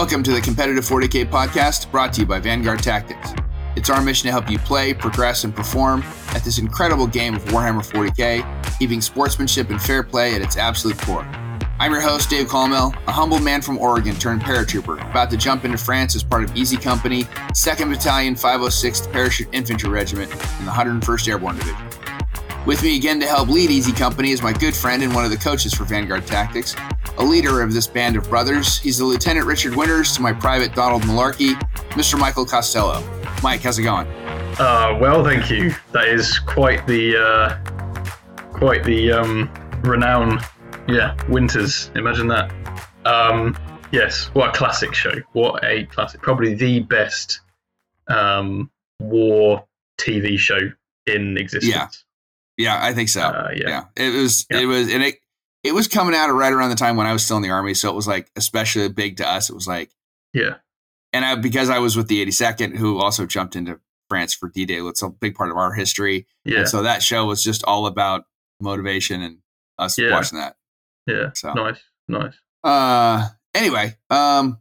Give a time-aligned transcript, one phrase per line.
[0.00, 3.34] Welcome to the Competitive 40K podcast brought to you by Vanguard Tactics.
[3.76, 7.44] It's our mission to help you play, progress, and perform at this incredible game of
[7.44, 11.24] Warhammer 40K, keeping sportsmanship and fair play at its absolute core.
[11.78, 15.66] I'm your host, Dave Colmel, a humble man from Oregon turned paratrooper, about to jump
[15.66, 20.72] into France as part of Easy Company, 2nd Battalion, 506th Parachute Infantry Regiment in the
[20.72, 21.76] 101st Airborne Division.
[22.64, 25.30] With me again to help lead Easy Company is my good friend and one of
[25.30, 26.74] the coaches for Vanguard Tactics,
[27.20, 28.78] a leader of this band of brothers.
[28.78, 31.52] He's the Lieutenant Richard Winters to my private Donald Malarkey,
[31.90, 32.18] Mr.
[32.18, 33.02] Michael Costello.
[33.42, 34.06] Mike, how's it going?
[34.58, 35.74] Uh, well, thank you.
[35.92, 39.50] That is quite the uh, quite the um,
[39.82, 40.40] renown.
[40.88, 41.90] Yeah, Winters.
[41.94, 42.50] Imagine that.
[43.04, 43.56] Um,
[43.92, 45.12] yes, what a classic show.
[45.32, 46.22] What a classic.
[46.22, 47.40] Probably the best
[48.08, 49.66] um, war
[49.98, 50.58] TV show
[51.06, 51.72] in existence.
[51.74, 51.88] Yeah.
[52.56, 53.22] Yeah, I think so.
[53.22, 53.68] Uh, yeah.
[53.68, 53.84] yeah.
[53.96, 54.60] It was Yeah.
[54.60, 55.16] it was and it
[55.62, 57.74] it was coming out right around the time when I was still in the army,
[57.74, 59.50] so it was like especially big to us.
[59.50, 59.90] It was like
[60.32, 60.56] Yeah.
[61.12, 64.80] and I, because I was with the 82nd, who also jumped into France for D-Day,
[64.80, 66.26] it's a big part of our history.
[66.44, 66.60] Yeah.
[66.60, 68.24] And so that show was just all about
[68.60, 69.38] motivation and
[69.78, 70.10] us Yeah.
[70.10, 70.56] watching that.
[71.06, 71.30] Yeah.
[71.34, 71.78] So Nice.
[72.08, 72.34] Nice.
[72.64, 74.58] uh anyway, um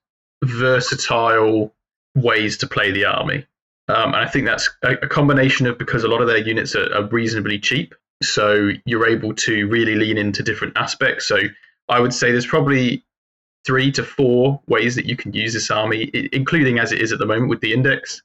[0.43, 1.73] versatile
[2.15, 3.45] ways to play the army.
[3.87, 6.75] Um, and I think that's a, a combination of because a lot of their units
[6.75, 7.95] are, are reasonably cheap.
[8.21, 11.27] So you're able to really lean into different aspects.
[11.27, 11.39] So
[11.89, 13.03] I would say there's probably
[13.65, 17.19] three to four ways that you can use this army, including as it is at
[17.19, 18.21] the moment with the index.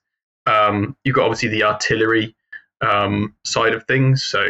[0.47, 2.34] Um, you've got obviously the artillery
[2.81, 4.25] um, side of things.
[4.25, 4.47] So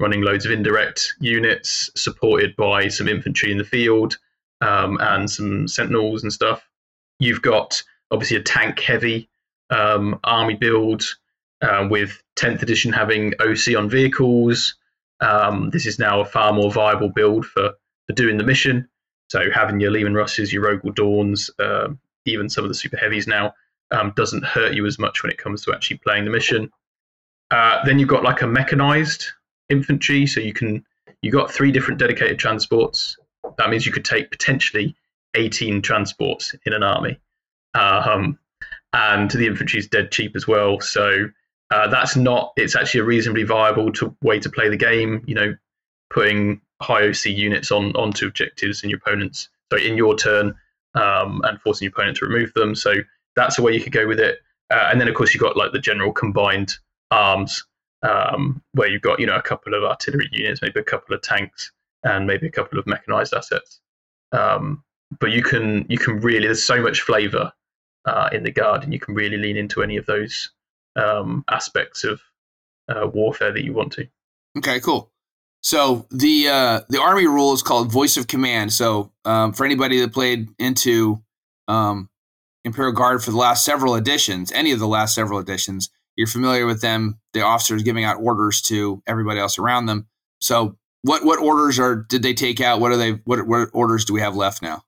[0.00, 4.18] running loads of indirect units supported by some infantry in the field
[4.60, 6.68] um, and some sentinels and stuff.
[7.18, 9.28] You've got obviously a tank heavy
[9.70, 11.04] um, army build
[11.64, 14.76] uh, with 10th edition having OC on vehicles.
[15.20, 17.72] Um, this is now a far more viable build for,
[18.06, 18.88] for doing the mission.
[19.30, 23.26] So having your Leman Russes, your Rogal Dorns, um even some of the super heavies
[23.26, 23.54] now
[23.90, 26.70] um, doesn't hurt you as much when it comes to actually playing the mission.
[27.50, 29.26] Uh, then you've got like a mechanized
[29.68, 30.84] infantry, so you can
[31.22, 33.16] you got three different dedicated transports.
[33.58, 34.96] That means you could take potentially
[35.34, 37.18] 18 transports in an army,
[37.74, 38.38] um,
[38.92, 40.80] and the infantry is dead cheap as well.
[40.80, 41.28] So
[41.74, 42.52] uh, that's not.
[42.56, 45.24] It's actually a reasonably viable to, way to play the game.
[45.26, 45.56] You know,
[46.08, 50.54] putting high OC units on onto objectives in your opponents, so in your turn,
[50.94, 52.76] um, and forcing your opponent to remove them.
[52.76, 52.94] So
[53.34, 54.38] that's a way you could go with it.
[54.70, 56.76] Uh, and then of course you've got like the general combined
[57.10, 57.64] arms
[58.02, 61.22] um, where you've got you know a couple of artillery units, maybe a couple of
[61.22, 61.72] tanks,
[62.04, 63.80] and maybe a couple of mechanized assets.
[64.30, 64.84] Um,
[65.18, 67.52] but you can you can really there's so much flavor
[68.04, 70.50] uh, in the guard, and you can really lean into any of those
[70.96, 72.20] um, aspects of
[72.88, 74.06] uh, warfare that you want to.
[74.58, 75.10] Okay, cool.
[75.62, 78.72] So the uh, the army rule is called Voice of Command.
[78.72, 81.22] So um, for anybody that played into
[81.68, 82.10] um,
[82.64, 86.66] Imperial Guard for the last several editions, any of the last several editions, you're familiar
[86.66, 87.18] with them.
[87.32, 90.06] The officers giving out orders to everybody else around them.
[90.40, 92.80] So what what orders are did they take out?
[92.80, 93.12] What are they?
[93.24, 94.84] What what orders do we have left now?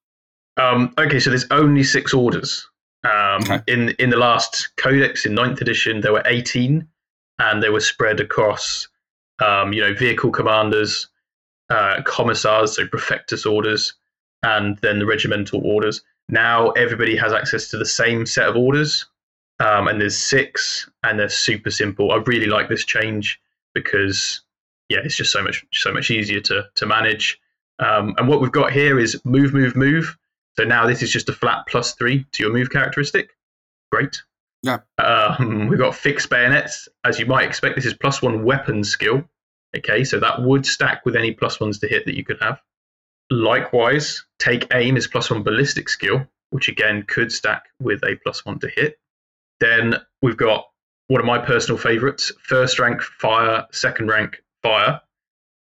[0.58, 2.68] Um, okay, so there's only six orders.
[3.06, 3.60] Um, Okay.
[3.72, 6.86] In in the last codex in ninth edition, there were 18,
[7.38, 8.88] and they were spread across,
[9.44, 11.08] um, you know, vehicle commanders,
[11.70, 13.94] uh, commissars, so prefectus orders,
[14.42, 16.02] and then the regimental orders.
[16.28, 19.06] Now everybody has access to the same set of orders,
[19.60, 22.12] um, and there's six, and they're super simple.
[22.12, 23.40] I really like this change
[23.74, 24.40] because
[24.88, 27.38] yeah, it's just so much so much easier to to manage.
[27.78, 30.16] Um, and what we've got here is move, move, move.
[30.58, 33.30] So now this is just a flat plus three to your move characteristic.
[33.92, 34.22] Great.
[34.62, 34.78] Yeah.
[34.98, 36.88] Um, we've got fixed bayonets.
[37.04, 39.24] As you might expect, this is plus one weapon skill.
[39.76, 42.60] Okay, so that would stack with any plus ones to hit that you could have.
[43.30, 48.44] Likewise, take aim is plus one ballistic skill, which again could stack with a plus
[48.44, 48.98] one to hit.
[49.60, 50.66] Then we've got
[51.08, 55.00] one of my personal favorites first rank fire, second rank fire,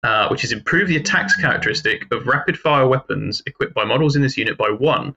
[0.03, 4.21] uh, which is improve the attacks characteristic of rapid fire weapons equipped by models in
[4.21, 5.15] this unit by one.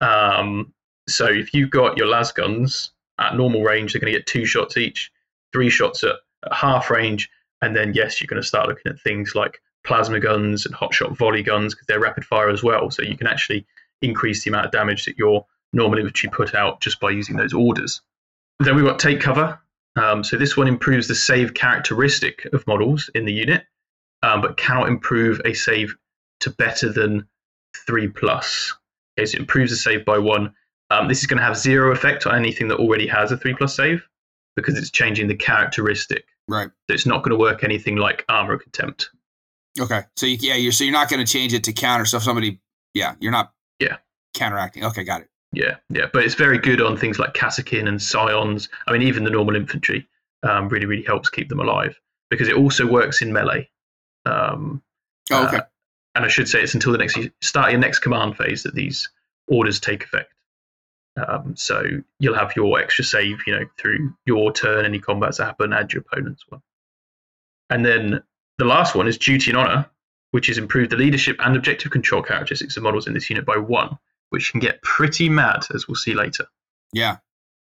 [0.00, 0.72] Um,
[1.08, 4.44] so if you've got your las guns at normal range, they're going to get two
[4.44, 5.10] shots each,
[5.52, 7.30] three shots at, at half range,
[7.62, 11.16] and then yes, you're going to start looking at things like plasma guns and hotshot
[11.16, 12.90] volley guns because they're rapid fire as well.
[12.90, 13.66] So you can actually
[14.02, 17.54] increase the amount of damage that your normal infantry put out just by using those
[17.54, 18.02] orders.
[18.60, 19.58] Then we've got take cover.
[19.96, 23.64] Um, so this one improves the save characteristic of models in the unit,
[24.26, 25.94] um, but cannot improve a save
[26.40, 27.26] to better than
[27.86, 28.74] three plus.
[29.18, 30.52] Okay, so it improves the save by one.
[30.90, 33.54] Um, this is going to have zero effect on anything that already has a three
[33.54, 34.06] plus save
[34.56, 36.24] because it's changing the characteristic.
[36.48, 36.68] Right.
[36.88, 39.10] So it's not going to work anything like armor contempt.
[39.78, 40.02] Okay.
[40.16, 42.04] So you, yeah, you're so you're not going to change it to counter.
[42.04, 42.60] So if somebody,
[42.94, 43.52] yeah, you're not.
[43.78, 43.98] Yeah.
[44.34, 44.84] Counteracting.
[44.84, 45.28] Okay, got it.
[45.52, 48.68] Yeah, yeah, but it's very good on things like Kasrkin and Scions.
[48.86, 50.06] I mean, even the normal infantry
[50.42, 51.98] um, really, really helps keep them alive
[52.30, 53.68] because it also works in melee.
[54.26, 54.82] Um,
[55.30, 55.58] oh, okay.
[55.58, 55.62] Uh,
[56.14, 59.10] and I should say it's until the next start your next command phase that these
[59.48, 60.32] orders take effect.
[61.16, 61.82] Um, so
[62.18, 65.92] you'll have your extra save, you know, through your turn, any combats that happen, add
[65.92, 66.60] your opponent's one.
[67.70, 68.22] And then
[68.58, 69.90] the last one is duty and honor,
[70.30, 73.56] which is improve the leadership and objective control characteristics of models in this unit by
[73.56, 73.98] one,
[74.30, 76.46] which can get pretty mad, as we'll see later.
[76.92, 77.18] Yeah.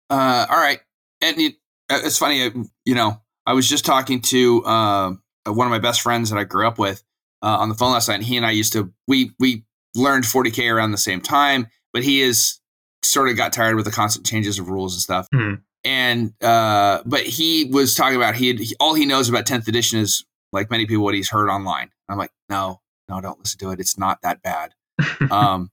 [0.10, 0.80] Uh, all right.
[1.22, 1.56] And it,
[1.90, 2.52] uh, it's funny, uh,
[2.86, 5.13] you know, I was just talking to uh,
[5.45, 7.03] one of my best friends that I grew up with
[7.41, 9.63] uh, on the phone last night, and he and I used to we we
[9.95, 12.59] learned 40k around the same time, but he is
[13.03, 15.27] sort of got tired with the constant changes of rules and stuff.
[15.33, 15.61] Mm.
[15.83, 19.67] And uh, but he was talking about he, had, he all he knows about 10th
[19.67, 21.89] edition is like many people what he's heard online.
[22.07, 23.79] I'm like, no, no, don't listen to it.
[23.79, 24.73] It's not that bad.
[25.31, 25.71] um,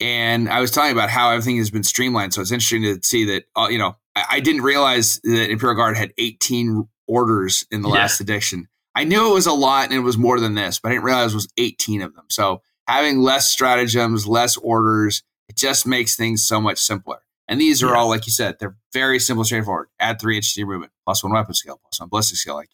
[0.00, 2.32] and I was telling about how everything has been streamlined.
[2.32, 5.76] So it's interesting to see that uh, you know I, I, didn't realize that Imperial
[5.76, 7.96] Guard had 18 orders in the yeah.
[7.96, 8.68] last edition.
[8.94, 11.04] I knew it was a lot and it was more than this, but I didn't
[11.04, 12.24] realize it was 18 of them.
[12.28, 17.18] So having less stratagems, less orders, it just makes things so much simpler.
[17.48, 17.96] And these are yeah.
[17.96, 19.88] all, like you said, they're very simple, straightforward.
[19.98, 22.54] Add three your movement, plus one weapon skill, plus one ballistic skill.
[22.54, 22.70] Like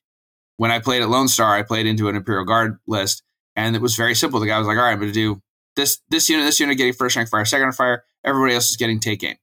[0.59, 3.23] when I played at Lone Star, I played into an Imperial Guard list,
[3.55, 4.39] and it was very simple.
[4.39, 5.41] The guy was like, "All right, I'm going to do
[5.77, 8.05] this this unit, this unit getting first rank fire, second rank fire.
[8.23, 9.37] Everybody else is getting take aim."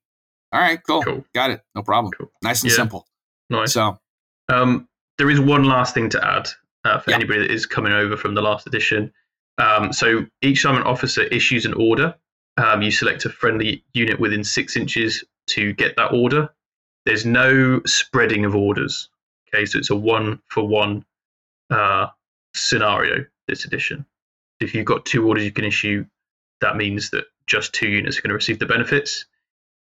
[0.52, 1.26] All right, cool, cool.
[1.34, 2.14] got it, no problem.
[2.16, 2.32] Cool.
[2.44, 2.76] Nice and yeah.
[2.76, 3.08] simple.
[3.50, 3.74] Nice.
[3.74, 3.98] So,
[4.50, 4.88] um,
[5.18, 6.48] there is one last thing to add
[6.86, 7.18] uh, for yeah.
[7.18, 9.12] anybody that is coming over from the last edition.
[9.58, 12.16] Um, so each time an officer issues an order,
[12.58, 16.50] um, you select a friendly unit within six inches to get that order.
[17.06, 19.10] There's no spreading of orders.
[19.48, 21.06] Okay, so it's a one for one
[21.70, 22.08] uh,
[22.54, 24.06] scenario this edition.
[24.60, 26.06] If you've got two orders you can issue,
[26.62, 29.26] that means that just two units are going to receive the benefits.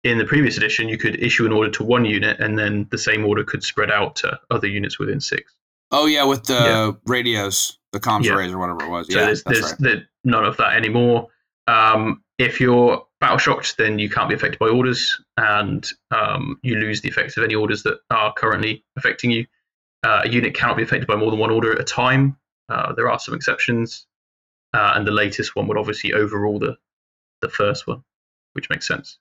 [0.03, 2.97] In the previous edition, you could issue an order to one unit, and then the
[2.97, 5.53] same order could spread out to other units within six.
[5.91, 6.91] Oh yeah, with the yeah.
[7.05, 8.33] radios, the comms yeah.
[8.33, 9.07] arrays or whatever it was.
[9.11, 10.03] So yeah, there's, there's right.
[10.23, 11.27] none of that anymore.
[11.67, 16.75] Um, if you're battle shocked, then you can't be affected by orders, and um, you
[16.75, 19.45] lose the effects of any orders that are currently affecting you.
[20.03, 22.37] Uh, a unit cannot be affected by more than one order at a time.
[22.69, 24.07] Uh, there are some exceptions,
[24.73, 26.77] uh, and the latest one would obviously overrule the
[27.41, 28.03] the first one,
[28.53, 29.17] which makes sense.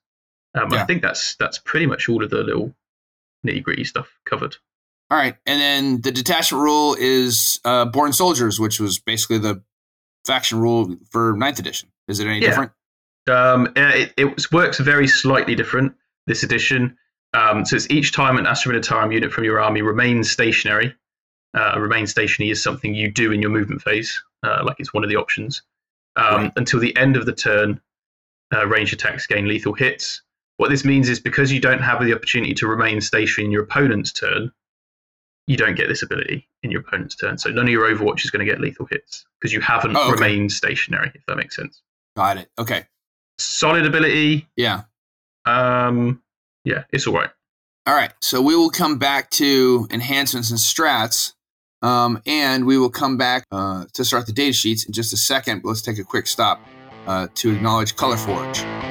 [0.55, 0.81] Um, yeah.
[0.81, 2.73] I think that's that's pretty much all of the little
[3.45, 4.55] nitty gritty stuff covered.
[5.11, 9.61] All right, and then the detachment rule is uh, born soldiers, which was basically the
[10.25, 11.89] faction rule for ninth edition.
[12.07, 12.47] Is it any yeah.
[12.47, 12.71] different?
[13.29, 15.93] Um, it, it, works very slightly different
[16.27, 16.97] this edition.
[17.33, 20.95] Um, so it's each time an Astra Militarum unit from your army remains stationary.
[21.53, 25.03] Uh, remain stationary is something you do in your movement phase, uh, like it's one
[25.03, 25.61] of the options.
[26.15, 26.53] Um, right.
[26.55, 27.81] Until the end of the turn,
[28.53, 30.21] uh, range attacks gain lethal hits.
[30.55, 33.63] What this means is because you don't have the opportunity to remain stationary in your
[33.63, 34.53] opponent's turn,
[35.51, 37.37] you don't get this ability in your opponent's turn.
[37.37, 40.03] So none of your Overwatch is going to get lethal hits because you haven't oh,
[40.03, 40.11] okay.
[40.13, 41.81] remained stationary, if that makes sense.
[42.15, 42.49] Got it.
[42.57, 42.85] Okay.
[43.37, 44.47] Solid ability.
[44.55, 44.83] Yeah.
[45.45, 46.21] Um.
[46.63, 47.31] Yeah, it's all right.
[47.85, 48.13] All right.
[48.21, 51.33] So we will come back to enhancements and strats,
[51.81, 55.17] um, and we will come back uh, to start the data sheets in just a
[55.17, 55.63] second.
[55.63, 56.61] But Let's take a quick stop
[57.07, 58.90] uh, to acknowledge ColorForge.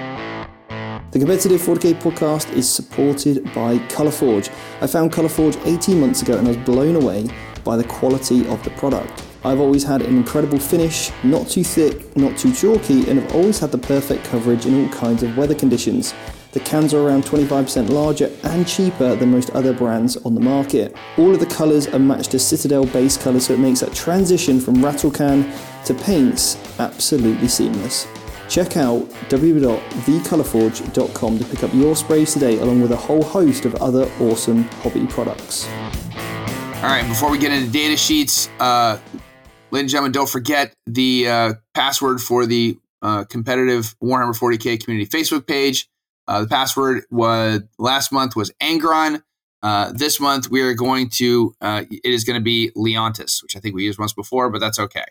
[1.13, 4.49] The Competitive 40k podcast is supported by Colourforge.
[4.81, 7.29] I found Colourforge 18 months ago and I was blown away
[7.65, 9.27] by the quality of the product.
[9.45, 13.59] I've always had an incredible finish, not too thick, not too chalky, and have always
[13.59, 16.15] had the perfect coverage in all kinds of weather conditions.
[16.53, 20.95] The cans are around 25% larger and cheaper than most other brands on the market.
[21.19, 24.61] All of the colours are matched to Citadel base colours, so it makes that transition
[24.61, 25.53] from rattle can
[25.87, 28.07] to paints absolutely seamless.
[28.51, 33.77] Check out www.thecolourforge.com to pick up your sprays today, along with a whole host of
[33.77, 35.69] other awesome hobby products.
[35.69, 38.99] All right, before we get into data sheets, uh,
[39.71, 45.09] ladies and gentlemen, don't forget the uh, password for the uh, competitive Warhammer 40k community
[45.09, 45.89] Facebook page.
[46.27, 49.23] Uh, the password was last month was Angron.
[49.63, 53.57] Uh, this month we are going to uh, it is going to be Leontis, which
[53.57, 55.05] I think we used once before, but that's okay.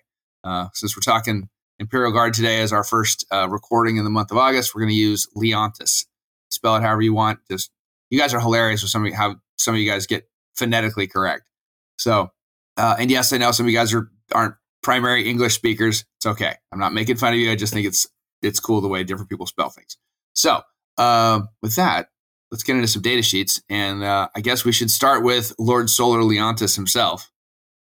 [0.73, 1.47] since we're talking
[1.79, 4.75] Imperial Guard today as our first uh, recording in the month of August.
[4.75, 6.05] We're going to use Leontis.
[6.49, 7.39] Spell it however you want.
[7.49, 7.71] Just
[8.09, 11.49] you guys are hilarious with some of how some of you guys get phonetically correct.
[11.97, 12.31] So,
[12.77, 16.05] uh, and yes, I know some of you guys are aren't primary English speakers.
[16.17, 16.55] It's okay.
[16.71, 17.51] I'm not making fun of you.
[17.51, 18.07] I just think it's
[18.41, 19.97] it's cool the way different people spell things.
[20.33, 20.61] So,
[20.97, 22.09] uh, with that,
[22.51, 25.89] let's get into some data sheets, and uh, I guess we should start with Lord
[25.89, 27.31] Solar Leontis himself.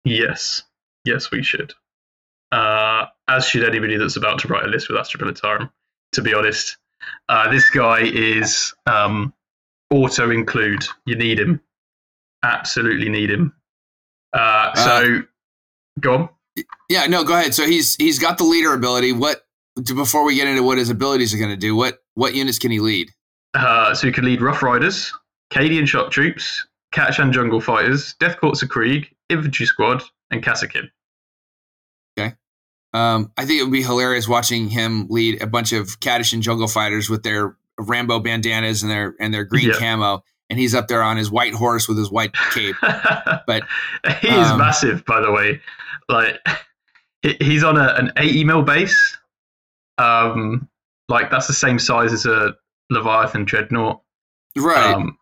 [0.06, 0.64] Yes,
[1.06, 1.74] yes, we should.
[2.52, 5.72] Uh, as should anybody that's about to write a list with Astra.
[6.14, 6.78] To be honest,
[7.30, 9.34] uh, this guy is um,
[9.90, 10.84] auto include.
[11.06, 11.62] You need him,
[12.44, 13.54] absolutely need him.
[14.34, 15.22] Uh, so, uh,
[16.00, 16.30] go on.
[16.90, 17.54] Yeah, no, go ahead.
[17.56, 19.12] So he's he's got the leader ability.
[19.12, 19.46] What
[19.96, 21.76] before we get into what his abilities are going to do?
[21.76, 23.10] What what units can he lead?
[23.54, 25.12] Uh, so he can lead Rough Riders,
[25.52, 30.90] Cadian Shock Troops, Catachan Jungle Fighters, Death Korps of Krieg, Infantry Squad, and Kasrkin.
[32.94, 36.68] Um, I think it would be hilarious watching him lead a bunch of Catachan jungle
[36.68, 39.80] fighters with their Rambo bandanas and their and their green yeah.
[39.80, 42.76] camo, and he's up there on his white horse with his white cape.
[43.48, 43.64] but
[44.22, 45.60] he is um, massive, by the way.
[46.08, 46.40] Like
[47.40, 49.18] he's on a, an 80 mil base.
[49.98, 50.68] Um,
[51.10, 52.56] like that's the same size as a
[52.90, 54.02] Leviathan dreadnought.
[54.56, 54.94] Right.
[54.94, 55.18] Um,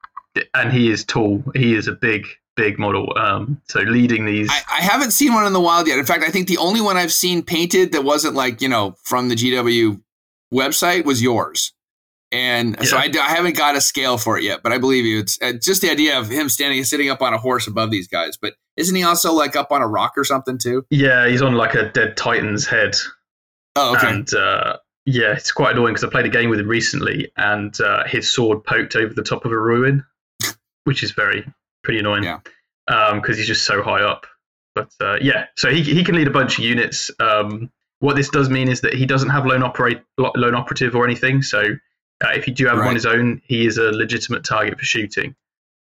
[0.53, 1.43] and he is tall.
[1.55, 3.13] He is a big big model.
[3.17, 5.99] Um, so leading these, I, I, haven't seen one in the wild yet.
[5.99, 8.95] In fact, I think the only one I've seen painted that wasn't like you know
[9.03, 10.01] from the GW
[10.53, 11.73] website was yours.
[12.31, 12.85] And yeah.
[12.85, 15.19] so I, I, haven't got a scale for it yet, but I believe you.
[15.19, 18.07] It's uh, just the idea of him standing, sitting up on a horse above these
[18.07, 18.37] guys.
[18.37, 20.85] But isn't he also like up on a rock or something too?
[20.89, 22.95] Yeah, he's on like a dead titan's head.
[23.75, 24.07] Oh, okay.
[24.07, 27.79] And uh, yeah, it's quite annoying because I played a game with him recently, and
[27.81, 30.05] uh, his sword poked over the top of a ruin,
[30.85, 31.45] which is very
[31.83, 32.23] pretty annoying.
[32.23, 32.39] Yeah.
[32.87, 34.25] Because um, he's just so high up.
[34.73, 37.11] But uh, yeah, so he he can lead a bunch of units.
[37.19, 37.69] Um,
[37.99, 41.41] what this does mean is that he doesn't have lone operate lone operative or anything.
[41.41, 41.61] So
[42.23, 42.83] uh, if you do have right.
[42.83, 45.35] him on his own, he is a legitimate target for shooting.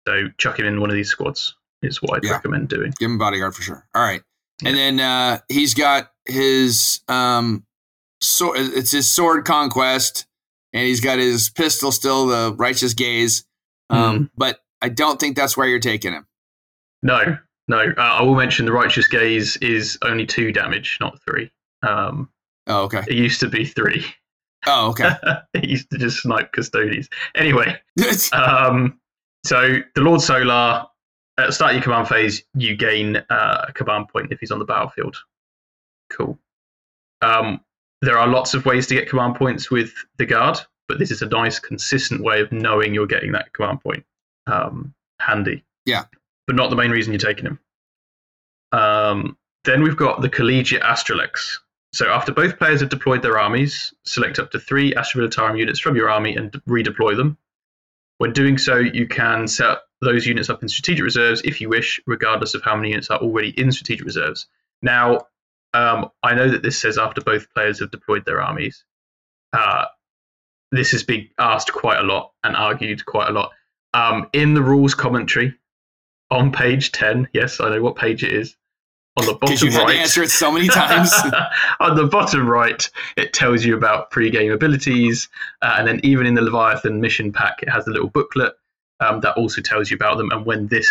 [0.07, 2.33] So chuck him in one of these squads is what I'd yeah.
[2.33, 2.93] recommend doing.
[2.99, 3.87] Give him bodyguard for sure.
[3.95, 4.23] All right,
[4.63, 4.69] yeah.
[4.69, 7.65] and then uh, he's got his um,
[8.23, 8.59] sword.
[8.59, 10.27] It's his sword conquest,
[10.73, 13.45] and he's got his pistol still, the righteous gaze.
[13.91, 14.31] Um, mm.
[14.37, 16.27] But I don't think that's where you're taking him.
[17.03, 17.93] No, no.
[17.97, 21.51] Uh, I will mention the Righteous Gaze is only two damage, not three.
[21.83, 22.29] Um,
[22.67, 23.03] oh, okay.
[23.09, 24.05] It used to be three.
[24.67, 25.11] Oh, okay.
[25.55, 27.09] it used to just snipe Custodes.
[27.35, 27.81] Anyway,
[28.33, 28.99] um,
[29.45, 30.87] so the Lord Solar,
[31.39, 34.51] at the start of your command phase, you gain uh, a command point if he's
[34.51, 35.17] on the battlefield.
[36.11, 36.39] Cool.
[37.23, 37.61] Um,
[38.01, 40.59] there are lots of ways to get command points with the guard,
[40.89, 44.05] but this is a nice, consistent way of knowing you're getting that command point
[44.49, 45.65] um, handy.
[45.87, 46.05] Yeah.
[46.47, 47.59] But not the main reason you're taking him.
[48.73, 51.59] Um, then we've got the Collegiate Astralex.
[51.93, 55.81] So after both players have deployed their armies, select up to three Astra Militarum units
[55.81, 57.39] from your army and redeploy them.
[58.19, 62.01] When doing so, you can set those units up in strategic reserves if you wish,
[62.07, 64.47] regardless of how many units are already in strategic reserves.
[64.83, 65.27] Now,
[65.75, 68.85] um, I know that this says after both players have deployed their armies.
[69.53, 69.87] Uh,
[70.73, 73.53] this has been asked quite a lot and argued quite a lot.
[73.95, 75.55] Um, in the rules commentary
[76.31, 78.57] on page 10, yes, I know what page it is.
[79.17, 81.13] On the bottom you right, answer it so many times.
[81.81, 85.29] on the bottom right, it tells you about pre-game abilities,
[85.63, 88.55] uh, and then even in the Leviathan mission pack, it has a little booklet
[89.01, 90.89] um, that also tells you about them and when this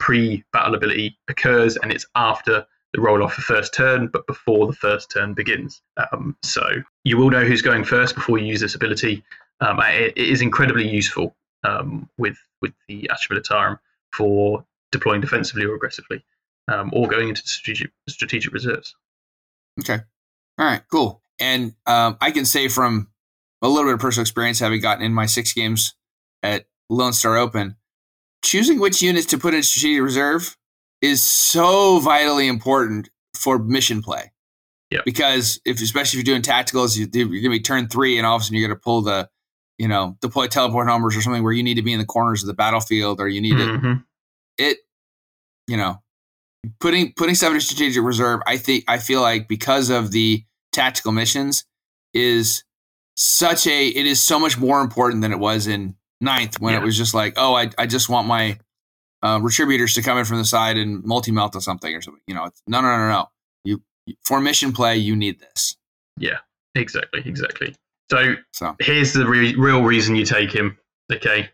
[0.00, 4.72] pre-battle ability occurs, and it's after the roll off the first turn, but before the
[4.72, 5.80] first turn begins.
[6.12, 6.62] Um, so
[7.04, 9.22] you will know who's going first before you use this ability.
[9.60, 11.34] Um, it, it is incredibly useful
[11.64, 13.78] um, with with the Astra Militarum
[14.12, 16.24] for deploying defensively or aggressively,
[16.68, 18.94] um, or going into strategic strategic reserves.
[19.80, 20.00] Okay,
[20.58, 21.22] all right, cool.
[21.40, 23.08] And um, I can say from
[23.62, 25.94] a little bit of personal experience having gotten in my six games
[26.42, 27.76] at Lone Star Open.
[28.44, 30.56] Choosing which units to put in strategic reserve
[31.00, 34.32] is so vitally important for mission play.
[34.90, 35.00] Yeah.
[35.04, 38.26] Because if, especially if you're doing tacticals, you, you're going to be turn three, and
[38.26, 39.28] all of a sudden you're going to pull the,
[39.82, 42.44] you know, deploy teleport numbers or something where you need to be in the corners
[42.44, 44.04] of the battlefield, or you need to Mhm.
[44.58, 44.78] it
[45.66, 46.00] you know
[46.78, 51.10] putting putting seven in strategic reserve i think i feel like because of the tactical
[51.12, 51.64] missions
[52.14, 52.62] is
[53.16, 56.82] such a it is so much more important than it was in ninth when it
[56.82, 58.58] was just like oh i, I just want my
[59.22, 62.34] uh, retributors to come in from the side and multi-melt or something or something you
[62.34, 63.30] know it's, no no no no no
[63.64, 63.82] you
[64.24, 65.76] for mission play you need this
[66.18, 66.38] Yeah,
[66.74, 67.74] Exactly, exactly.
[68.12, 70.76] So so here's the re- real reason you take him.
[71.10, 71.48] Okay.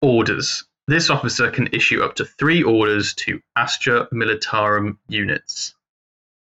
[0.00, 0.64] Orders.
[0.86, 5.74] This officer can issue up to three orders to Astra Militarum units.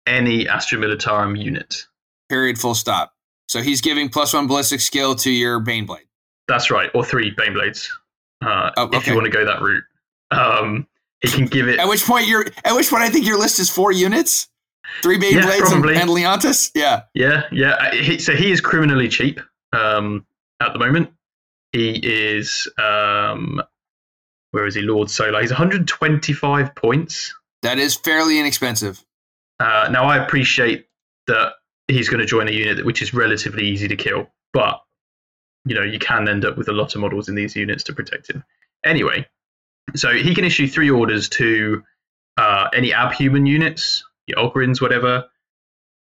[0.08, 1.86] Any Astra Militarum unit.
[2.30, 3.14] period full stop
[3.48, 6.08] so he's giving plus one ballistic skill to your baneblade
[6.48, 7.88] That's right, or three Baneblades,
[8.44, 9.84] uh, Oh, if you want to go that route.
[10.32, 10.88] Um,
[11.22, 11.78] he can give it.
[11.80, 14.48] At which point you're at which point I think your list is four units,
[15.02, 15.96] three Baneblades Yeah, and, probably.
[15.98, 16.72] and Leontis.
[16.76, 17.72] Yeah, Yeah, yeah.
[17.74, 19.40] uh, so he is criminally cheap
[19.74, 20.26] um,
[20.62, 21.12] at the moment.
[21.74, 22.68] He is.
[22.78, 23.62] Um,
[24.52, 24.82] where is he?
[24.82, 25.40] Lord Solar.
[25.42, 27.34] He's 125 points.
[27.62, 29.04] that is fairly inexpensive.
[29.60, 30.88] Uh, now I appreciate
[31.28, 31.54] that
[31.88, 34.82] he's going to join a unit which is relatively easy to kill, but
[35.66, 37.94] you know you can end up with a lot of models in these units to
[37.94, 38.44] protect him.
[38.84, 39.26] Anyway,
[39.96, 41.84] so he can issue three orders to
[42.38, 45.30] uh, any abhuman units, your Ogryns, whatever,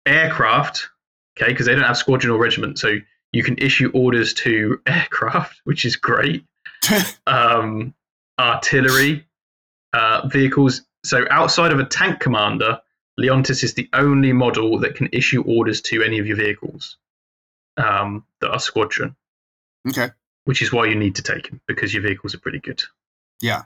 [0.05, 0.89] aircraft,
[1.37, 2.97] okay, because they don't have squadron or regiment, so
[3.31, 6.45] you can issue orders to aircraft, which is great.
[7.27, 7.93] um,
[8.39, 9.25] artillery,
[9.93, 10.81] uh, vehicles.
[11.03, 12.79] So outside of a tank commander,
[13.19, 16.97] Leontis is the only model that can issue orders to any of your vehicles
[17.77, 19.15] um, that are squadron,
[19.89, 20.09] okay,
[20.45, 22.83] which is why you need to take him because your vehicles are pretty good.
[23.41, 23.63] yeah,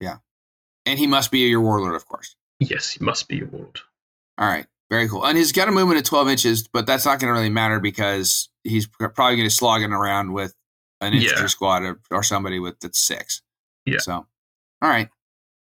[0.00, 0.18] yeah,
[0.86, 2.36] and he must be your warlord, of course.
[2.60, 3.80] Yes, he must be warlord.
[4.38, 5.24] All right, very cool.
[5.26, 7.80] And he's got a movement of twelve inches, but that's not going to really matter
[7.80, 10.54] because he's probably going to slogging around with
[11.00, 11.20] an Yeah.
[11.20, 13.42] infantry squad or, or somebody with that's six.
[13.86, 13.98] Yeah.
[13.98, 15.08] So, all right,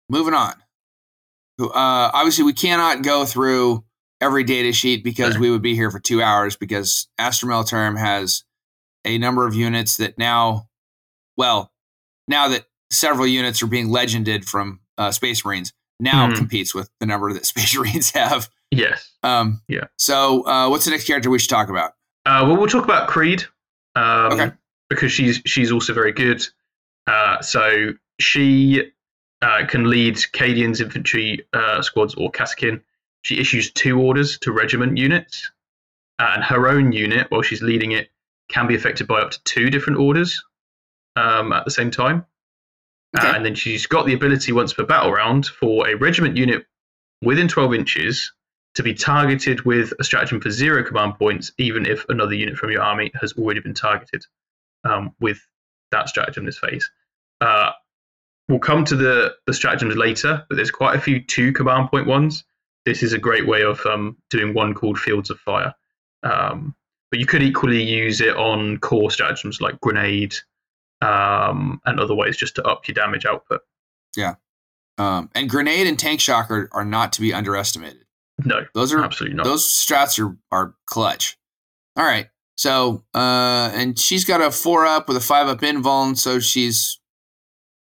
[0.09, 0.53] moving on.
[1.59, 1.69] Uh,
[2.13, 3.83] obviously, we cannot go through
[4.21, 5.41] every data sheet because No.
[5.41, 8.43] we would be here for two hours because Astra Militarum has
[9.05, 10.69] a number of units that now,
[11.37, 11.71] well,
[12.27, 16.35] now that several units are being legended from uh, Space Marines, now Mhm.
[16.37, 18.49] competes with the number that Space Marines have.
[18.71, 19.11] Yes.
[19.23, 19.85] Um, Yeah.
[19.97, 21.93] So, uh, what's the next character we should talk about?
[22.25, 23.43] Uh, well, we'll talk about Creed
[23.95, 24.51] um, Okay.
[24.89, 26.45] because she's she's also very good.
[27.07, 28.91] Uh, so she
[29.41, 32.81] uh, can lead Cadian's infantry uh, squads or Kasrkin.
[33.23, 35.49] She issues two orders to regiment units,
[36.19, 38.11] uh, and her own unit, while she's leading it,
[38.49, 40.43] can be affected by up to two different orders
[41.15, 42.25] um, at the same time.
[43.17, 43.27] Okay.
[43.27, 46.65] Uh, and then she's got the ability once per battle round for a regiment unit
[47.21, 48.31] within 12 inches
[48.75, 52.69] to be targeted with a stratagem for zero command points, even if another unit from
[52.69, 54.25] your army has already been targeted
[54.83, 55.39] um, with
[55.91, 56.89] that stratagem this phase.
[57.41, 57.71] Uh,
[58.47, 62.07] we'll come to the, the stratagems later, but there's quite a few two command point
[62.07, 62.43] ones.
[62.85, 65.73] This is a great way of um, doing one called Fields of Fire.
[66.23, 66.75] Um,
[67.11, 70.35] but you could equally use it on core stratagems like Grenade
[71.01, 73.61] um, and other ways just to up your damage output.
[74.17, 74.35] Yeah.
[74.97, 78.05] Um, and grenade and tank shock are, are not to be underestimated.
[78.43, 79.43] No, Those are absolutely not.
[79.45, 81.37] those strats are are clutch.
[81.97, 82.29] All right.
[82.57, 86.99] So, uh, and she's got a four up with a five up invuln, so she's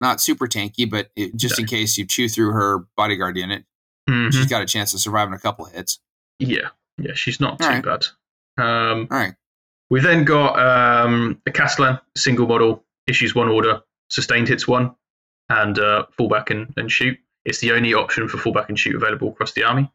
[0.01, 3.65] not super tanky, but it, just in case you chew through her bodyguard unit,
[4.09, 4.33] Mhm.
[4.33, 5.99] she's got a chance of surviving a couple hits.
[6.39, 6.69] Yeah,
[6.99, 7.85] yeah, she's not too Alright.
[7.85, 8.07] bad.
[8.59, 9.35] Um, All right.
[9.91, 14.95] we then got um, a Castellan single model, issues one order, sustained hits one,
[15.49, 17.19] and uh, fallback and, and shoot.
[17.45, 19.91] It's the only option for fallback and shoot available across the army.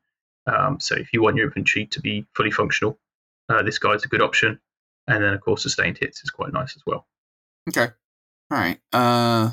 [0.48, 3.00] Um, so if you want your infantry to be fully functional,
[3.50, 4.60] uh, this guy's a good option.
[5.08, 7.08] And then, of course, sustained hits is quite nice as well.
[7.70, 7.88] Okay.
[8.52, 8.80] All right.
[8.92, 9.52] Uh,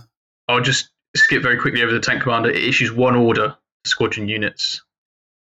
[0.49, 2.51] I'll just skip very quickly over the tank commander.
[2.51, 4.83] It issues one order to squadron units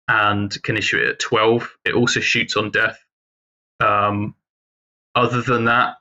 [0.08, 1.78] and can issue it at 12.
[1.86, 3.00] It also shoots on death.
[3.80, 4.36] Um,
[5.16, 5.96] other than that,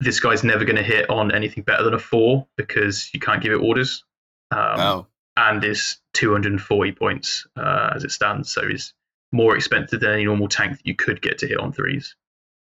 [0.00, 3.42] this guy's never going to hit on anything better than a four because you can't
[3.42, 4.04] give it orders.
[4.50, 8.52] Um, oh, And is 240 points uh, as it stands.
[8.52, 8.94] So is
[9.32, 12.16] more expensive than any normal tank that you could get to hit on threes.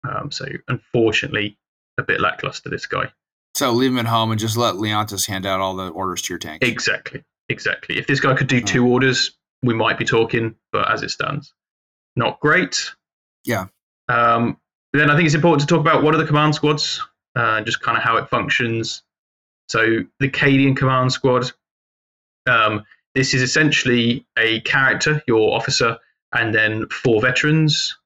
[0.08, 1.58] Um, so unfortunately,
[1.98, 3.12] a bit lackluster this guy.
[3.56, 6.34] so leave him at home and just let Leontis hand out all the orders to
[6.34, 6.64] your tank.
[6.64, 7.24] Exactly.
[7.50, 7.98] Exactly.
[7.98, 9.32] If this guy could do two orders,
[9.64, 11.54] we might be talking, but as it stands,
[12.16, 12.92] not great.
[13.46, 13.68] Yeah.
[14.10, 14.58] Um,
[14.92, 17.02] then I think it's important to talk about what are the command squads
[17.36, 19.04] uh, just kind of how it functions.
[19.70, 21.52] So the Cadian command squad,
[22.46, 22.84] um,
[23.16, 25.98] this is essentially a character, your officer,
[26.34, 27.98] and then four veterans,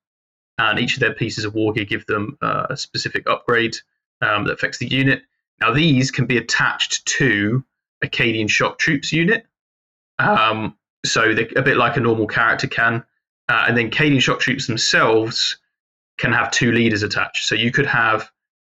[0.57, 3.75] and each of their pieces of war gear give them uh, a specific upgrade
[4.21, 5.23] um, that affects the unit.
[5.61, 7.63] Now these can be attached to
[8.03, 9.45] a Cadian shock troops unit,
[10.19, 13.03] um, so they're a bit like a normal character can.
[13.49, 15.57] Uh, and then Cadian shock troops themselves
[16.17, 17.45] can have two leaders attached.
[17.45, 18.29] So you could have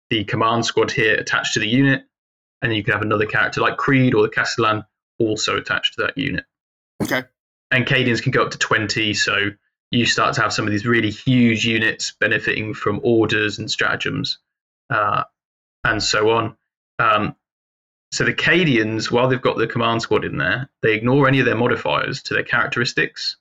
[0.09, 2.03] the command squad here attached to the unit,
[2.61, 4.83] and you can have another character like Creed or the Castellan
[5.19, 6.45] also attached to that unit.
[7.01, 7.23] Okay.
[7.71, 9.51] And Cadians can go up to 20, so
[9.91, 14.39] you start to have some of these really huge units benefiting from orders and stratagems
[14.89, 15.23] uh,
[15.83, 16.55] and so on.
[16.99, 17.35] Um,
[18.11, 21.45] so the Cadians, while they've got the command squad in there, they ignore any of
[21.45, 23.37] their modifiers to their characteristics,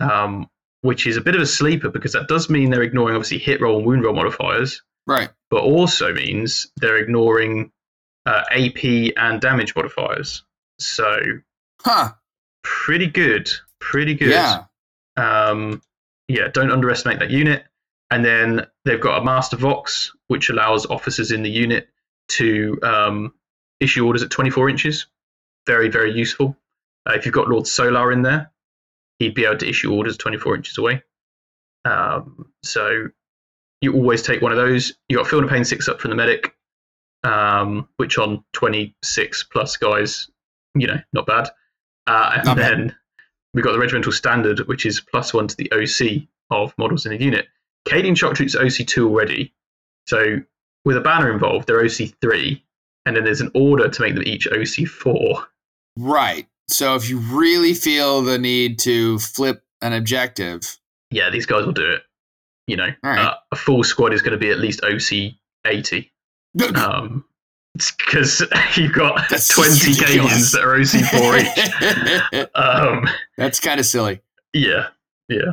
[0.00, 0.48] um,
[0.82, 3.60] which is a bit of a sleeper because that does mean they're ignoring obviously hit
[3.60, 5.30] roll and wound roll modifiers, Right.
[5.50, 7.70] but also means they're ignoring
[8.26, 10.42] uh, AP and damage modifiers.
[10.78, 11.18] So
[11.82, 12.12] Huh.
[12.62, 14.30] pretty good, pretty good.
[14.30, 14.64] Yeah.
[15.16, 15.82] Um,
[16.28, 17.64] yeah, don't underestimate that unit.
[18.10, 21.88] And then they've got a Master Vox, which allows officers in the unit
[22.30, 23.34] to um,
[23.80, 25.06] issue orders at 24 inches.
[25.66, 26.56] Very, very useful.
[27.08, 28.50] Uh, if you've got Lord Solar in there,
[29.18, 31.02] he'd be able to issue orders 24 inches away.
[31.84, 33.08] Um, so
[33.84, 34.92] you always take one of those.
[35.08, 36.54] You got Feel No Pain 6 up from the medic,
[37.22, 40.28] um, which on 26 plus guys,
[40.74, 41.48] you know, not bad.
[42.06, 42.78] Uh, and Not bad.
[42.78, 42.96] then
[43.54, 47.12] we've got the regimental standard, which is plus one to the OC of models in
[47.12, 47.46] a unit.
[47.88, 49.54] Cadian shock troops OC2 already.
[50.06, 50.36] So
[50.84, 52.60] with a banner involved, they're OC3.
[53.06, 55.44] And then there's an order to make them each OC4.
[55.96, 56.46] Right.
[56.68, 60.78] So if you really feel the need to flip an objective,
[61.10, 62.02] Yeah, these guys will do it.
[62.66, 63.18] You know, right.
[63.18, 66.10] uh, a full squad is going to be at least OC80.
[66.76, 67.24] Um,
[67.76, 68.42] because
[68.76, 70.52] you've got That's 20 ridiculous.
[70.52, 72.48] That are OC4 each.
[72.54, 74.20] Um, that's kind of silly.
[74.52, 74.88] yeah,
[75.28, 75.52] yeah.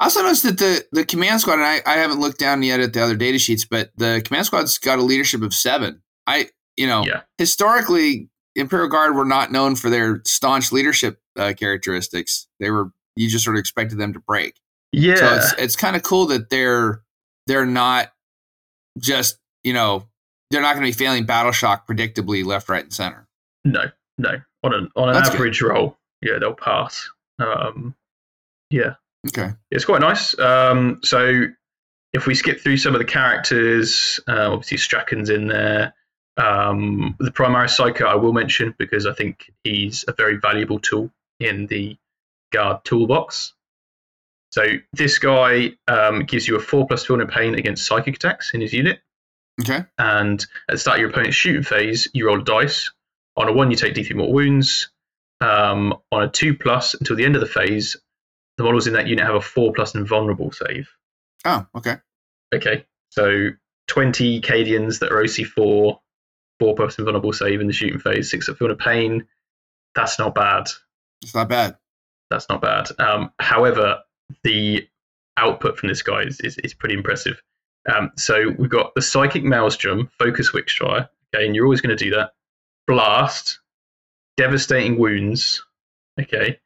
[0.00, 2.78] I also noticed that the the command squad, and I, I haven't looked down yet
[2.80, 6.02] at the other data sheets, but the command squad's got a leadership of seven.
[6.26, 7.22] I, you know, Yeah.
[7.36, 12.46] historically, Imperial Guard were not known for their staunch leadership uh, characteristics.
[12.60, 14.54] They were you just sort of expected them to break.
[14.92, 15.16] Yeah.
[15.16, 17.02] So it's it's kind of cool that they're
[17.46, 18.12] they're not
[18.98, 20.06] just you know
[20.50, 23.26] they're not going to be failing battle shock predictably left, right, and center.
[23.64, 23.84] No,
[24.16, 24.40] no.
[24.64, 25.36] On an on an That's good.
[25.36, 27.08] average roll, yeah, they'll pass.
[27.38, 27.94] Um,
[28.70, 28.94] yeah,
[29.28, 29.50] Okay.
[29.70, 30.36] it's quite nice.
[30.38, 31.44] Um, so
[32.12, 35.94] if we skip through some of the characters, uh, obviously Straken's in there.
[36.38, 41.10] Um, the Primaris Psyker I will mention because I think he's a very valuable tool
[41.40, 41.96] in the
[42.52, 43.54] guard toolbox.
[44.50, 48.54] So this guy um, gives you a four plus feel no pain against psychic attacks
[48.54, 49.00] in his unit.
[49.60, 49.84] Okay.
[49.98, 52.92] and at the start of your opponent's shooting phase, you roll a dice.
[53.36, 54.90] On a one, you take D3 more wounds.
[55.40, 57.96] Um, on a two plus, until the end of the phase,
[58.56, 60.88] the models in that unit have a four plus invulnerable save.
[61.44, 61.96] Oh, okay.
[62.54, 63.50] Okay, so
[63.88, 65.98] 20 Cadians that are OC4,
[66.58, 69.26] four plus invulnerable save in the shooting phase, six at feel no pain.
[69.94, 70.68] That's not bad.
[71.22, 71.76] It's not bad.
[72.30, 72.88] That's not bad.
[72.98, 74.00] Um, however,
[74.42, 74.88] the
[75.36, 77.40] output from this guy is, is, is pretty impressive.
[77.92, 82.04] Um, so we've got the Psychic Maelstrom, Focus Wickstrike, okay, and you're always going to
[82.04, 82.32] do that.
[82.86, 83.60] Blast,
[84.36, 85.64] Devastating Wounds,
[86.20, 86.58] okay,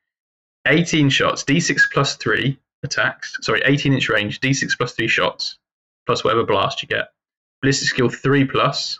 [0.66, 5.58] 18 shots, D6 plus 3 attacks, sorry, 18 inch range, D6 plus 3 shots,
[6.06, 7.12] plus whatever blast you get.
[7.60, 8.98] Ballistic skill 3 plus,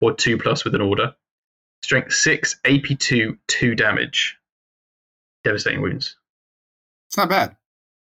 [0.00, 1.14] or 2 plus with an order.
[1.82, 4.36] Strength 6, AP2, 2 damage.
[5.42, 6.16] Devastating Wounds
[7.08, 7.56] It's not bad.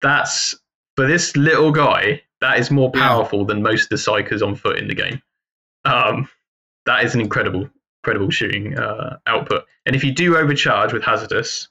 [0.02, 0.54] That's
[0.96, 2.22] for this little guy.
[2.40, 3.08] That is more Yeah.
[3.08, 5.22] powerful than most of the psykers on foot in the game.
[5.84, 6.28] Um,
[6.86, 7.70] that is an incredible,
[8.02, 9.64] incredible shooting uh, output.
[9.86, 11.68] And if you do overcharge with hazardous,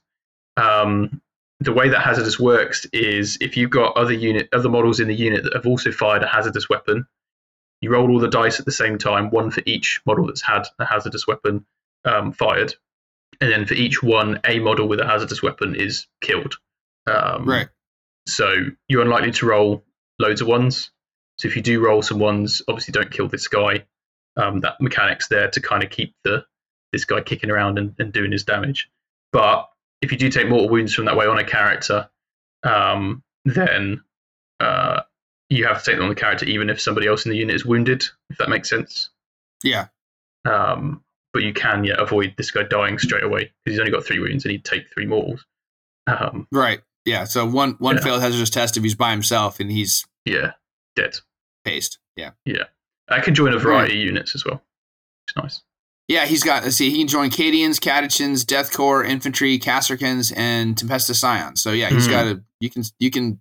[0.58, 1.22] um,
[1.60, 5.13] the way that hazardous works is if you've got other unit, other models in the
[5.13, 7.06] unit that have also fired a hazardous weapon,
[7.82, 10.67] you roll all the dice at the same time, one for each model that's had
[10.80, 11.65] a hazardous weapon
[12.06, 12.74] um, fired,
[13.41, 16.56] and then for each one, a model with a hazardous weapon is killed.
[17.08, 17.67] Um, Right.
[18.27, 18.53] So
[18.88, 19.84] you're unlikely to roll
[20.19, 20.91] loads of ones.
[21.38, 23.86] So if you do roll some ones, obviously don't kill this guy.
[24.38, 26.45] Um, that mechanic's there to kind of keep the
[26.91, 28.89] this guy kicking around and, and doing his damage.
[29.31, 29.69] But
[30.01, 32.10] if you do take mortal wounds from that way on a character,
[32.63, 34.03] um, then
[34.60, 35.01] uh,
[35.49, 37.55] you have to take them on the character even if somebody else in the unit
[37.55, 39.10] is wounded, if that makes sense.
[39.63, 39.88] Yeah.
[40.45, 41.03] Um,
[41.34, 44.19] but you can yeah, avoid this guy dying straight away because he's only got three
[44.19, 45.45] wounds and he'd take three mortals.
[46.07, 46.81] Um, Right.
[47.05, 47.23] Yeah.
[47.25, 48.03] So one one Yeah.
[48.03, 50.51] failed hazardous test if he's by himself and he's yeah,
[50.95, 51.15] dead.
[51.65, 51.99] paced.
[52.15, 52.31] Yeah.
[52.45, 52.65] Yeah.
[53.09, 54.61] I can join a variety of units as well.
[55.27, 55.61] It's nice.
[56.07, 56.63] Yeah, he's got.
[56.63, 61.61] Let's see, he can join Cadians, Catachans, Death Corps, Infantry, Kasrkins, and Tempestus Scions.
[61.61, 62.11] So yeah, he's Mhm.
[62.11, 62.43] got a.
[62.59, 63.39] You can you can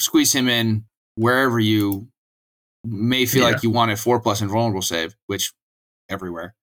[0.00, 0.84] squeeze him in
[1.16, 2.08] wherever you
[2.84, 3.50] may feel Yeah.
[3.50, 5.52] like you want a four plus invulnerable save, which
[6.08, 6.54] everywhere.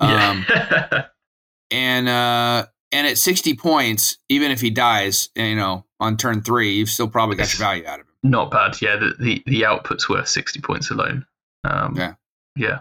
[0.00, 1.06] Um, Yeah.
[1.70, 6.72] and uh, and at sixty points, even if he dies, you know, on turn three,
[6.74, 8.12] you've still probably got your value out of him.
[8.22, 8.80] Not bad.
[8.80, 11.26] Yeah, the, the, the output's worth 60 points alone.
[11.64, 12.14] Um, Yeah.
[12.56, 12.80] Yeah.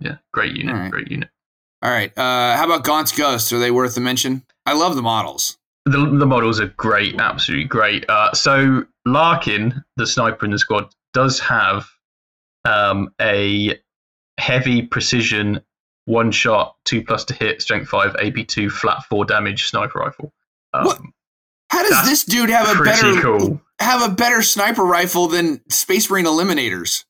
[0.00, 0.16] Yeah.
[0.32, 0.74] Great unit.
[0.74, 0.90] Right.
[0.90, 1.28] Great unit.
[1.82, 2.16] All right.
[2.16, 3.52] Uh, how about Gaunt's Ghost?
[3.52, 4.44] Are they worth a mention?
[4.64, 5.58] I love the models.
[5.86, 7.16] The, the models are great.
[7.18, 8.08] Absolutely great.
[8.08, 11.86] Uh, so Larkin, the sniper in the squad, does have
[12.64, 13.80] um, a
[14.38, 15.60] heavy precision
[16.06, 20.32] one shot, two plus to hit, strength five, AP2, flat four damage sniper rifle.
[20.72, 21.00] Um, What?
[21.70, 23.60] How does this dude have a better cool.
[23.80, 27.04] have a better sniper rifle than Space Marine Eliminators?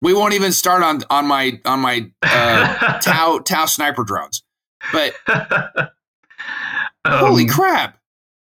[0.00, 4.42] We won't even start on on my on my uh, Tau Tau sniper drones.
[4.92, 5.14] But
[7.06, 7.98] holy Um, crap,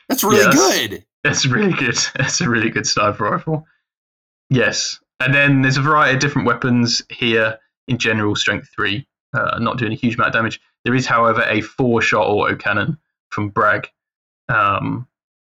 [0.09, 0.55] that's really yes.
[0.55, 1.05] good.
[1.25, 1.97] That's really good.
[2.17, 3.65] That's a really good sniper rifle.
[4.51, 4.99] Yes.
[5.21, 9.79] And then there's a variety of different weapons here in general, strength three, uh, not
[9.79, 10.61] doing a huge amount of damage.
[10.85, 12.99] There is, however, a four shot auto cannon
[13.31, 13.89] from Bragg.
[14.49, 15.07] Um,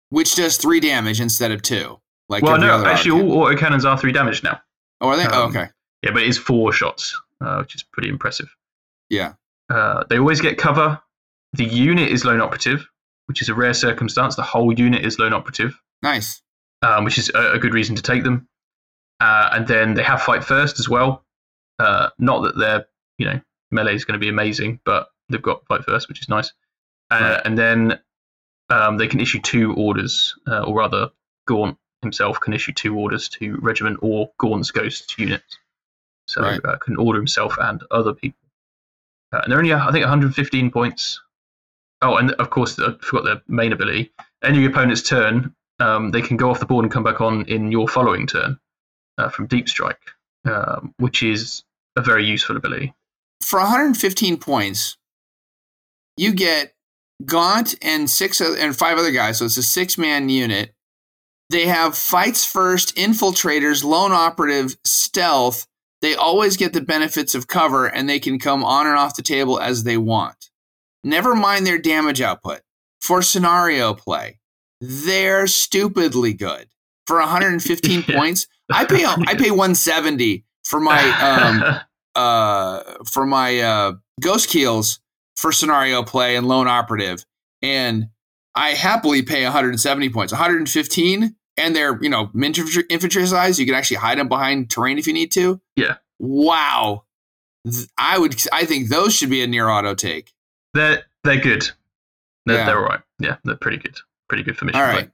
[0.09, 1.99] Which does three damage instead of two.
[2.27, 4.59] Like well, no, actually, all auto cannons are three damage now.
[5.01, 5.25] oh, are they?
[5.27, 5.67] oh, um, okay,
[6.03, 8.53] Yeah, but it is four shots, uh, which is pretty impressive.
[9.09, 9.33] yeah.
[9.69, 10.99] Uh, they always get cover.
[11.53, 12.87] The unit is lone operative,
[13.27, 14.35] which is a rare circumstance.
[14.35, 15.79] The whole unit is lone operative.
[16.01, 16.41] Nice.
[16.81, 18.47] um, which is a, a good reason to take them.
[19.19, 21.23] Uh, and then they have fight first as well.
[21.77, 22.85] Uh, not that they're,
[23.19, 23.39] you know
[23.71, 26.51] melee is going to be amazing, but they've got fight first, which is nice.
[27.11, 27.41] Uh, Right.
[27.45, 27.99] And then
[28.69, 31.09] um, they can issue two orders, uh, or rather,
[31.47, 35.57] Gaunt himself can issue two orders to regiment or Gaunt's ghost units.
[36.27, 36.63] So Right.
[36.63, 38.37] uh, can order himself and other people.
[39.31, 41.21] Uh, and they're only, I think, 115 points.
[42.01, 44.11] Oh, and of course, I forgot their main ability.
[44.43, 47.71] Any opponent's turn, um, they can go off the board and come back on in
[47.71, 48.59] your following turn
[49.17, 49.99] uh, from Deep Strike,
[50.45, 51.63] um, which is
[51.95, 52.93] a very useful ability.
[53.41, 54.97] For 115 points,
[56.17, 56.73] you get
[57.25, 59.39] Gaunt and six and five other guys.
[59.39, 60.73] So it's a six man unit.
[61.49, 65.65] They have fights first, infiltrators, lone operative, stealth.
[66.01, 69.23] They always get the benefits of cover, and they can come on and off the
[69.23, 70.49] table as they want.
[71.03, 72.61] Never mind their damage output.
[73.01, 74.39] For scenario play,
[74.79, 76.67] they're stupidly good.
[77.07, 81.79] For 115 points, I pay I pay 170 for my um,
[82.19, 84.99] uh, for my uh, Ghostkeels
[85.35, 87.25] for scenario play and lone operative,
[87.61, 88.09] and
[88.55, 93.59] I happily pay 170 points, 115, and they're you know infantry, infantry size.
[93.59, 95.59] You can actually hide them behind terrain if you need to.
[95.75, 95.95] Yeah.
[96.19, 97.03] Wow.
[97.97, 98.35] I would.
[98.51, 100.31] I think those should be a near auto take.
[100.73, 101.69] they're they're good.
[102.45, 102.65] They're, Yeah.
[102.65, 103.01] they're all right.
[103.19, 103.95] Yeah, they're pretty good.
[104.29, 104.95] Pretty good for mission All play.
[105.01, 105.11] right.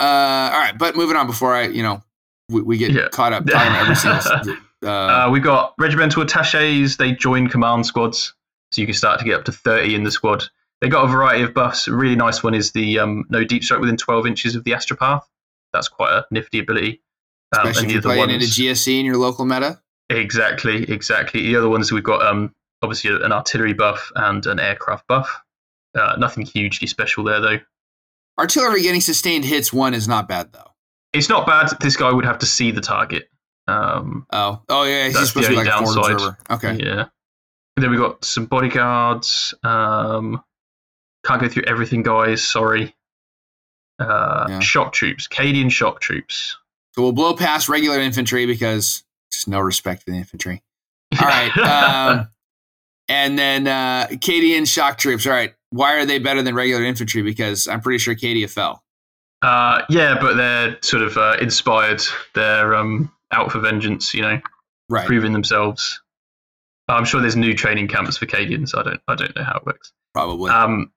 [0.00, 0.76] Uh, all right.
[0.78, 2.02] But moving on before I, you know,
[2.48, 3.08] we, we get Yeah.
[3.12, 4.56] caught up talking about every single.
[4.84, 6.96] Uh, Uh, we've got regimental attaches.
[6.96, 8.34] They join command squads,
[8.72, 10.44] so you can start to get up to 30 in the squad.
[10.80, 11.88] They got a variety of buffs.
[11.88, 14.72] A really nice one is the um, no deep strike within 12 inches of the
[14.72, 15.22] astropath.
[15.72, 17.00] That's quite a nifty ability.
[17.56, 19.80] Um, especially if you're playing ones, into GSC in your local meta.
[20.10, 21.42] exactly, exactly.
[21.42, 25.42] The other ones we've got um, obviously an artillery buff and an aircraft buff.
[25.94, 27.58] Uh, nothing hugely special there though.
[28.38, 30.72] Artillery getting sustained hits one is not bad though.
[31.12, 31.70] It's not bad.
[31.80, 33.28] This guy would have to see the target.
[33.66, 36.36] Um, Oh, oh yeah, he's supposed to be like a forward downside.
[36.50, 37.06] Okay, Yeah.
[37.76, 39.52] And then we got some bodyguards.
[39.64, 40.42] Um,
[41.26, 42.46] can't go through everything, guys.
[42.46, 42.94] Sorry.
[43.98, 44.60] Uh, Yeah.
[44.60, 46.56] Shock troops, Cadian shock troops.
[46.94, 50.62] so we'll blow past regular infantry because just no respect for the infantry.
[51.20, 52.28] All right, um,
[53.08, 55.26] and then uh, Cadian shock troops.
[55.26, 57.22] All right, why are they better than regular infantry?
[57.22, 58.82] Because I'm pretty sure Cadia fell.
[59.42, 62.02] uh, yeah, but they're sort of uh, inspired.
[62.34, 64.14] They're um, out for vengeance.
[64.14, 64.40] You know,
[64.88, 65.06] Right.
[65.06, 66.00] proving themselves.
[66.88, 68.76] I'm sure there's new training camps for Cadians.
[68.76, 69.00] I don't.
[69.08, 69.92] I don't know how it works.
[70.12, 70.50] Probably.
[70.50, 70.92] Um,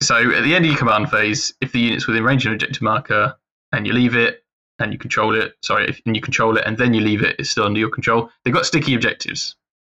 [0.00, 2.54] so at the end of your command phase, if the unit's within range of an
[2.54, 3.36] objective marker
[3.72, 4.44] and you leave it
[4.78, 7.34] and you control it, sorry, if, and you control it and then you leave it,
[7.40, 8.30] it's still under your control.
[8.44, 9.56] They've got sticky objectives.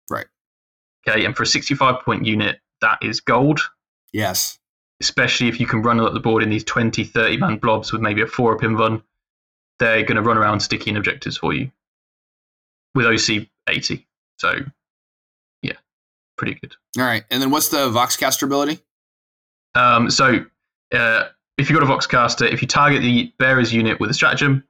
[0.09, 0.25] Right.
[1.07, 3.59] Okay, and for a 65 point unit, that is gold,
[4.13, 4.57] yes.
[5.01, 8.01] especially if you can run up the board in these 20, 30 man blobs with
[8.01, 9.03] maybe a four up in run.
[9.79, 11.71] They're going to run around sticking objectives for you
[12.95, 14.05] with OC 80.
[14.37, 14.53] So,
[15.61, 15.73] yeah,
[16.37, 16.75] pretty good.
[16.97, 18.79] All right, and then what's the Voxcaster ability?
[19.75, 20.45] Um, so,
[20.93, 21.25] uh,
[21.57, 24.63] if you've got a Voxcaster, if you target the bearer's unit with a stratagem,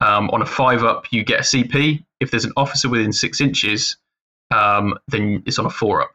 [0.00, 2.04] Um, on a five up, you get a CP.
[2.20, 3.96] If there's an officer within six inches,
[4.52, 6.12] um, then it's on a four up.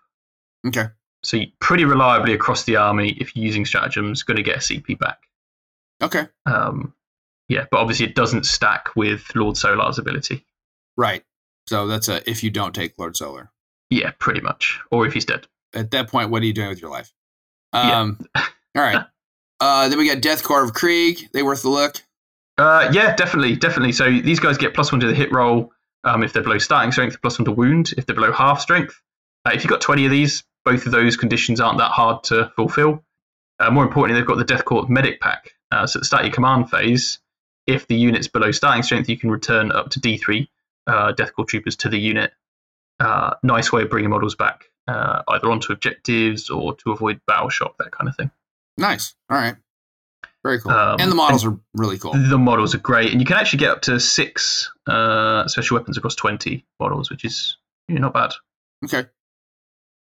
[0.66, 0.86] Okay.
[1.24, 4.60] So you, pretty reliably across the army, if you're using stratagems, going to get a
[4.60, 5.20] CP back.
[6.02, 6.28] Okay.
[6.46, 6.94] Um,
[7.54, 10.46] yeah, but obviously it doesn't stack with Lord Solar's ability.
[10.98, 11.24] Right.
[11.68, 13.52] So that's a if you don't take Lord Solar.
[13.90, 14.80] Yeah, pretty much.
[14.92, 15.48] Or if he's dead.
[15.74, 17.14] At that point, what are you doing with your life?
[17.74, 18.00] Yeah.
[18.00, 18.44] Um, all
[18.76, 19.06] right.
[19.60, 21.30] Uh, then we got Death Korps of Krieg.
[21.32, 21.98] They worth the look.
[22.58, 23.92] Uh, yeah, definitely, definitely.
[23.92, 25.72] So these guys get plus one to the hit roll
[26.04, 29.02] um, if they're below starting strength, plus one to wound if they're below half strength.
[29.46, 32.52] Uh, if you've got 20 of these, both of those conditions aren't that hard to
[32.56, 33.04] fulfill.
[33.60, 35.52] Uh, more importantly, they've got the Death Korps medic pack.
[35.72, 37.20] Uh, so at the start of your command phase,
[37.68, 40.48] if the unit's below starting strength, you can return up to D3
[40.88, 42.32] uh, Death Korps troopers to the unit.
[43.00, 47.50] Uh, nice way of bringing models back, uh, either onto objectives or to avoid battle
[47.50, 48.32] shock, that kind of thing.
[48.78, 49.16] Nice.
[49.30, 49.56] All right.
[50.44, 50.72] Very cool.
[50.72, 52.14] Um, and the models are really cool.
[52.14, 55.98] The models are great, and you can actually get up to six uh, special weapons
[55.98, 58.34] across 20 models, which is you know, not bad.
[58.86, 59.10] Okay.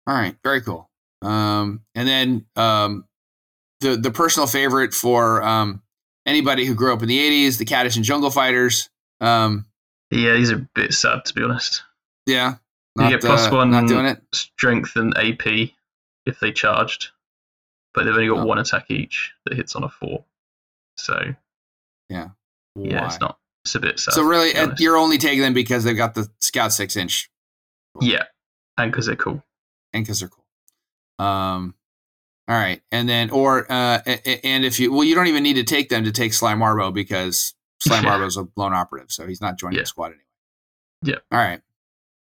[0.08, 0.36] All right.
[0.44, 0.90] Very cool.
[1.22, 3.06] Um, and then um,
[3.82, 5.82] the the personal favorite for um,
[6.26, 8.90] anybody who grew up in the '80s, the Catachan Jungle Fighters.
[9.20, 9.66] Um,
[10.12, 11.84] Yeah, these are a bit sad, to be honest.
[12.26, 12.56] yeah.
[12.98, 14.22] You get plus uh, one Not doing it.
[14.34, 15.72] strength and AP
[16.26, 17.12] if they charged,
[17.94, 18.46] but they've only got Oh.
[18.46, 20.26] one attack each that hits on a four.
[20.98, 21.34] So
[22.10, 22.30] yeah,
[22.74, 23.06] Why?
[23.06, 23.38] it's not.
[23.64, 24.14] It's a bit sad.
[24.14, 24.82] So really, to be uh, honest.
[24.82, 27.30] you're only taking them because they've got the Scout six inch,
[28.02, 28.24] yeah,
[28.78, 29.42] and because they're cool.
[29.94, 31.26] and because they're cool.
[31.26, 31.76] Um,
[32.48, 34.00] all right, and then or uh,
[34.44, 36.94] and if you well, you don't even need to take them to take Sly Marbo
[36.94, 38.02] because Sly.
[38.02, 39.84] Marbo's a lone operative, so he's not joining Yeah.
[39.84, 40.22] the squad anyway.
[41.04, 41.16] Yeah.
[41.32, 41.62] All right.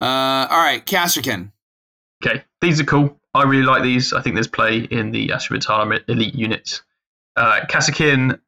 [0.01, 1.51] Uh, all right, Kasrkin.
[2.25, 3.19] Okay, these are cool.
[3.35, 4.13] I really like these.
[4.13, 6.83] I think there's play in the Astra Militarum elite units.
[7.37, 8.39] Uh, Kasrkin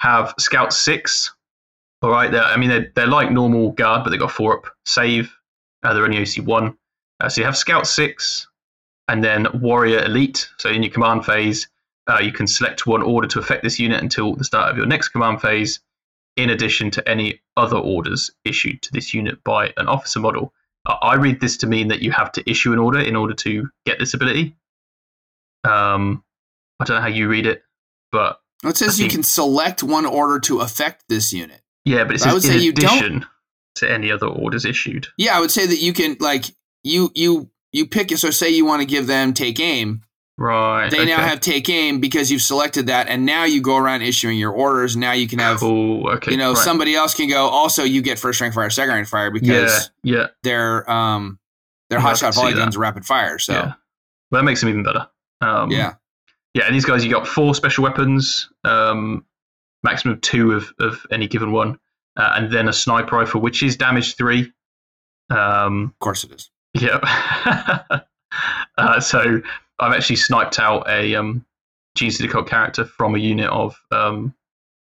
[0.00, 1.34] have Scout 6.
[2.02, 4.72] All right, they're, I mean, they're, they're like normal guard, but they've got 4 up
[4.86, 5.34] save.
[5.82, 6.76] Uh, they're only OC 1.
[7.20, 8.47] Uh, so you have Scout 6
[9.08, 10.48] and then Warrior Elite.
[10.58, 11.68] So in your command phase,
[12.08, 14.86] uh, you can select one order to affect this unit until the start of your
[14.86, 15.80] next command phase,
[16.36, 20.52] in addition to any other orders issued to this unit by an officer model.
[20.86, 23.34] I I read this to mean that you have to issue an order in order
[23.34, 24.56] to get this ability.
[25.64, 26.22] Um,
[26.80, 27.62] I don't know how you read it,
[28.12, 31.60] but It says I you can select one order to affect this unit.
[31.84, 33.24] yeah, but it I would in say you don't-
[33.76, 35.06] to any other orders issued.
[35.18, 36.46] Yeah, I would say that you can like
[36.82, 38.18] you you you pick it.
[38.18, 40.02] So say you want to give them take aim.
[40.36, 40.88] Right.
[40.88, 44.38] They now have take aim because you've selected that, and now you go around issuing
[44.38, 44.96] your orders.
[44.96, 46.08] Now you can have cool.
[46.10, 46.30] Okay.
[46.30, 46.58] you know right.
[46.58, 47.48] somebody else can go.
[47.48, 50.28] Also, you get first rank fire, second rank fire because Yeah.
[50.44, 51.40] they're um
[51.90, 53.38] they're Yeah, hot shot volley guns, rapid fire.
[53.40, 53.72] So Yeah.
[54.30, 55.08] Well, that makes them even better.
[55.40, 55.94] Um, yeah,
[56.54, 59.24] Yeah, and these guys, you got four special weapons, um,
[59.82, 61.78] maximum of two of, of any given one,
[62.16, 64.52] uh, and then a sniper rifle, which is damage three.
[65.30, 66.50] Um, of course it is.
[66.74, 66.98] Yeah.
[68.78, 69.40] uh, so
[69.78, 71.44] I've actually sniped out a um,
[71.96, 74.34] GC Decode character from a unit of um,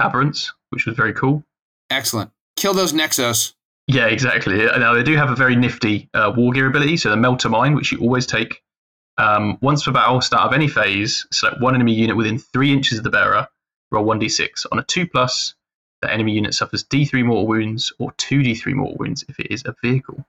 [0.00, 1.44] aberrants, which was very cool.
[1.90, 2.30] Excellent.
[2.56, 3.54] Kill those Nexos.
[3.86, 4.64] Yeah, exactly.
[4.64, 7.74] Now they do have a very nifty uh, war gear ability, so the melter mine,
[7.74, 8.62] which you always take.
[9.18, 12.98] Um, once per battle, start of any phase, select one enemy unit within three inches
[12.98, 13.46] of the bearer,
[13.90, 14.66] roll one d6.
[14.72, 15.54] On a two plus,
[16.00, 19.62] the enemy unit suffers d3 mortal wounds or two d3 mortal wounds if it is
[19.66, 20.24] a vehicle.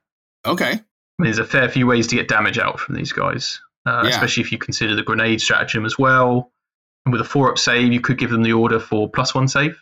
[0.45, 0.81] Okay.
[1.19, 4.09] There's a fair few ways to get damage out from these guys, uh, Yeah.
[4.09, 6.51] especially if you consider the grenade stratagem as well.
[7.05, 9.47] And with a four up save, you could give them the order for plus one
[9.47, 9.77] save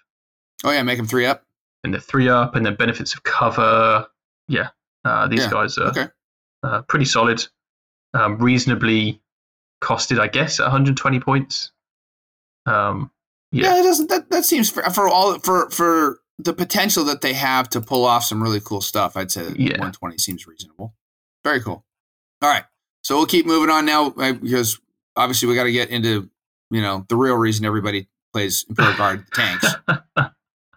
[0.64, 1.44] Oh yeah, make them three up.
[1.84, 4.08] and the three up, and then benefits of cover.
[4.48, 4.70] Yeah,
[5.06, 6.08] uh, these Yeah, guys are Okay.
[6.64, 7.46] uh, pretty solid,
[8.14, 9.22] um, reasonably
[9.82, 11.72] costed, I guess, at 120 points.
[12.66, 13.10] Um,
[13.52, 13.82] Yeah, Yeah.
[13.84, 14.10] doesn't.
[14.10, 18.04] That that seems for, for all for for the potential that they have to pull
[18.06, 19.16] off some really cool stuff.
[19.16, 19.78] I'd say that Yeah.
[19.78, 20.96] 120 seems reasonable.
[21.44, 21.84] Very cool.
[22.42, 22.64] All right,
[23.04, 24.80] so we'll keep moving on now uh, because
[25.16, 26.30] obviously we got to get into
[26.72, 29.74] you know the real reason everybody plays Imperial Guard tanks.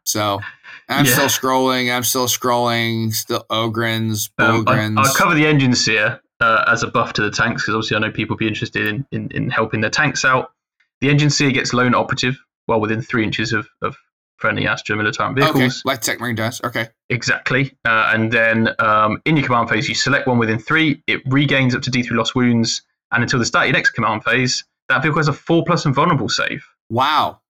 [0.04, 0.40] So
[0.88, 1.12] I'm Yeah.
[1.12, 1.94] still scrolling.
[1.94, 3.12] I'm still scrolling.
[3.12, 4.98] Still Ogryns, Um, I, Bullgryns.
[4.98, 8.12] I'll cover the Enginseer uh, as a buff to the tanks because obviously I know
[8.12, 10.52] people be interested in, in, in helping their tanks out.
[11.00, 12.36] The Enginseer gets lone operative
[12.66, 13.96] while within three inches of, of
[14.36, 15.82] friendly Astra Militarum okay, vehicles.
[15.84, 16.60] like Techmarine does.
[16.64, 16.88] Okay.
[17.08, 17.76] Exactly.
[17.84, 21.02] Uh, and then um, in your command phase, you select one within three.
[21.06, 22.82] It regains up to D3 lost wounds.
[23.12, 25.84] And until the start of your next command phase, that vehicle has a four plus
[25.86, 26.66] invulnerable save.
[26.90, 27.40] Wow.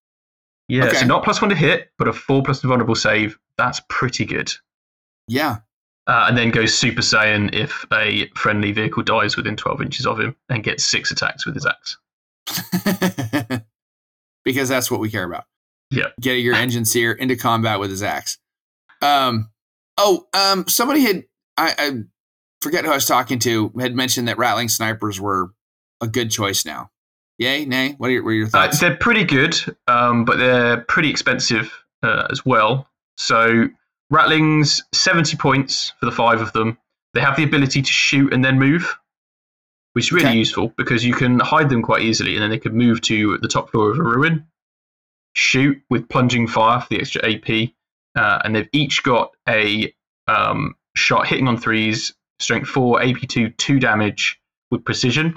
[0.68, 0.96] Yeah, Okay.
[0.98, 3.38] so not plus one to hit, but a four plus invulnerable save.
[3.58, 4.52] That's pretty good.
[5.28, 5.58] Yeah.
[6.06, 10.20] Uh, and then goes Super Saiyan if a friendly vehicle dies within 12 inches of
[10.20, 11.96] him and gets six attacks with his axe.
[14.44, 15.44] because that's what we care about.
[15.90, 16.06] Yeah.
[16.20, 18.38] Getting your Enginseer into combat with his axe.
[19.02, 19.50] Um.
[19.98, 20.26] Oh.
[20.34, 20.66] Um.
[20.68, 21.24] Somebody had
[21.56, 21.90] I, I
[22.62, 25.50] forget who I was talking to had mentioned that Ratling snipers were
[26.00, 26.90] a good choice now.
[27.38, 27.94] Yay, nay.
[27.98, 28.80] What are your, what are your Uh, thoughts?
[28.80, 29.54] they're pretty good,
[29.88, 31.70] um, but they're pretty expensive
[32.02, 32.88] uh, as well.
[33.18, 33.68] So
[34.12, 36.78] Ratling's 70 points for the five of them.
[37.12, 38.98] They have the ability to shoot and then move,
[39.92, 40.38] which is really Okay.
[40.38, 43.48] useful because you can hide them quite easily and then they could move to the
[43.48, 44.46] top floor of a ruin,
[45.36, 47.70] shoot with plunging fire for the extra AP,
[48.16, 49.94] uh, and they've each got a
[50.26, 55.36] um, shot hitting on threes, strength 4, AP2, 2 damage with precision.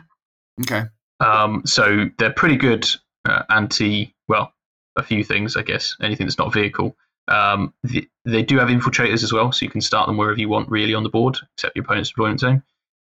[0.61, 0.83] okay.
[1.19, 2.87] Um, so they're pretty good
[3.25, 4.53] uh, anti, well,
[4.95, 5.97] a few things, I guess.
[6.01, 6.95] Anything that's not vehicle.
[7.27, 10.47] Um, the, they do have infiltrators as well, so you can start them wherever you
[10.47, 12.63] want, really, on the board, except your opponent's deployment zone.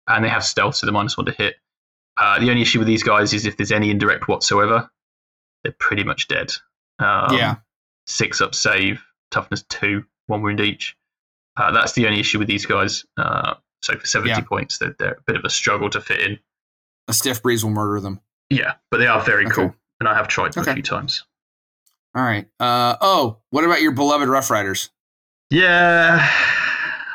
[0.07, 1.57] And they have stealth, so they're minus one to hit.
[2.17, 4.89] Uh, the only issue with these guys is if there's any indirect whatsoever,
[5.65, 6.53] they're pretty much dead.
[6.99, 7.57] Um, Yeah.
[8.07, 10.97] Six up save, toughness two, one wound each.
[11.57, 13.05] Uh, that's the only issue with these guys.
[13.17, 14.41] Uh, so for 70 Yeah.
[14.43, 16.39] points, they're, they're a bit of a struggle to fit in.
[17.09, 18.21] A stiff breeze will murder them.
[18.51, 19.55] Yeah, but they are very Okay.
[19.55, 20.71] cool, and I have tried them Okay.
[20.73, 21.25] a few times.
[22.15, 22.47] All right.
[22.61, 22.97] Uh.
[23.01, 23.39] Oh.
[23.51, 24.91] What about your beloved Rough Riders?
[25.51, 26.29] Yeah,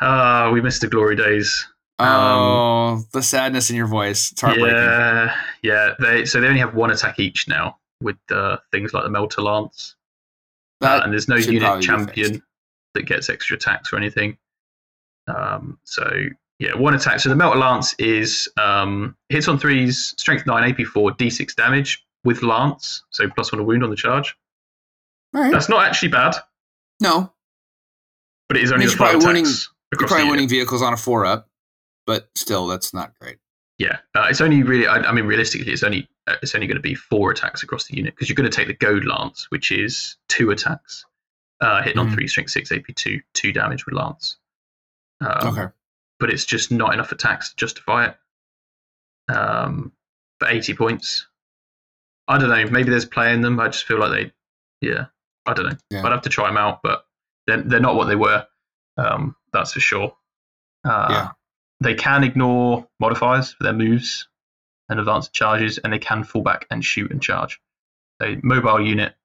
[0.01, 1.67] uh, we missed the glory days.
[1.99, 4.31] Oh, the sadness in your voice.
[4.31, 4.75] It's heartbreaking.
[4.77, 5.89] Yeah, yeah.
[5.99, 9.41] They so they only have one attack each now with uh, things like the Melter
[9.41, 9.95] Lance,
[10.81, 12.43] uh, and there's no unit champion
[12.93, 14.37] that gets extra attacks or anything.
[15.27, 16.09] Um, so
[16.59, 17.19] yeah, one attack.
[17.19, 22.05] So the Melter Lance is um, hits on threes, strength nine, AP four, D6 damage
[22.23, 24.35] with Lance, so plus one a wound on the charge.
[25.33, 25.51] Right.
[25.51, 26.35] That's not actually bad,
[26.99, 27.31] No,
[28.49, 30.97] but it is only Means the five probably winning- you're probably winning vehicles on a
[30.97, 31.49] four up,
[32.05, 33.37] but still, that's not great.
[33.81, 34.85] Yeah, uh, it's only really.
[34.85, 37.85] I, I mean, realistically, it's only uh, it's only going to be four attacks across
[37.87, 41.03] the unit because you're going to take the goad lance, which is two attacks,
[41.61, 42.13] uh, hitting on Mhm.
[42.13, 44.37] three, strength six, AP two, two damage with lance.
[45.21, 45.73] Um, okay.
[46.19, 48.17] but it's just not enough attacks to justify it.
[49.33, 49.91] Um,
[50.39, 51.27] for eighty points,
[52.27, 52.65] I don't know.
[52.69, 53.59] Maybe there's play in them.
[53.59, 55.05] I just feel like they, yeah,
[55.45, 55.77] I don't know.
[55.89, 56.03] Yeah.
[56.05, 57.05] I'd have to try them out, but
[57.47, 58.45] they're they're not what they were.
[58.97, 60.15] Um, that's for sure.
[60.83, 61.27] Uh, Yeah.
[61.81, 64.27] They can ignore modifiers for their moves
[64.87, 67.59] and advanced charges, and they can fall back and shoot and charge.
[68.21, 69.15] So mobile unit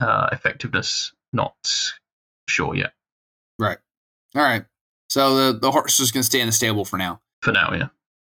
[0.00, 1.54] uh, effectiveness not
[2.48, 2.92] sure yet
[3.60, 3.78] Right.
[4.34, 4.64] All right.
[5.08, 7.20] So the the horse is going to stay in the stable for now.
[7.42, 7.72] for now.
[7.74, 7.88] Yeah.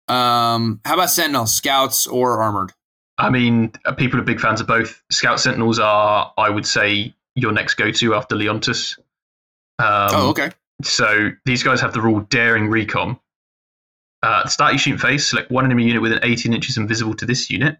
[0.09, 0.81] Um.
[0.85, 2.73] How about Sentinels, Scouts, or Armored?
[3.19, 5.03] I mean, uh, people are big fans of both.
[5.13, 8.99] Scout Sentinels are, I would say, your next go-to after Leontus.
[9.79, 10.53] Um, oh, okay.
[10.83, 13.21] So these guys have the rule Daring Recon.
[14.23, 17.51] Uh, start your shooting phase, select one enemy unit within 18 inches invisible to this
[17.51, 17.79] unit.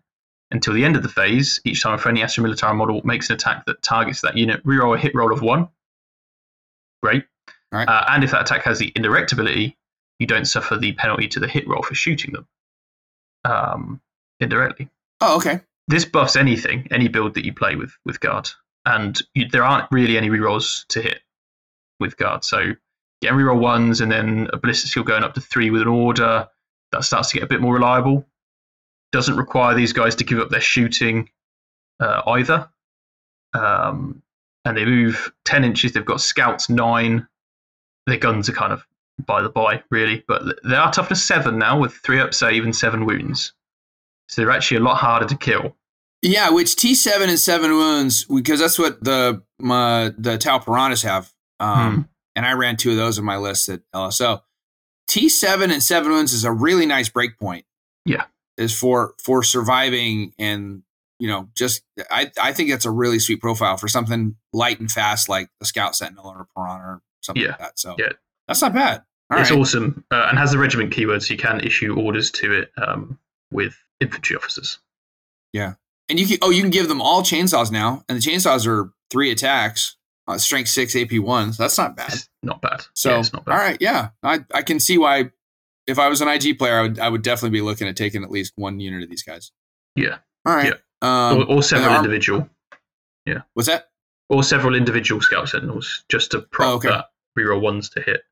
[0.53, 3.67] Until the end of the phase, each time a friendly Astra model makes an attack
[3.67, 5.69] that targets that unit, reroll a hit roll of one.
[7.03, 7.25] Great.
[7.71, 7.87] Right.
[7.89, 9.77] Uh, and if that attack has the indirect ability,
[10.19, 12.47] you don't suffer the penalty to the hit roll for shooting them
[13.45, 14.01] um,
[14.41, 14.89] indirectly
[15.21, 15.61] Oh, okay.
[15.89, 18.51] this buffs anything, any build that you play with with guard,
[18.87, 21.21] and you, there aren't really any rerolls to hit
[22.01, 22.45] with guard.
[22.45, 22.73] So
[23.21, 26.49] getting reroll ones and then a ballistic skill going up to three with an order
[26.93, 28.27] that starts to get a bit more reliable.
[29.13, 31.29] Doesn't require these guys to give up their shooting
[32.01, 32.69] uh, either.
[33.55, 34.23] Um,
[34.65, 35.93] and they move ten inches.
[35.93, 37.27] They've got scouts nine.
[38.07, 38.85] Their guns are kind of
[39.27, 42.75] by the by, really, but they are toughness seven now with three up save and
[42.75, 43.53] seven wounds.
[44.29, 45.77] So they're actually a lot harder to kill.
[46.23, 51.03] Yeah, which T seven and seven wounds because that's what the my, the Tau Piranhas
[51.03, 51.33] have.
[51.59, 52.03] Um, Hmm.
[52.37, 54.43] And I ran two of those on my list at LSO.
[55.09, 57.65] T seven and seven wounds is a really nice break point.
[58.05, 58.25] Yeah.
[58.57, 60.83] is for for surviving and
[61.19, 64.91] you know just I I think that's a really sweet profile for something light and
[64.91, 67.51] fast like a Scout Sentinel or a Piranha or something Yeah.
[67.51, 67.79] like that.
[67.79, 68.11] So Yeah.
[68.49, 69.03] that's not bad.
[69.31, 69.61] All it's right.
[69.61, 73.19] awesome uh, and has the regiment keyword, so you can issue orders to it um,
[73.53, 74.79] with infantry officers.
[75.53, 75.75] Yeah,
[76.09, 78.93] and you can oh you can give them all chainsaws now, and the chainsaws are
[79.11, 79.97] three attacks,
[80.31, 81.53] uh, strength six, AP one.
[81.53, 82.13] So that's not bad.
[82.13, 82.83] It's not bad.
[82.95, 83.53] So yeah, it's not bad.
[83.53, 85.31] all right, yeah, I I can see why.
[85.87, 88.23] If I was an IG player, I would I would definitely be looking at taking
[88.23, 89.51] at least one unit of these guys.
[89.97, 90.19] Yeah.
[90.47, 90.75] All right.
[91.03, 92.49] Um, or, or several individual,
[93.55, 93.89] what's that?
[94.29, 96.89] or several individual scout sentinels, just to prop Oh, okay.
[96.91, 97.07] that
[97.37, 98.23] reroll ones to hit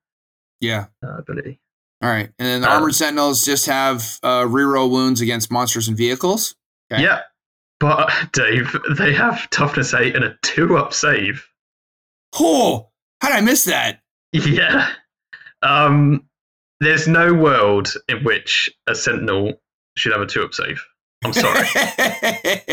[0.61, 0.87] Yeah.
[1.05, 1.59] uh, ability.
[2.01, 2.31] All right.
[2.39, 6.55] And then the Um, armored sentinels just have uh, reroll wounds against monsters and vehicles.
[6.93, 7.03] Okay.
[7.03, 7.23] Yeah,
[7.81, 11.45] but Dave, they have toughness eight and a two up save.
[12.39, 12.89] Oh,
[13.21, 14.01] how did I miss that?
[14.33, 14.91] Yeah.
[15.63, 16.29] Um,
[16.81, 19.55] there's no world in which a sentinel
[19.97, 20.81] should have a two up save.
[21.25, 21.67] I'm sorry.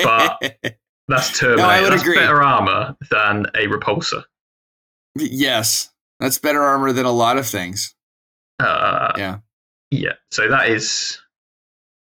[0.03, 0.77] But-
[1.07, 1.61] That's Terminator.
[1.67, 2.15] No, I would That's agree.
[2.15, 4.23] better armor than a repulsor.
[5.15, 5.91] yes.
[6.19, 7.93] That's better armor than a lot of things.
[8.59, 9.37] Uh, Yeah.
[9.91, 10.13] yeah.
[10.31, 11.19] So that is,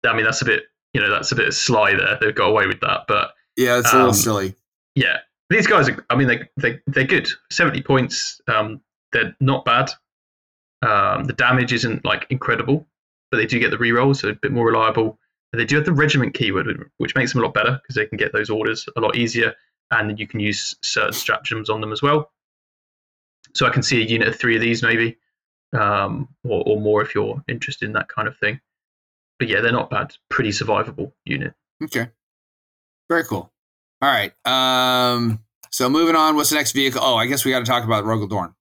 [0.06, 2.18] I mean, that's a bit, you know, that's a bit sly there.
[2.22, 4.56] They've got away with that, but Yeah, it's a little Um, silly.
[4.96, 5.20] yeah,
[5.50, 6.06] these guys are.
[6.10, 7.30] I mean, they they they're good.
[7.52, 8.42] Seventy points.
[8.48, 8.82] Um,
[9.12, 9.92] they're not bad.
[10.82, 12.88] Um, the damage isn't like incredible,
[13.32, 15.20] but they do get the rerolls, so a bit more reliable.
[15.52, 18.06] And they do have the regiment keyword, which makes them a lot better because they
[18.06, 19.56] can get those orders a lot easier,
[19.92, 22.32] and you can use certain stratagems on them as well.
[23.56, 25.18] So I can see a unit of three of these maybe,
[25.74, 28.62] um, or, or more if you're interested in that kind of thing.
[29.40, 30.16] But yeah, they're not bad.
[30.30, 31.54] Pretty survivable unit.
[31.84, 32.10] Okay.
[33.10, 33.52] Very cool.
[34.02, 34.34] All right.
[34.46, 35.40] Um,
[35.72, 37.02] so moving on, what's the next vehicle?
[37.04, 38.54] Oh, I guess we got to talk about Rogal Dorn.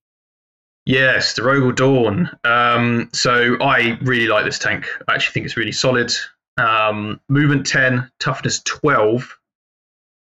[0.84, 2.30] Yes, the Rogal Dorn.
[2.44, 4.86] Um, so I really like this tank.
[5.06, 6.12] I actually think it's really solid.
[6.56, 9.38] Um, movement 10, toughness 12,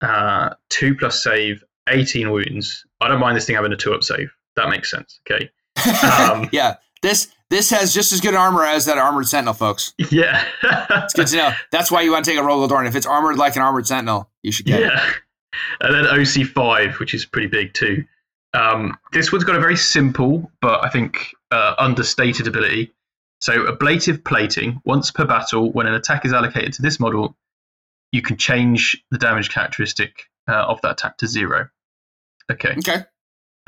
[0.03, 2.85] uh, 2 plus save, 18 wounds.
[3.01, 4.31] I don't mind this thing having a 2 up save.
[4.57, 5.21] That makes sense.
[5.31, 5.51] Okay.
[6.05, 6.77] Um, yeah.
[7.03, 9.93] This this has just as good armor as that armored sentinel, folks.
[10.11, 10.45] Yeah.
[10.63, 11.51] It's good to know.
[11.73, 12.87] That's why you want to take a Rogal Dorn.
[12.87, 14.87] If it's armored like an armored sentinel, you should get it.
[14.87, 15.13] yeah.
[15.81, 18.05] And then OC5, which is pretty big too.
[18.55, 22.93] Um, this one's got a very simple, but I think uh, understated ability.
[23.41, 24.81] So, ablative plating.
[24.85, 27.37] Once per battle, when an attack is allocated to this model,
[28.13, 31.69] you can change the damage characteristic uh, of that attack to zero.
[32.51, 32.75] Okay.
[32.79, 33.05] Okay.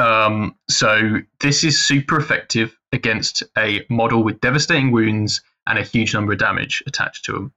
[0.03, 6.13] Um, so this is super effective against a model with devastating wounds and a huge
[6.13, 7.53] number of damage attached to them.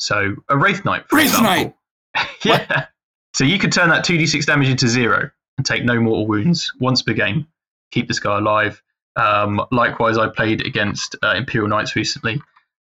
[0.00, 1.76] So a Wraithknight, for Wraith example.
[2.44, 2.86] yeah.
[3.34, 7.02] So you could turn that 2d6 damage into zero and take no mortal wounds once
[7.02, 7.46] per game.
[7.92, 8.82] Keep this guy alive.
[9.14, 12.40] Um, likewise, I played against uh, Imperial Knights recently,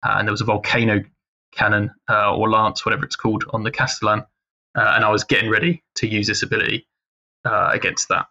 [0.03, 1.05] uh, and there was a volcano
[1.53, 4.21] cannon uh, or lance, whatever it's called, on the Castellan,
[4.75, 6.87] uh, and I was getting ready to use this ability
[7.45, 8.27] uh, against that.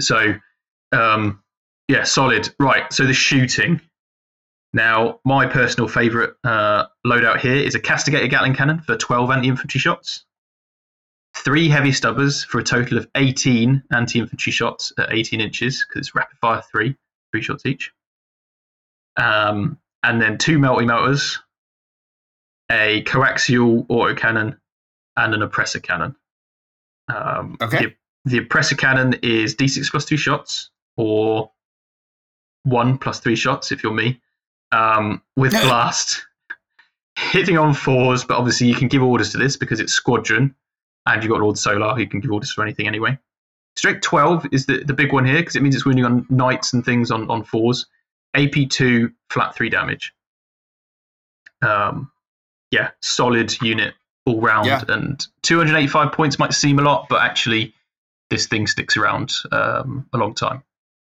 [0.00, 0.34] So,
[0.92, 1.42] um,
[1.88, 2.54] yeah, solid.
[2.58, 2.92] Right.
[2.92, 3.80] So the shooting.
[4.72, 9.78] Now, my personal favourite uh, loadout here is a castigator Gatling cannon for 12 anti-infantry
[9.78, 10.24] shots,
[11.36, 16.14] three heavy stubbers for a total of 18 anti-infantry shots at 18 inches because it's
[16.16, 16.96] rapid fire three,
[17.32, 17.92] three shots each.
[19.16, 21.38] Um, and then two melty melters,
[22.68, 24.58] a coaxial autocannon,
[25.16, 26.16] and an oppressor cannon.
[27.06, 27.78] Um, Okay.
[27.86, 31.50] The, the oppressor cannon is d6 plus two shots, or
[32.62, 34.20] one plus three shots if you're me,
[34.72, 36.24] um, with blast.
[37.16, 40.54] Hitting on fours, but obviously you can give orders to this because it's squadron,
[41.06, 43.16] and you've got Lord Solar who can give orders for anything anyway.
[43.76, 46.72] Strength 12 is the, the big one here because it means it's wounding on knights
[46.72, 47.86] and things on, on fours.
[48.36, 50.12] AP2, flat 3 damage.
[51.62, 52.10] Um,
[52.70, 53.94] yeah, solid unit
[54.26, 54.66] all round.
[54.66, 54.82] Yeah.
[54.88, 57.74] And 285 points might seem a lot, but actually,
[58.30, 60.62] this thing sticks around um, a long time.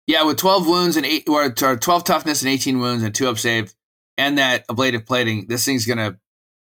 [0.07, 3.27] Yeah, with 12 wounds and eight, or or 12 toughness and 18 wounds and two
[3.29, 3.73] up save,
[4.17, 6.17] and that ablative plating, this thing's gonna,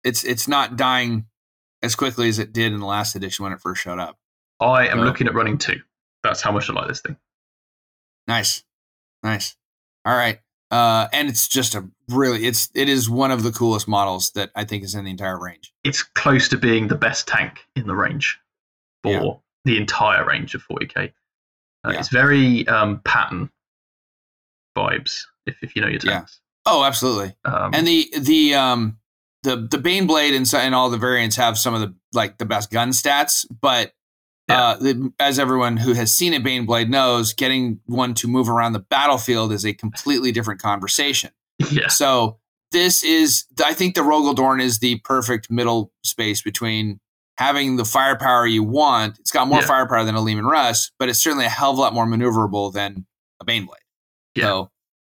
[0.03, 1.25] it's it's not dying
[1.81, 4.17] as quickly as it did in the last edition when it first showed up.
[4.59, 5.05] I am Yeah.
[5.05, 5.81] looking at running two.
[6.23, 7.17] That's how much I like this thing.
[8.27, 8.63] Nice,
[9.23, 9.55] nice.
[10.05, 10.39] All right,
[10.71, 14.51] uh, and it's just a really, it's it is one of the coolest models that
[14.55, 15.73] I think is in the entire range.
[15.83, 18.39] It's close to being the best tank in the range
[19.01, 19.33] for Yeah.
[19.65, 21.11] The entire range of 40k.
[21.85, 21.99] Uh, Yeah.
[21.99, 23.49] It's very um, pattern
[24.77, 26.11] vibes, if, if you know your Yeah.
[26.19, 26.39] tanks.
[26.65, 27.35] Oh, absolutely.
[27.45, 28.97] Um, And the the um
[29.43, 32.71] the the Baneblade and and all the variants have some of the like the best
[32.71, 33.93] gun stats, but
[34.49, 38.73] uh, the, as everyone who has seen a Baneblade knows, getting one to move around
[38.73, 41.31] the battlefield is a completely different conversation.
[41.71, 42.39] yeah, So
[42.71, 46.99] this is, I think the Rogal Dorn is the perfect middle space between
[47.37, 49.17] having the firepower you want.
[49.19, 49.65] It's got more Yeah.
[49.67, 52.71] firepower than a Leman Russ, but it's certainly a hell of a lot more maneuverable
[52.73, 53.05] than
[53.41, 53.69] a Baneblade.
[54.35, 54.43] Yeah.
[54.45, 54.71] So,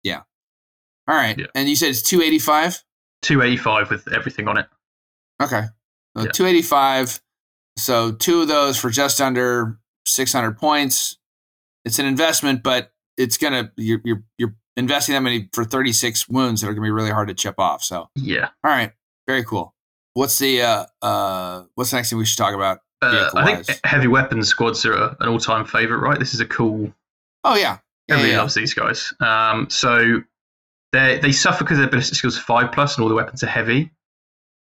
[0.04, 0.22] yeah.
[1.08, 1.38] All right.
[1.38, 1.48] Yeah.
[1.56, 2.84] And you said it's 285?
[3.24, 4.68] 285 with everything on it.
[5.42, 5.64] Okay.
[6.16, 6.32] So Yeah.
[6.32, 7.22] 285.
[7.78, 11.18] So two of those for just under 600 points.
[11.86, 16.30] It's an investment, but it's going to, you're, you're, you're investing that many for 36
[16.30, 17.84] wounds that are going to be really hard to chip off.
[17.84, 18.50] So, Yeah.
[18.64, 18.92] all right.
[19.28, 19.74] Very cool.
[20.14, 22.80] What's the, uh, uh, what's the next thing we should talk about?
[23.02, 26.18] Uh, I think heavy weapons squads are an all-time favorite, right?
[26.20, 26.94] This is a cool.
[27.44, 27.80] Oh, yeah.
[28.08, 29.14] Yeah, Everybody yeah, loves these guys.
[29.20, 30.22] Um, so
[30.92, 33.92] they they suffer because their ballistic skills five plus, and all the weapons are heavy.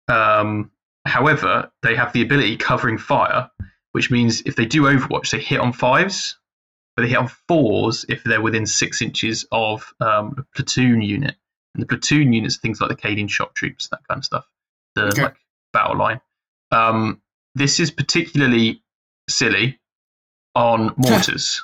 [0.08, 0.70] Um,
[1.06, 3.50] however, they have the ability covering fire,
[3.92, 6.38] which means if they do Overwatch, they hit on fives,
[6.96, 11.36] but they hit on fours if they're within six inches of um, a platoon unit.
[11.74, 14.46] And the platoon units are things like the Cadian shock troops, that kind of stuff.
[14.94, 15.22] The Okay.
[15.22, 15.36] like
[15.72, 16.20] battle line.
[16.72, 17.20] Um,
[17.54, 18.82] this is particularly
[19.28, 19.78] silly
[20.54, 21.62] on mortars.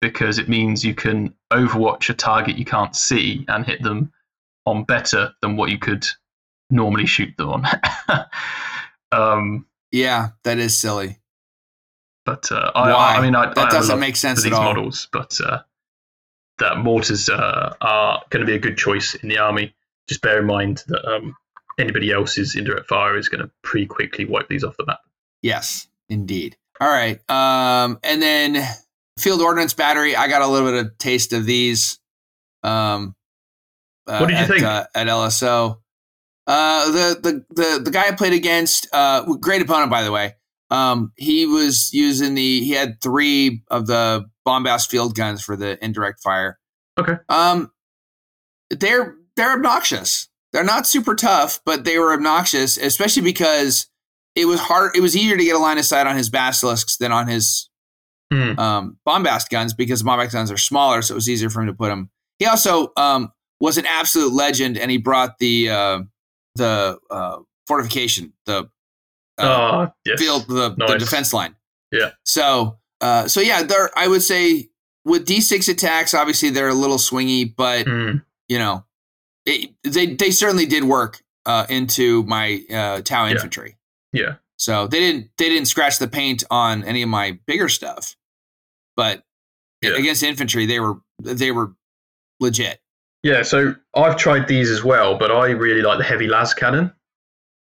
[0.00, 4.10] because it means you can overwatch a target you can't see and hit them
[4.66, 6.06] on better than what you could
[6.70, 7.66] normally shoot them on.
[9.12, 11.18] um, Yeah, that is silly.
[12.24, 13.16] but uh, I?
[13.18, 14.64] I mean, I, That I doesn't make sense at these all.
[14.64, 15.62] models, but uh,
[16.58, 19.74] that mortars uh, are going to be a good choice in the army.
[20.08, 21.36] Just bear in mind that um,
[21.80, 25.00] anybody else's indirect fire is going to pretty quickly wipe these off the map.
[25.42, 26.56] Yes, indeed.
[26.80, 27.18] All right.
[27.30, 28.62] Um, and then
[29.18, 30.14] field ordnance battery.
[30.16, 31.98] I got a little bit of taste of these.
[32.62, 33.14] Um,
[34.06, 34.62] uh, What did you at, think?
[34.62, 35.78] uh, at LSO?
[36.46, 40.34] Uh, the the the the guy I played against, uh, great opponent by the way.
[40.70, 45.82] Um, he was using the he had three of the bombast field guns for the
[45.84, 46.58] indirect fire.
[46.98, 47.16] Okay.
[47.28, 47.70] Um,
[48.70, 50.28] they're they're obnoxious.
[50.52, 53.86] They're not super tough, but they were obnoxious, especially because
[54.34, 54.96] it was hard.
[54.96, 57.68] It was easier to get a line of sight on his basilisks than on his
[58.32, 58.56] Hmm.
[58.60, 61.72] um, bombast guns because bombast guns are smaller, so it was easier for him to
[61.74, 62.10] put them.
[62.38, 66.00] He also um, was an absolute legend, and he brought the uh,
[66.54, 68.68] the uh, fortification, the
[69.36, 70.20] uh, yes.
[70.20, 71.56] field, the, the defense line.
[71.90, 72.10] Yeah.
[72.24, 73.90] So, uh, so yeah, there.
[73.98, 74.68] I would say
[75.04, 78.18] with D six attacks, obviously they're a little swingy, but Hmm.
[78.48, 78.84] you know,
[79.46, 83.32] it, they they certainly did work uh, into my uh, Tau Yeah.
[83.32, 83.76] infantry.
[84.12, 84.36] Yeah.
[84.58, 88.16] So they didn't they didn't scratch the paint on any of my bigger stuff,
[88.96, 89.24] but
[89.82, 89.92] Yeah.
[89.96, 91.72] against infantry they were they were
[92.40, 92.80] legit.
[93.22, 96.90] Yeah, so I've tried these as well, but I really like the heavy las cannon,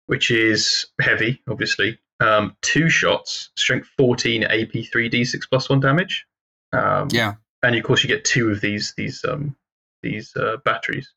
[0.06, 1.98] which is heavy, obviously.
[2.20, 6.24] Um, two shots, strength 14, AP 3d6 plus one damage.
[6.72, 9.54] Um, Yeah, and of course you get two of these these um,
[10.02, 11.12] these uh, batteries.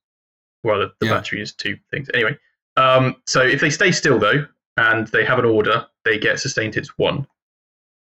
[0.66, 1.14] Well, the, the Yeah.
[1.14, 2.10] battery is two things.
[2.14, 2.38] Anyway,
[2.76, 4.48] um, so if they stay still though,
[4.78, 7.28] and they have an order, they get sustained hits one,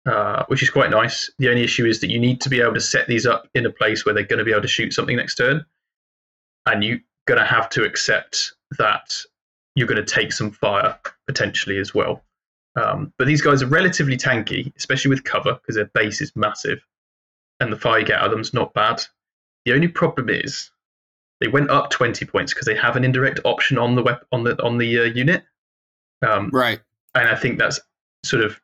[0.07, 1.29] uh, which is quite nice.
[1.37, 3.65] The only issue is that you need to be able to set these up in
[3.67, 5.63] a place where they're going to be able to shoot something next turn,
[6.65, 9.15] and you're going to have to accept that
[9.75, 10.97] you're going to take some fire
[11.27, 12.23] potentially as well.
[12.75, 16.79] Um, but these guys are relatively tanky, especially with cover because their base is massive,
[17.59, 19.03] and the fire you get out of them is not bad.
[19.65, 20.71] The only problem is
[21.39, 24.43] they went up 20 points because they have an indirect option on the wep- on
[24.43, 25.43] the on the uh, unit,
[26.27, 26.79] um, right.
[27.15, 27.79] and I think that's
[28.23, 28.59] sort of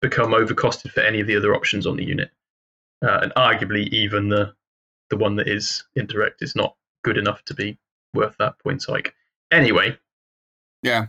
[0.00, 2.30] become overcosted for any of the other options on the unit,
[3.04, 4.54] uh, and arguably even the
[5.10, 7.78] the one that is indirect is not good enough to be
[8.14, 9.14] worth that points hike.
[9.50, 9.96] Anyway,
[10.82, 11.06] Yeah.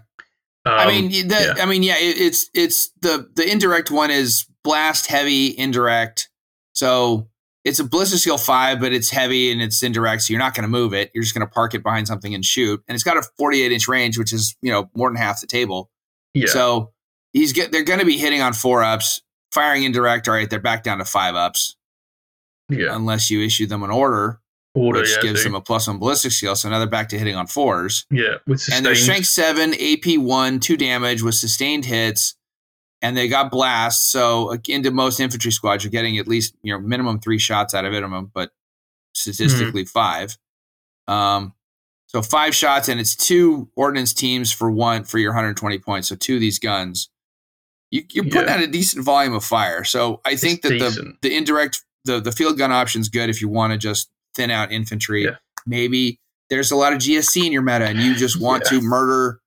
[0.66, 1.64] um, I mean, the, yeah.
[1.64, 6.30] I mean, yeah, it, it's it's the the indirect one is blast heavy indirect,
[6.74, 7.28] so
[7.64, 10.64] it's a ballistic skill five, but it's heavy and it's indirect, so you're not going
[10.64, 11.11] to move it.
[11.14, 13.72] You're just going to park it behind something and shoot, and it's got a 48
[13.72, 15.89] inch range, which is you know more than half the table.
[16.34, 16.91] yeah, So
[17.32, 20.28] he's get they're going to be hitting on four ups, firing indirect.
[20.28, 21.76] All right, they're back down to five ups
[22.70, 24.39] yeah, unless you issue them an order,
[24.74, 26.55] order, which yeah, gives them a plus one ballistic skill.
[26.55, 28.05] So now they're back to hitting on fours.
[28.09, 29.26] yeah, with And they're sustained.
[29.26, 32.36] strength seven, AP one, two damage with sustained hits,
[33.04, 34.10] and they got blast.
[34.10, 37.86] So into most infantry squads, you're getting at least you know minimum three shots out
[37.86, 38.49] of it, but
[39.14, 40.36] statistically five.
[41.08, 41.54] Um,
[42.08, 46.08] so five shots, and it's two ordnance teams for one for your 120 points.
[46.08, 47.10] So two of these guns,
[47.91, 48.54] you, you're putting Yeah.
[48.56, 49.84] out a decent volume of fire.
[49.84, 51.22] So I think that the decent.
[51.22, 54.72] the indirect the the field gun option's good if you want to just thin out
[54.72, 55.26] infantry.
[55.26, 55.36] Yeah.
[55.66, 58.80] Maybe there's a lot of GSC in your meta, and you just want Yeah.
[58.80, 59.39] to murder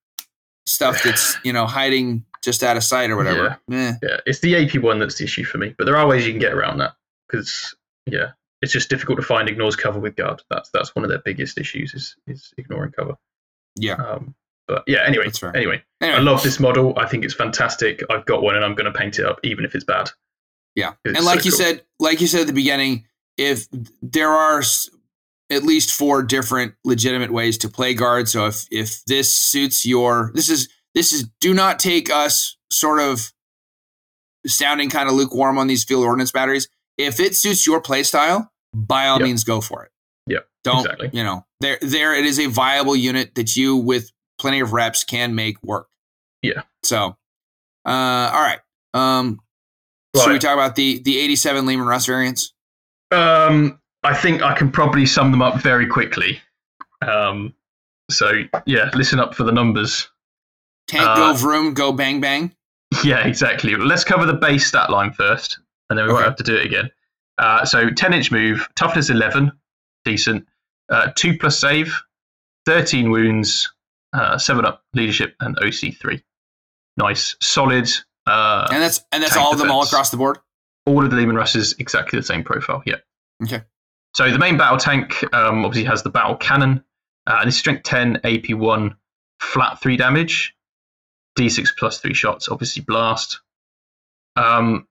[0.67, 3.59] stuff that's you know hiding just out of sight or whatever.
[3.71, 3.93] Eh.
[4.03, 5.75] Yeah, it's the AP one that's the issue for me.
[5.77, 6.95] But there are ways you can get around that
[7.29, 7.75] because
[8.07, 8.31] yeah,
[8.63, 10.41] it's just difficult to find ignores cover with guard.
[10.49, 13.17] That's that's one of their biggest issues is is ignoring cover.
[13.77, 13.95] Yeah.
[13.97, 14.35] Um,
[14.69, 16.99] but yeah, anyway, anyway, Anyway, I love this model.
[16.99, 18.03] I think it's fantastic.
[18.11, 20.11] I've got one and I'm going to paint it up even if it's bad.
[20.75, 21.59] Yeah, It's and like so you cool.
[21.59, 23.07] said, like you said at the beginning,
[23.39, 23.67] if
[24.03, 24.63] there are
[25.51, 30.33] at least four different legitimate ways to play guard, so if if this suits your,
[30.35, 33.33] this is this is do not take us sort of
[34.47, 36.69] sounding kind of lukewarm on these field ordnance batteries.
[36.99, 39.25] If it suits your play style, by all Yep.
[39.25, 39.93] means, go for it.
[40.27, 40.39] Yeah.
[40.65, 41.11] don't exactly.
[41.13, 45.05] you know there there it is a viable unit that you with plenty of reps
[45.05, 45.87] can make work.
[46.43, 46.63] Yeah.
[46.83, 47.17] So,
[47.87, 48.59] uh, all right.
[48.93, 49.41] Um,
[50.17, 52.53] should we talk about the the 87 Leman Russ variants?
[53.13, 56.41] Um, I think I can probably sum them up very quickly.
[57.07, 57.55] Um,
[58.11, 58.33] so
[58.67, 60.09] yeah, listen up for the numbers.
[60.89, 62.55] Tank Uh, go vroom, go bang bang.
[63.05, 63.75] Yeah, exactly.
[63.77, 65.59] Let's cover the base stat line first,
[65.91, 66.29] and then we won't Okay.
[66.31, 66.91] have to do it again.
[67.39, 69.53] Uh, so 10 inch move, toughness 11,
[70.05, 70.47] decent.
[70.89, 71.95] Uh, 2 plus save,
[72.65, 73.73] 13 wounds,
[74.13, 76.23] uh, 7 up leadership, and OC3.
[76.97, 77.37] Nice.
[77.43, 77.91] Solid.
[78.27, 80.39] Uh, And that's and that's all of them all across the board.
[80.87, 82.83] all of the Leman Russes exactly the same profile.
[82.87, 82.97] Yeah.
[83.43, 83.63] Okay.
[84.15, 86.83] So the main battle tank um, obviously has the battle cannon.
[87.27, 88.97] Uh, and this strength 10, AP 1,
[89.41, 90.55] flat 3 damage,
[91.37, 93.41] D6 plus 3 shots, obviously blast.
[94.37, 94.87] Um,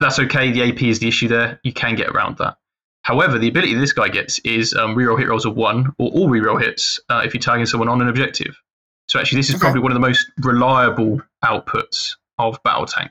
[0.00, 0.52] that's okay.
[0.52, 1.60] The AP is the issue there.
[1.64, 2.56] You can get around that.
[3.02, 6.28] However, the ability this guy gets is um, reroll hit rolls of 1 or all
[6.28, 8.60] reroll hits uh, if you're targeting someone on an objective.
[9.08, 9.62] So actually, this is Okay.
[9.62, 13.10] probably one of the most reliable outputs of battle tank.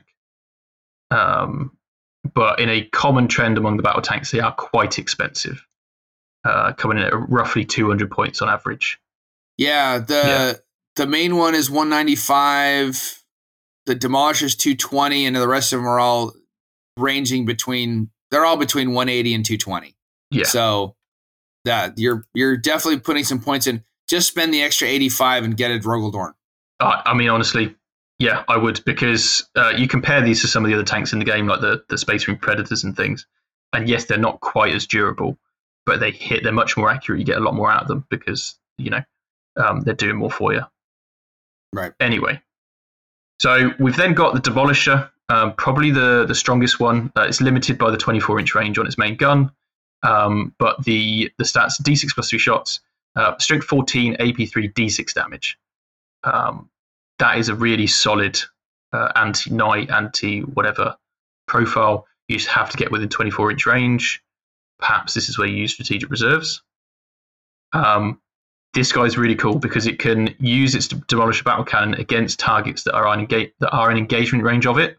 [1.10, 1.76] Um,
[2.34, 5.66] but in a common trend among the battle tanks, they are quite expensive,
[6.44, 9.00] uh, coming in at roughly 200 points on average.
[9.56, 10.52] Yeah, the Yeah.
[10.98, 13.24] The main one is 195.
[13.86, 16.34] The demolish is 220, and the rest of them are all
[16.98, 18.10] ranging between.
[18.30, 19.96] They're all between 180 and 220.
[20.30, 20.44] Yeah.
[20.44, 20.94] So
[21.64, 23.82] that you're you're definitely putting some points in.
[24.08, 26.32] Just spend the extra 85 and get a Drogaldorn.
[26.80, 27.74] Uh, I mean, honestly,
[28.18, 31.18] yeah, I would because uh, you compare these to some of the other tanks in
[31.18, 33.26] the game, like the the Space Marine Predators and things.
[33.72, 35.38] And yes, they're not quite as durable,
[35.86, 36.42] but they hit.
[36.42, 37.20] They're much more accurate.
[37.20, 39.02] You get a lot more out of them because you know
[39.56, 40.62] um, they're doing more for you.
[41.72, 41.92] Right.
[42.00, 42.40] Anyway,
[43.40, 47.12] so we've then got the Demolisher, um, probably the the strongest one.
[47.16, 49.50] Uh, it's limited by the 24 inch range on its main gun,
[50.02, 52.80] um, but the the stats D6 plus three shots,
[53.16, 55.58] uh, strength 14, AP3, D6 damage.
[56.24, 56.70] Um,
[57.18, 58.38] that is a really solid
[58.92, 60.96] uh, anti knight, anti whatever
[61.46, 62.06] profile.
[62.28, 64.22] You just have to get within 24 inch range.
[64.78, 66.62] Perhaps this is where you use strategic reserves.
[67.72, 68.20] Um,
[68.74, 72.94] this guy's really cool because it can use its demolish battle cannon against targets that
[72.94, 74.98] are on that are in engagement range of it.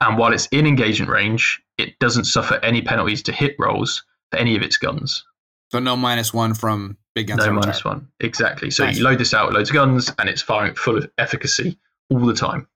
[0.00, 4.38] And while it's in engagement range, it doesn't suffer any penalties to hit rolls for
[4.38, 5.24] any of its guns.
[5.70, 7.44] So no minus one from big guns.
[7.44, 7.52] No
[7.84, 8.08] one.
[8.20, 8.70] Exactly.
[8.70, 8.96] So Nice.
[8.96, 11.78] you load this out with loads of guns and it's firing full of efficacy
[12.10, 12.68] all the time.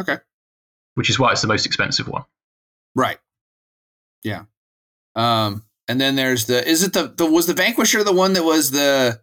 [0.00, 0.18] Okay.
[0.94, 2.24] Which is why it's the most expensive one.
[2.94, 3.18] Right.
[4.22, 4.44] Yeah.
[5.16, 8.44] Um, and then there's the is it the, the was the Vanquisher the one that
[8.44, 9.20] was the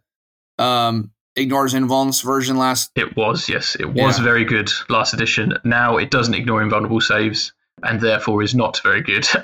[0.62, 3.76] um ignores invulns version last It was, yes.
[3.80, 4.24] It was Yeah.
[4.24, 5.54] very good last edition.
[5.64, 7.54] Now it doesn't ignore invulnerable saves
[7.84, 9.26] and therefore is not very good.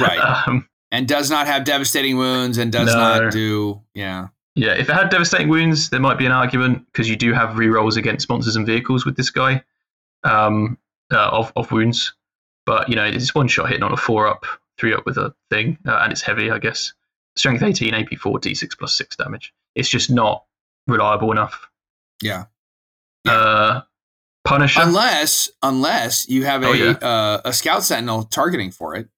[0.00, 0.18] Right.
[0.18, 2.98] Um, and does not have devastating wounds and does No.
[2.98, 4.28] not do yeah.
[4.54, 7.50] yeah, if it had devastating wounds, there might be an argument because you do have
[7.56, 9.62] rerolls against monsters and vehicles with this guy
[10.24, 10.78] um,
[11.12, 12.14] uh, of, of wounds.
[12.66, 14.44] But, you know, it's one shot hitting on a four up,
[14.78, 16.92] three up with a thing, uh, and it's heavy, I guess.
[17.36, 19.52] Strength 18, AP4, D6 plus 6 damage.
[19.76, 20.44] It's just not
[20.88, 21.68] reliable enough.
[22.22, 22.46] Yeah.
[23.28, 23.82] Uh,
[24.44, 24.80] Punisher.
[24.82, 26.90] Unless unless you have a Oh, yeah.
[27.02, 29.08] uh, a scout sentinel targeting for it.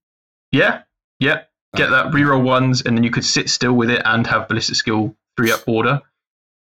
[0.52, 0.82] yeah,
[1.20, 1.42] yeah.
[1.76, 4.76] Get that reroll ones, and then you could sit still with it and have ballistic
[4.76, 6.00] skill three up order.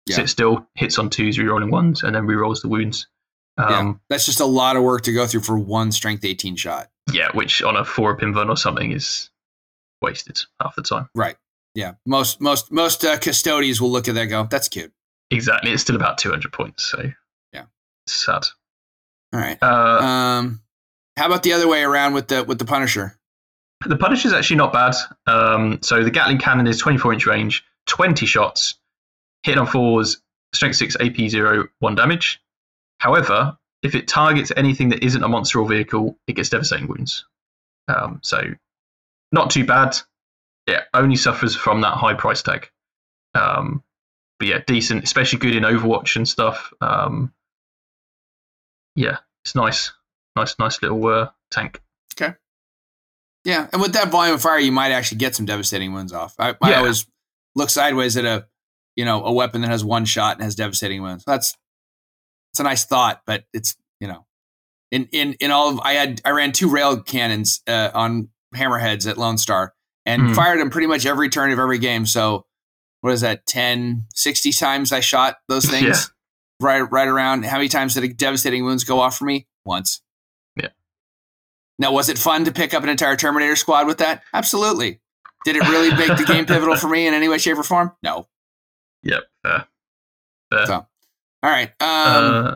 [0.04, 0.16] Yeah.
[0.16, 3.06] Sit still, hits on twos, rerolling ones, and then rerolls the wounds.
[3.56, 3.66] yeah.
[3.78, 6.90] Um, That's just a lot of work to go through for one strength 18 shot.
[7.12, 7.28] yeah.
[7.34, 9.30] which on a four up invuln or something is
[10.02, 11.08] wasted half the time.
[11.14, 11.36] Right.
[11.76, 11.92] Yeah.
[12.06, 14.92] Most most most uh, custodians will look at that and go, that's cute.
[15.30, 16.84] Exactly, it's still about two hundred points.
[16.86, 17.12] So
[17.52, 17.64] Yeah.
[18.06, 18.44] it's sad.
[19.32, 19.58] All right.
[19.62, 19.66] Uh,
[20.02, 20.60] Um
[21.18, 23.18] how about the other way around with the with the Punisher?
[23.86, 24.94] The Punisher is actually not bad.
[25.26, 28.76] Um, so the Gatling cannon is 24 inch range, 20 shots,
[29.42, 30.22] hit on fours,
[30.54, 32.40] strength 6, AP zero, one damage.
[33.00, 37.26] However, if it targets anything that isn't a monster or vehicle, it gets devastating wounds.
[37.88, 38.40] Um, so
[39.30, 39.96] not too bad.
[40.66, 42.68] It only suffers from that high price tag.
[43.34, 43.82] Um,
[44.38, 46.72] but yeah, decent, especially good in Overwatch and stuff.
[46.80, 47.32] Um,
[48.94, 49.92] yeah, it's nice.
[50.34, 51.80] Nice, nice little uh, tank.
[52.20, 52.34] Okay.
[53.44, 56.34] Yeah, and with that volume of fire, you might actually get some devastating wounds off.
[56.38, 56.78] I, I Yeah.
[56.78, 57.06] always
[57.54, 58.46] look sideways at a,
[58.96, 61.24] you know, a weapon that has one shot and has devastating wounds.
[61.26, 61.56] That's
[62.52, 64.26] it's a nice thought, but it's you know,
[64.90, 69.08] in in in all of I had I ran two rail cannons uh, on hammerheads
[69.08, 69.74] at Lone Star
[70.06, 70.34] and Mhm.
[70.34, 72.06] fired them pretty much every turn of every game.
[72.06, 72.46] So
[73.02, 73.46] what is that?
[73.46, 75.84] 10, 60 times I shot those things.
[75.86, 76.66] Yeah.
[76.66, 77.44] Right, right around.
[77.44, 79.46] How many times did a devastating wounds go off for me?
[79.66, 80.00] Once.
[80.56, 80.68] Yeah.
[81.78, 84.22] Now, was it fun to pick up an entire Terminator squad with that?
[84.32, 85.00] Absolutely.
[85.44, 87.92] Did it really make the game pivotal for me in any way, shape, or form?
[88.02, 88.26] No.
[89.02, 89.22] Yep.
[89.44, 89.66] Fair.
[90.50, 90.66] Fair.
[90.66, 90.74] So,
[91.42, 91.68] All right.
[91.80, 92.54] Um, uh,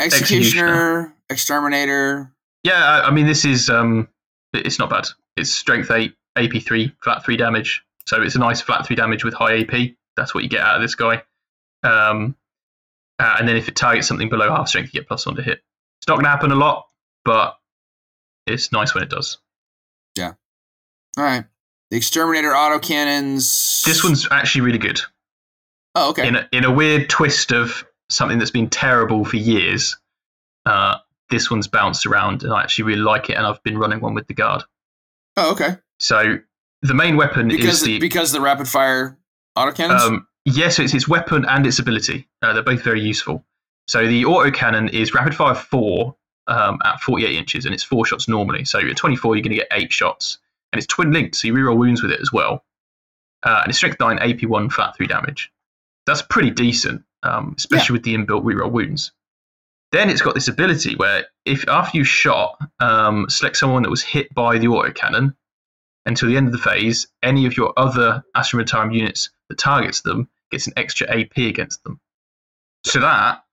[0.00, 2.32] executioner, exterminator.
[2.62, 4.08] yeah, I, I mean, this is um,
[4.52, 5.06] it's not bad.
[5.36, 6.14] It's strength eight,
[6.44, 7.84] AP three, flat three damage.
[8.06, 9.90] So it's a nice flat three damage with high AP.
[10.16, 11.22] That's what you get out of this guy.
[11.82, 12.34] Um,
[13.18, 15.42] uh, and then if it targets something below half strength, you get plus one to
[15.42, 15.60] hit.
[16.00, 16.88] It's not going to happen a lot,
[17.24, 17.58] but
[18.46, 19.38] it's nice when it does.
[20.16, 20.32] Yeah.
[21.16, 21.44] All right.
[21.90, 23.82] The exterminator auto cannons.
[23.84, 25.00] This one's actually really good.
[25.94, 26.28] Oh, okay.
[26.28, 29.96] in a, in a weird twist of something that's been terrible for years.
[30.64, 30.98] Uh,
[31.30, 33.34] this one's bounced around, and I actually really like it.
[33.34, 34.62] And I've been running one with the guard.
[35.38, 35.76] Oh, okay.
[36.00, 36.38] So
[36.82, 39.16] the main weapon Because is the because the rapid fire
[39.56, 40.00] autocannons.
[40.00, 42.28] um, yes, it's its weapon and its ability.
[42.42, 43.44] Uh, they're both very useful.
[43.86, 46.16] So the autocannon is rapid fire four
[46.48, 48.64] um, at 48 inches, and it's four shots normally.
[48.64, 50.38] So at 24, you're going to get eight shots,
[50.72, 52.64] and it's twin linked, so you reroll wounds with it as well.
[53.44, 55.52] Uh, and it's strength nine, AP one, flat three damage.
[56.06, 59.12] That's pretty decent, um, especially with the inbuilt reroll wounds.
[59.90, 64.02] Then it's got this ability where if after you shot, um, select someone that was
[64.02, 65.34] hit by the autocannon
[66.04, 70.02] until the end of the phase, any of your other Astra Militarum units that targets
[70.02, 72.00] them gets an extra AP against them.
[72.84, 73.44] So that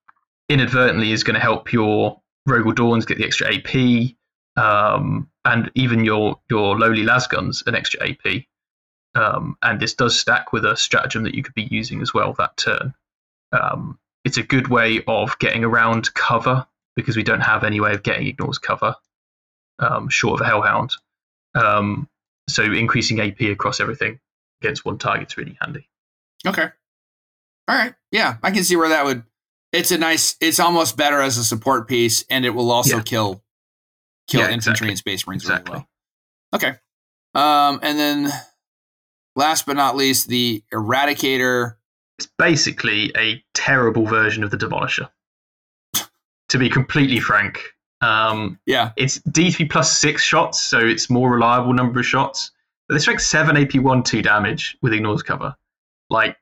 [0.50, 4.16] inadvertently is going to help your Rogal Dorns get the extra AP,
[4.62, 8.44] um, and even your your lowly las guns an extra AP.
[9.16, 12.34] Um, and this does stack with a stratagem that you could be using as well
[12.34, 12.94] that turn.
[13.52, 17.94] Um, it's a good way of getting around cover because we don't have any way
[17.94, 18.96] of getting ignores cover,
[19.80, 20.92] um, short of a Hellhound.
[21.56, 22.10] Um,
[22.50, 24.20] so increasing AP across everything
[24.62, 25.88] against one target's really handy.
[26.46, 26.68] Okay.
[27.68, 27.94] All right.
[28.12, 29.24] Yeah, I can see where that would.
[29.72, 30.36] It's a nice.
[30.40, 33.04] It's almost better as a support piece, and it will also Yeah.
[33.04, 33.44] kill
[34.28, 34.90] kill Yeah, infantry exactly.
[34.90, 35.72] and space marines Exactly.
[35.74, 35.86] really
[36.52, 36.60] well.
[36.60, 36.80] Okay.
[37.36, 38.32] Um, and then
[39.36, 41.76] last but not least, the Eradicator.
[42.18, 45.10] It's basically a terrible version of the Demolisher.
[46.50, 47.60] to be completely frank,
[48.02, 48.92] um, Yeah.
[48.98, 52.52] it's DP plus six shots, so it's more reliable number of shots.
[52.88, 55.56] But they strike seven AP one two damage with ignores cover.
[56.12, 56.38] Like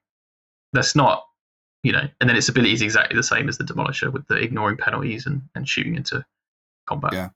[0.74, 1.26] that's not,
[1.84, 2.06] you know.
[2.20, 5.26] And then its ability is exactly the same as the Demolisher with the ignoring penalties
[5.26, 6.24] and, and shooting into
[6.86, 7.14] combat.
[7.14, 7.30] Yeah.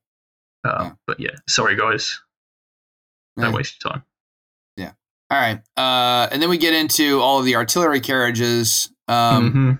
[0.66, 0.92] Um, Yeah.
[1.08, 2.20] But yeah, sorry guys,
[3.40, 4.04] don't waste your time.
[5.30, 5.60] All right.
[5.76, 8.92] Uh, and then we get into all of the artillery carriages.
[9.08, 9.80] Um, Mhm.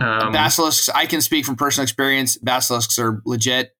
[0.00, 0.88] Um, basilisks.
[0.88, 2.36] I can speak from personal experience.
[2.36, 3.74] Basilisks are legit.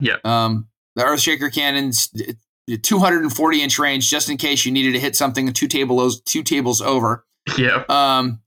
[0.00, 0.16] Yeah.
[0.24, 2.34] Um, the Earthshaker cannons, d-
[2.68, 6.42] d- 240 inch range, just in case you needed to hit something two tables two
[6.44, 7.24] tables over.
[7.58, 8.40] yeah, Um,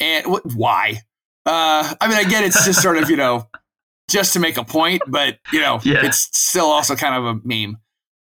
[0.00, 1.02] and wh- why?
[1.46, 3.48] Uh, I mean, I get it's just sort of you know,
[4.10, 6.04] just to make a point, but you know, Yeah.
[6.04, 7.78] it's still also kind of a meme.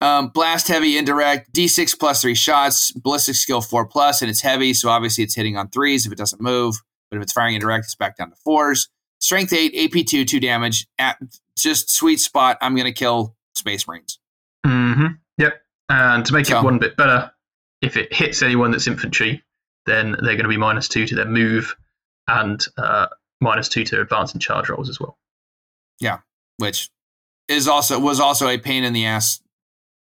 [0.00, 4.72] Um, blast heavy indirect D6 plus three shots, ballistic skill four plus, and it's heavy,
[4.74, 6.76] so obviously it's hitting on threes if it doesn't move.
[7.10, 8.88] But if it's firing indirect, it's back down to fours.
[9.20, 10.86] Strength eight, AP two, two damage.
[10.98, 11.18] At
[11.56, 12.58] just sweet spot.
[12.60, 14.18] I'm gonna kill Space Marines.
[14.64, 15.06] hmm
[15.38, 15.60] Yep.
[15.88, 17.32] And to make So- it one bit better,
[17.82, 19.42] if it hits anyone that's infantry,
[19.86, 21.74] then they're going to be minus two to their move
[22.28, 23.06] and uh,
[23.40, 25.16] minus two to their advance and charge rolls as well.
[25.98, 26.18] Yeah,
[26.58, 26.90] which
[27.48, 29.40] is also was also a pain in the ass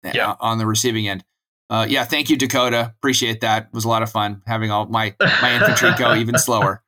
[0.05, 0.35] Yeah.
[0.41, 1.25] on the receiving end.
[1.71, 2.93] Uh, yeah, thank you, Dakota.
[2.99, 3.65] Appreciate that.
[3.65, 6.83] It was a lot of fun having all my my infantry go even slower.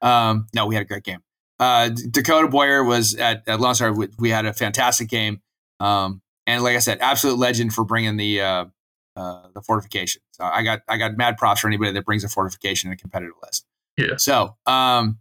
[0.00, 1.22] Um, no, we had a great game.
[1.60, 3.92] Uh, Dakota Boyer was at, at Lone Star.
[3.92, 5.42] We, we had a fantastic game.
[5.80, 8.64] Um, and like I said, absolute legend for bringing the uh,
[9.16, 10.22] uh, the fortification.
[10.32, 12.96] So I got I got mad props for anybody that brings a fortification in a
[12.96, 13.66] competitive list.
[13.96, 14.16] Yeah.
[14.16, 15.18] So, um,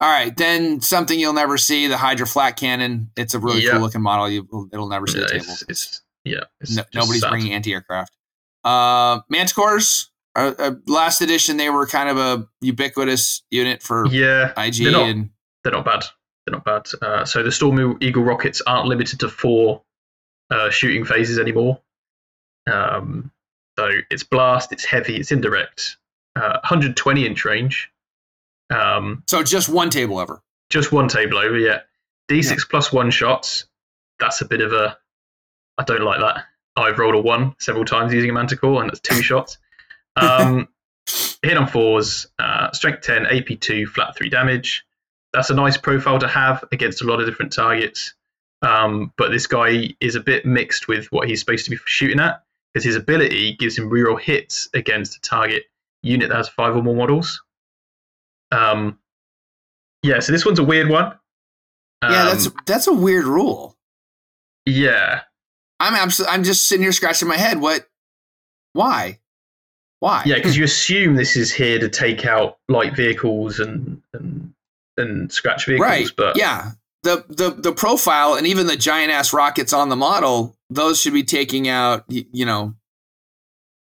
[0.00, 3.10] all right, then something you'll never see the Hydra flak cannon.
[3.16, 3.72] It's a really Yeah.
[3.72, 4.28] cool looking model.
[4.28, 5.44] You, it'll never see Yeah, the table.
[5.52, 6.40] it's, it's yeah.
[6.70, 8.16] No, nobody's bringing anti-aircraft.
[8.64, 10.06] Uh, Manticores,
[10.36, 14.92] uh, uh, last edition, they were kind of a ubiquitous unit for Yeah, IG, they're
[14.92, 15.30] not- and
[15.62, 16.04] they're not bad.
[16.46, 16.86] They're not bad.
[17.00, 19.82] Uh, so the Storm Eagle rockets aren't limited to four
[20.50, 21.80] uh, shooting phases anymore.
[22.70, 23.30] Um,
[23.78, 25.96] so it's blast, it's heavy, it's indirect,
[26.36, 27.90] uh, 120 inch range.
[28.74, 30.42] Um, so just one table over.
[30.70, 31.80] just one table over, yeah.
[32.30, 33.66] D6 plus one shots.
[34.18, 34.96] That's a bit of a.
[35.78, 36.44] I don't like that.
[36.76, 39.58] I've rolled a one several times using a Manticore, and that's two shots.
[40.16, 40.68] Um,
[41.42, 44.84] hit on fours, uh, strength 10, AP 2, flat 3 damage.
[45.32, 48.14] That's a nice profile to have against a lot of different targets.
[48.62, 52.20] Um, but this guy is a bit mixed with what he's supposed to be shooting
[52.20, 55.64] at, because his ability gives him reroll hits against a target
[56.02, 57.42] unit that has five or more models.
[58.52, 58.98] Um,
[60.02, 61.18] yeah, so this one's a weird one.
[62.02, 63.76] yeah, that's Um, that's a weird rule.
[64.66, 65.22] yeah.
[65.84, 66.34] I'm absolutely.
[66.34, 67.60] I'm just sitting here scratching my head.
[67.60, 67.86] What?
[68.72, 69.18] Why?
[70.00, 70.22] Why?
[70.26, 74.52] Yeah, because you assume this is here to take out light vehicles and and
[74.96, 76.08] and scratch vehicles, right.
[76.16, 76.72] but yeah,
[77.02, 81.12] the the the profile and even the giant ass rockets on the model, those should
[81.12, 82.04] be taking out.
[82.08, 82.74] You know,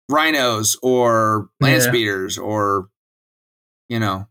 [0.08, 1.88] rhinos or land Yeah.
[1.88, 2.88] speeders or,
[3.88, 4.26] you know,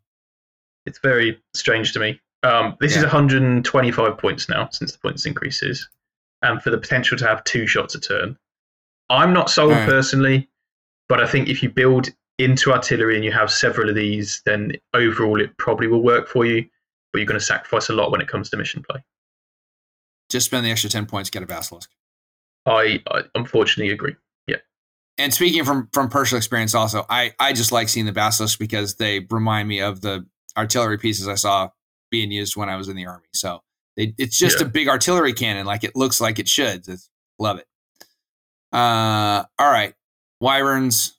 [0.86, 2.22] it's very strange to me.
[2.44, 5.90] Um, this is 125 points now since the points increases,
[6.46, 8.38] and for the potential to have two shots a turn.
[9.10, 9.88] I'm not sold Alright.
[9.88, 10.50] personally,
[11.10, 14.74] but I think if you build into artillery and you have several of these, then
[14.94, 16.66] overall it probably will work for you.
[17.12, 19.04] But you're going to sacrifice a lot when it comes to mission play.
[20.30, 21.90] just spend the extra ten points, get a basilisk.
[22.66, 24.16] I, I unfortunately agree.
[24.48, 24.58] Yeah.
[25.18, 28.96] And speaking from from personal experience, also, I I just like seeing the basilisk because
[28.96, 30.26] they remind me of the
[30.58, 31.70] artillery pieces I saw
[32.12, 33.28] being used when I was in the army.
[33.34, 33.62] So
[33.98, 34.66] they, it's just Yeah.
[34.68, 36.88] a big artillery cannon, like it looks like it should.
[36.88, 37.68] It's, love it.
[38.74, 39.94] Uh, all right,
[40.42, 41.18] wyverns.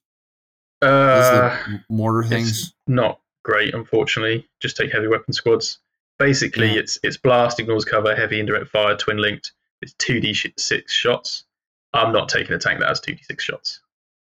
[0.83, 1.57] Uh,
[1.89, 2.75] mortar things.
[2.87, 4.47] not great, unfortunately.
[4.61, 5.79] Just take heavy weapon squads.
[6.19, 6.81] Basically, Yeah.
[6.81, 9.53] it's it's blast, ignores cover, heavy indirect fire, twin linked.
[9.83, 11.45] It's two d six shots.
[11.93, 13.81] I'm not taking a tank that has two d six shots.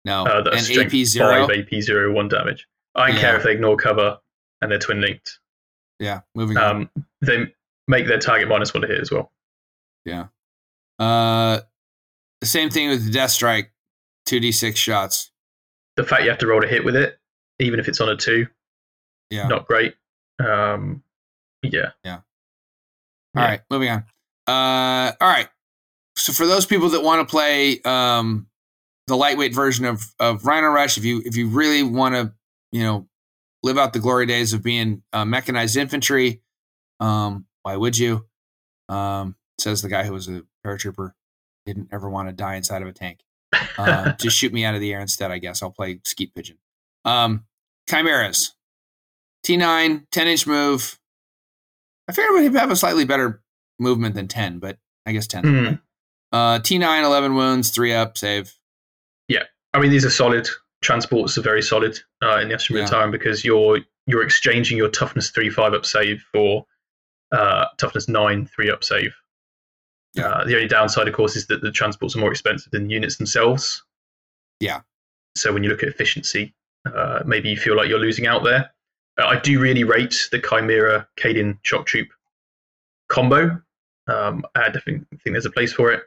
[0.06, 1.48] No, Uh, that's and AP zero.
[1.48, 2.68] five, AP zero, one damage.
[2.96, 4.20] I don't care if they ignore cover
[4.62, 5.40] and they're twin linked.
[6.00, 6.76] Yeah, moving on.
[6.96, 7.54] Um, they
[7.88, 9.32] make their target minus one to hit as well.
[10.06, 10.28] Yeah.
[11.00, 11.60] Uh,
[12.42, 13.72] the same thing with the death strike.
[14.26, 15.32] Two d six shots.
[15.98, 17.20] The fact you have to roll a hit with it,
[17.60, 18.48] even if it's on a two,
[19.30, 19.48] Yeah.
[19.48, 19.96] not great.
[20.40, 21.04] Um,
[21.62, 22.20] yeah, Yeah.
[23.36, 24.06] All right, moving on.
[24.48, 25.48] Uh, all right.
[26.16, 28.48] So for those people that want to play um,
[29.08, 32.34] the lightweight version of of Rhino Rush, if you if you really want to,
[32.72, 33.08] you know,
[33.64, 36.42] live out the glory days of being uh, mechanized infantry,
[37.00, 38.26] um, why would you?
[38.90, 41.14] Um, says the guy who was a paratrooper,
[41.66, 43.22] didn't ever want to die inside of a tank.
[43.78, 45.32] Uh, just shoot me out of the air instead.
[45.32, 46.58] I guess I'll play Skeet Pigeon.
[47.06, 47.46] Um,
[47.90, 48.54] Chimeras,
[49.46, 51.00] T9, 10 inch move.
[52.08, 53.42] I figured we'd have a slightly better
[53.80, 55.44] movement than 10, but I guess 10.
[55.44, 55.82] Mhm.
[56.32, 58.54] Uh, T9, 11 wounds, 3 up, save.
[59.28, 59.44] Yeah.
[59.74, 60.48] I mean, these are solid.
[60.82, 62.86] Transports are very solid uh, in the Astro Yeah.
[62.86, 66.66] time because you're you're exchanging your toughness three five up save for
[67.34, 69.14] uh, toughness nine three up save.
[70.14, 70.28] Yeah.
[70.28, 72.94] Uh, the only downside, of course, is that the transports are more expensive than the
[72.94, 73.84] units themselves.
[74.60, 74.82] Yeah.
[75.36, 76.54] So when you look at efficiency,
[76.86, 78.72] uh, maybe you feel like you're losing out there.
[79.20, 82.10] Uh, I do really rate the Chimera Cadian Shock Troop
[83.10, 83.62] combo.
[84.08, 86.04] Um, I definitely think there's a place for it.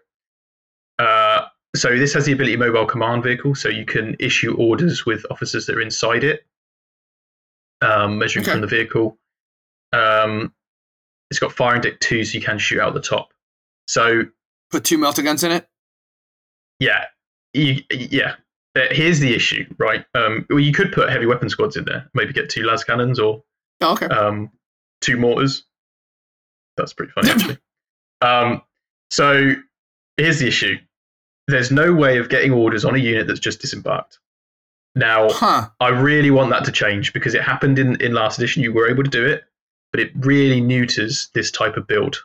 [0.98, 5.26] Uh, so this has the ability mobile command vehicle, so you can issue orders with
[5.30, 6.46] officers that are inside it,
[7.82, 8.52] um, measuring Okay.
[8.52, 9.18] from the vehicle.
[9.92, 10.52] Um,
[11.30, 13.28] it's got firing deck two, so you can shoot out the top.
[13.88, 14.24] So
[14.70, 15.68] Put two melta guns in it.
[16.80, 17.04] yeah,
[17.54, 18.34] you, yeah.
[18.76, 20.04] Uh, Here's the issue, right?
[20.14, 23.18] Um, well, you could put heavy weapon squads in there, maybe get two las cannons
[23.18, 23.42] or
[23.80, 24.06] Oh, okay.
[24.06, 24.50] um,
[25.00, 25.64] two mortars.
[26.76, 27.58] That's pretty funny, actually.
[28.22, 28.62] Um,
[29.10, 29.52] so
[30.16, 30.76] here's the issue:
[31.48, 34.18] there's no way of getting orders on a unit that's just disembarked.
[34.94, 35.68] Now, Huh.
[35.80, 38.62] I really want that to change because it happened in, in last edition.
[38.62, 39.44] You were able to do it,
[39.96, 42.18] but it really neuters this type of build.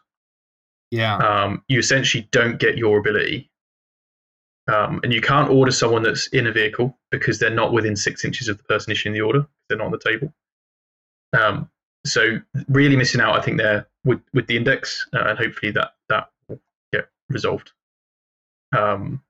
[0.89, 1.15] Yeah.
[1.15, 3.49] Um, you essentially don't get your ability.
[4.67, 8.25] Um, and you can't order someone that's in a vehicle because they're not within six
[8.25, 9.47] inches of the person issuing the order.
[9.69, 10.33] They're not on the table.
[11.31, 11.69] Um,
[12.05, 15.93] so really missing out, I think, there with, with the index, uh, and hopefully that
[16.09, 16.59] that will
[16.91, 17.71] get resolved.
[18.75, 19.21] Um,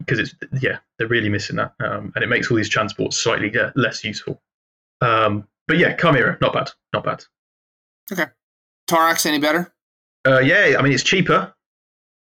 [0.00, 3.52] because it's yeah, they're really missing that, um, and it makes all these transports slightly
[3.76, 4.42] less useful.
[5.00, 7.24] Um, but yeah, Chimera, not bad, not bad.
[8.12, 8.26] Okay,
[8.88, 9.72] Taurox, any better?
[10.26, 11.52] Uh, yeah, I mean it's cheaper.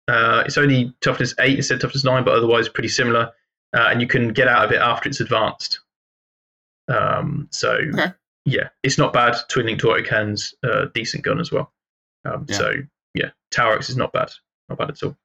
[0.08, 3.32] Uh, it's only toughness eight instead of toughness nine, but otherwise pretty similar.
[3.74, 5.80] Uh, and you can get out of it after it's advanced.
[6.90, 8.12] Um, so Okay.
[8.46, 9.36] yeah, it's not bad.
[9.48, 11.72] Twin link to autocannons, uh, decent gun as well.
[12.26, 12.58] Um, Yeah.
[12.58, 12.72] So
[13.14, 14.32] yeah, Taurox is not bad,
[14.68, 15.16] not bad at all.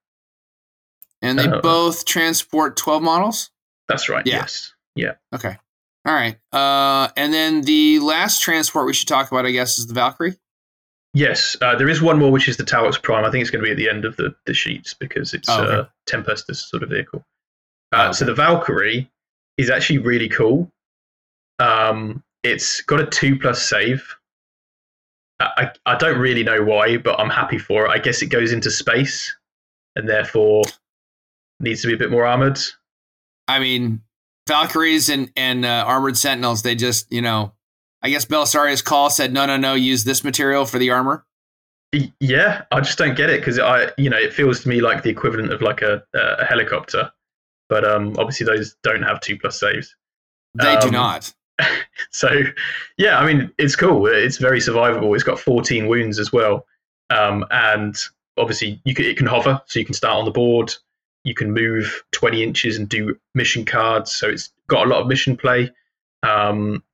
[1.22, 3.50] And they Uh, both transport 12 models?
[3.88, 4.24] That's right.
[4.26, 4.36] Yeah.
[4.36, 4.74] Yes.
[4.94, 5.14] Yeah.
[5.34, 5.58] Okay.
[6.07, 6.38] All right.
[6.52, 10.36] Uh, and then the last transport we should talk about, I guess, is the Valkyrie.
[11.14, 11.57] Yes.
[11.61, 13.24] Uh, there is one more, which is the Taurox Prime.
[13.24, 15.48] I think it's going to be at the end of the, the sheets because it's
[15.48, 15.74] Oh, okay.
[15.78, 17.24] uh, Tempestus sort of vehicle.
[17.92, 19.11] Uh, Oh, So the Valkyrie
[19.59, 20.70] is actually really cool.
[21.59, 24.14] Um, it's got a two plus save.
[25.40, 27.90] I I don't really know why, but I'm happy for it.
[27.90, 29.34] I guess it goes into space
[29.96, 30.62] and therefore
[31.61, 32.59] needs to be a bit more armored.
[33.48, 34.00] I mean,
[34.47, 37.53] Valkyries and, and uh, Armored Sentinels, they just, you know,
[38.03, 41.24] I guess Belisarius Cawl said, no, no, no, use this material for the armor.
[42.20, 45.03] Yeah, I just don't get it because I, you know, it feels to me like
[45.03, 47.11] the equivalent of like a, a helicopter,
[47.68, 49.94] but um, obviously those don't have two plus saves.
[50.55, 51.34] They do Um, not.
[52.11, 52.28] So,
[52.99, 54.07] yeah, I mean, it's cool.
[54.07, 55.14] It's very survivable.
[55.14, 56.66] It's got 14 wounds as well,
[57.09, 57.97] um, and
[58.36, 60.74] obviously you can, it can hover, so you can start on the board.
[61.26, 64.14] You can move 20 inches and do mission cards.
[64.14, 65.72] So it's got a lot of mission play.
[66.22, 66.84] Um,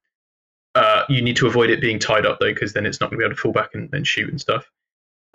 [0.74, 3.18] uh, you need to avoid it being tied up though, because then it's not going
[3.18, 4.70] to be able to fall back and, and shoot and stuff.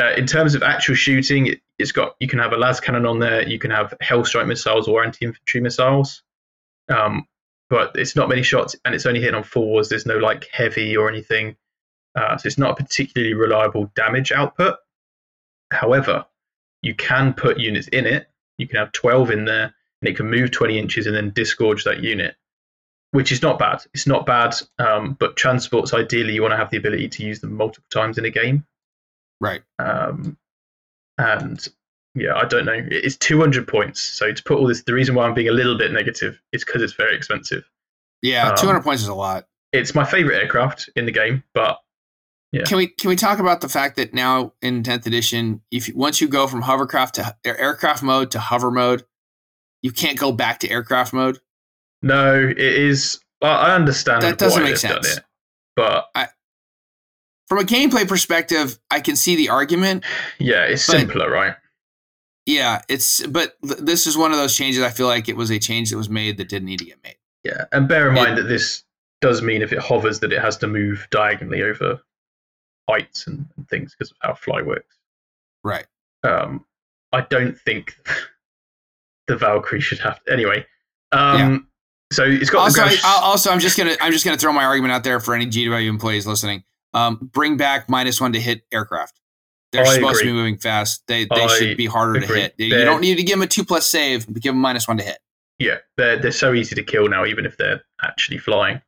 [0.01, 3.05] Uh, in terms of actual shooting, it, it's got you can have a las cannon
[3.05, 3.47] on there.
[3.47, 6.23] You can have hellstrike missiles or anti-infantry missiles.
[6.89, 7.27] Um,
[7.69, 9.89] but it's not many shots and it's only hitting on fours.
[9.89, 11.55] There's no like heavy or anything.
[12.15, 14.77] Uh, so it's not a particularly reliable damage output.
[15.71, 16.25] However,
[16.81, 18.27] you can put units in it.
[18.57, 21.83] You can have 12 in there and it can move 20 inches and then disgorge
[21.83, 22.35] that unit,
[23.11, 23.83] which is not bad.
[23.93, 27.39] It's not bad, um, but transports ideally you want to have the ability to use
[27.39, 28.65] them multiple times in a game.
[29.39, 29.61] Right.
[29.79, 30.37] Um,
[31.17, 31.67] and
[32.15, 32.79] yeah, I don't know.
[32.89, 34.01] It's 200 points.
[34.01, 36.65] So to put all this, the reason why I'm being a little bit negative is
[36.65, 37.63] because it's very expensive.
[38.21, 39.47] Yeah, Um, 200 points is a lot.
[39.73, 41.79] It's my favorite aircraft in the game, but
[42.53, 42.63] Yeah.
[42.63, 45.95] Can we can we talk about the fact that now in 10th edition, if you,
[45.97, 49.03] once you go from hovercraft to aircraft mode to hover mode,
[49.81, 51.39] you can't go back to aircraft mode.
[52.01, 53.19] no, it is.
[53.41, 55.17] I I understand That doesn't make sense.
[55.17, 55.23] it,
[55.75, 56.05] but
[57.47, 60.03] From a gameplay perspective, I can see the argument.
[60.39, 61.55] yeah, it's simpler, right?
[62.45, 64.81] Yeah, it's but th- this is one of those changes.
[64.81, 67.03] I feel like it was a change that was made that didn't need to get
[67.03, 67.17] made.
[67.43, 68.83] Yeah, and bear in It- mind that this
[69.21, 72.01] does mean if it hovers that it has to move diagonally over
[72.89, 74.95] heights and, and things because of how fly works.
[75.63, 75.85] Right.
[76.23, 76.65] Um,
[77.13, 77.95] I don't think
[79.27, 80.19] the Valkyrie should have.
[80.29, 80.65] Anyway,
[81.11, 81.67] um,
[82.11, 84.93] so it's got Also, I, also, I'm just gonna I'm just gonna throw my argument
[84.93, 86.63] out there for any GW employees listening.
[86.93, 89.19] Um, bring back minus one to hit aircraft.
[89.73, 91.03] They're I supposed to be moving fast.
[91.07, 92.55] They they I should be harder to hit.
[92.57, 94.87] You They're- don't need to give them a two plus save, but give them minus
[94.87, 95.19] one to hit.
[95.59, 98.81] yeah, they're they're so easy to kill now, even if they're actually flying.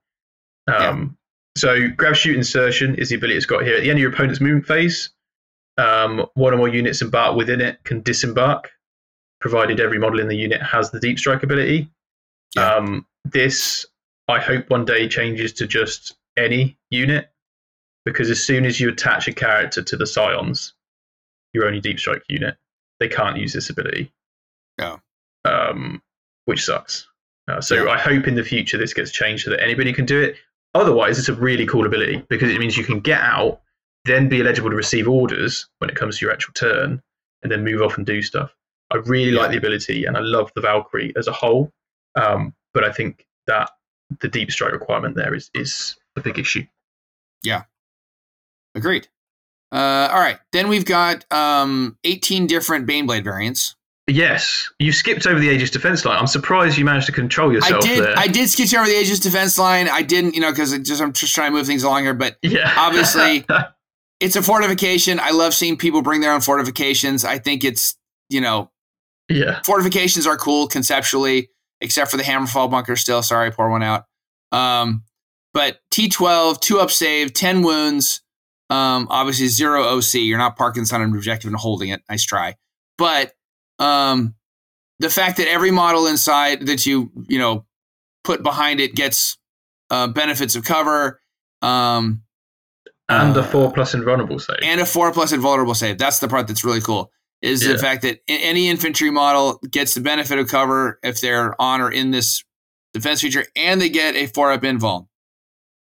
[0.67, 1.17] Um,
[1.55, 3.75] So Grav-chute insertion is the ability it's got here.
[3.75, 5.09] At the end of your opponent's movement phase,
[5.77, 8.71] um, one or more units embarked within it can disembark,
[9.41, 11.89] provided every model in the unit has the deep strike ability.
[12.55, 12.75] Yeah.
[12.75, 13.85] Um, this
[14.27, 17.29] I hope one day changes to just any unit,
[18.05, 20.73] because as soon as you attach a character to the scions,
[21.53, 22.55] your only deep strike unit,
[22.99, 24.11] they can't use this ability.
[25.45, 26.01] Um,
[26.45, 27.07] which sucks.
[27.47, 27.91] Uh, so Yeah.
[27.91, 30.35] I hope in the future this gets changed so that anybody can do it.
[30.75, 33.61] Otherwise, it's a really cool ability because it means you can get out,
[34.05, 37.01] then be eligible to receive orders when it comes to your actual turn,
[37.43, 38.53] and then move off and do stuff.
[38.91, 39.41] I really Yeah.
[39.41, 41.71] like the ability, and I love the Valkyrie as a whole.
[42.15, 43.71] Um, but I think that
[44.21, 46.65] the deep strike requirement there is is a big issue.
[47.43, 47.63] Yeah,
[48.75, 49.07] agreed.
[49.71, 53.75] Uh, all right, then we've got um, 18 different Baneblade variants.
[54.09, 56.17] Yes, you skipped over the Aegis defense line.
[56.17, 58.13] I'm surprised you managed to control I yourself did there.
[58.17, 59.87] I did skip over the Aegis defense line.
[59.87, 62.37] I didn't, you know, because just I'm just trying to move things along here, but
[62.41, 63.45] yeah, obviously-
[64.19, 65.17] it's a fortification.
[65.19, 67.23] I love seeing people bring their own fortifications.
[67.23, 67.95] I think it's,
[68.29, 68.69] you know,
[69.29, 71.49] yeah, fortifications are cool conceptually,
[71.79, 73.23] except for the Hammerfall bunker still.
[73.23, 74.05] Sorry, pour one out.
[74.51, 75.03] Um,
[75.53, 78.21] but T12, two up save, 10 wounds,
[78.69, 80.15] um, obviously zero OC.
[80.15, 82.01] You're not parking this on an objective and holding it.
[82.09, 82.55] Nice try.
[82.97, 83.31] But
[83.79, 84.35] um,
[84.99, 87.65] the fact that every model inside that you, you know,
[88.23, 89.37] put behind it gets
[89.89, 91.21] uh, benefits of cover.
[91.61, 92.23] Um,
[93.07, 94.57] and the uh, four plus invulnerable save.
[94.61, 95.97] and a four plus invulnerable save.
[95.97, 97.11] That's the part that's really cool.
[97.41, 97.71] Is Yeah.
[97.73, 101.89] the fact that any infantry model gets the benefit of cover if they're on or
[101.91, 102.43] in this
[102.93, 105.07] defense feature, and they get a four up invuln.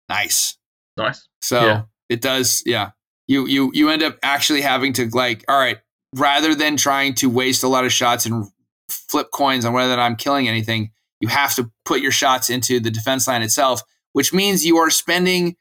[0.07, 0.57] Nice.
[0.95, 1.27] nice.
[1.41, 1.81] So Yeah.
[2.09, 2.63] it does.
[2.65, 2.91] Yeah.
[3.27, 5.79] You you you end up actually having to like, all right,
[6.15, 8.47] rather than trying to waste a lot of shots and
[8.89, 12.91] flip coins on whether I'm killing anything, you have to put your shots into the
[12.91, 13.81] defense line itself,
[14.13, 15.55] which means you are spending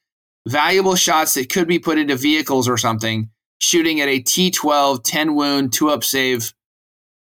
[0.47, 5.35] valuable shots that could be put into vehicles or something, shooting at a T12, 10
[5.35, 6.52] wound, two up save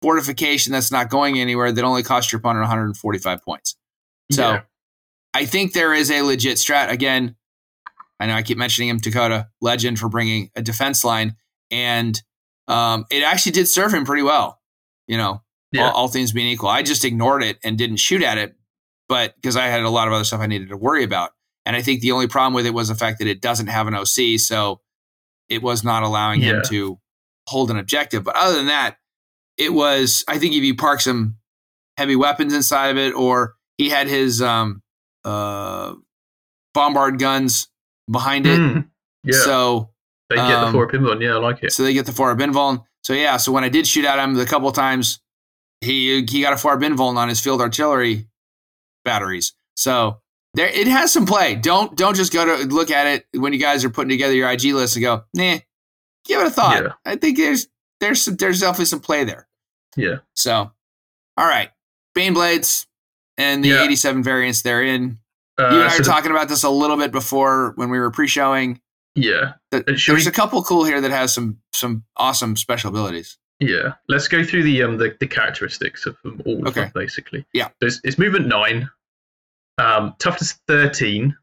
[0.00, 3.76] fortification that's not going anywhere that only cost your opponent 145 points.
[4.32, 4.60] So Yeah.
[5.34, 6.90] I think there is a legit strat.
[6.90, 7.36] Again,
[8.18, 11.36] I know I keep mentioning him, Dakota, legend for bringing a defense line.
[11.70, 12.20] And
[12.70, 14.60] um, it actually did serve him pretty well,
[15.06, 15.42] you know,
[15.72, 15.86] Yeah.
[15.88, 16.68] all, all things being equal.
[16.68, 18.54] I just ignored it and didn't shoot at it,
[19.08, 21.30] but because I had a lot of other stuff I needed to worry about.
[21.66, 23.86] And I think the only problem with it was the fact that it doesn't have
[23.86, 24.38] an OC.
[24.38, 24.80] So
[25.48, 26.98] it was not allowing him to
[27.46, 28.24] hold an objective.
[28.24, 28.96] But other than that,
[29.58, 31.36] it was, I think if you park some
[31.98, 34.82] heavy weapons inside of it, or he had his um,
[35.24, 35.94] uh,
[36.72, 37.68] bombard guns
[38.10, 38.58] behind it.
[38.58, 38.88] Mm,
[39.24, 39.89] yeah, So
[40.30, 41.20] they get the um, four pinball.
[41.20, 41.72] Yeah, I like it.
[41.72, 42.84] so they get the four binvuln.
[43.02, 45.20] So yeah, so when I did shoot at him the couple of times,
[45.82, 48.26] he he got a four binvuln on his field artillery
[49.04, 49.54] batteries.
[49.76, 50.20] So
[50.54, 51.54] there it has some play.
[51.54, 54.50] Don't don't just go to look at it when you guys are putting together your
[54.50, 55.58] IG list and go, nah,
[56.24, 56.82] give it a thought.
[56.82, 56.92] Yeah.
[57.04, 57.68] I think there's
[58.00, 59.46] there's some, there's definitely some play there.
[59.96, 60.70] Yeah, So
[61.36, 61.70] all right.
[62.16, 62.86] Baneblades
[63.38, 63.84] and the Yeah.
[63.84, 65.18] 87 variants they're in.
[65.58, 67.98] uh, You and I so were talking about this a little bit before when we
[67.98, 68.80] were pre-showing.
[69.14, 73.38] Yeah, Uh, There's we- a couple cool here that has some some awesome special abilities.
[73.58, 73.94] yeah.
[74.08, 76.60] Let's go through the um the, the characteristics of them all.
[76.62, 76.82] of Okay.
[76.82, 77.44] them, basically.
[77.52, 77.68] Yeah.
[77.80, 78.90] So it's, it's movement nine,
[79.78, 81.36] um, toughness thirteen.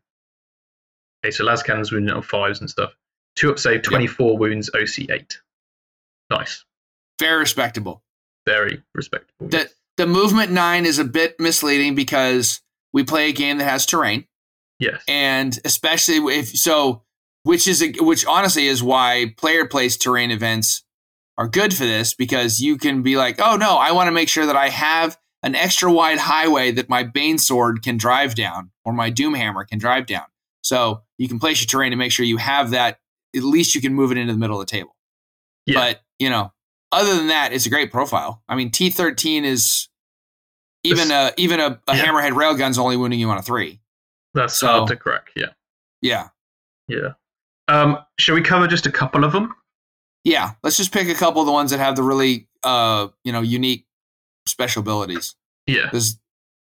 [1.25, 2.93] Okay, so las cannons wounded on fives and stuff.
[3.35, 5.39] Two up save, twenty four wounds, OC eight.
[6.29, 6.63] Nice,
[7.19, 8.03] Very respectable.
[8.45, 9.47] very respectable.
[9.49, 12.61] That the movement nine is a bit misleading because
[12.93, 14.25] we play a game that has terrain,
[14.79, 15.01] Yes.
[15.07, 17.03] and especially if so,
[17.47, 20.83] which is a, which honestly is why player place terrain events
[21.37, 24.29] are good for this because you can be like, oh no, I want to make
[24.29, 28.71] sure that I have an extra wide highway that my Bane sword can drive down
[28.83, 30.25] or my Doom hammer can drive down.
[30.63, 32.99] So you can place your terrain to make sure you have that.
[33.35, 34.95] At least you can move it into the middle of the table.
[35.65, 35.75] Yeah.
[35.75, 36.51] But you know,
[36.91, 38.41] other than that, it's a great profile.
[38.49, 39.87] I mean, T thirteen is
[40.83, 42.05] even a even a, a Yeah.
[42.05, 43.79] hammerhead railgun's only wounding you on a three.
[44.33, 45.29] That's so- hard to crack.
[45.35, 45.47] Yeah.
[46.01, 46.29] Yeah,
[46.87, 47.13] Yeah.
[47.67, 49.53] Um, shall we cover just a couple of them?
[50.23, 50.51] yeah.
[50.63, 53.41] Let's just pick a couple of the ones that have the really uh you know
[53.41, 53.85] unique
[54.45, 55.35] special abilities
[55.67, 55.83] Yeah.
[55.83, 56.19] because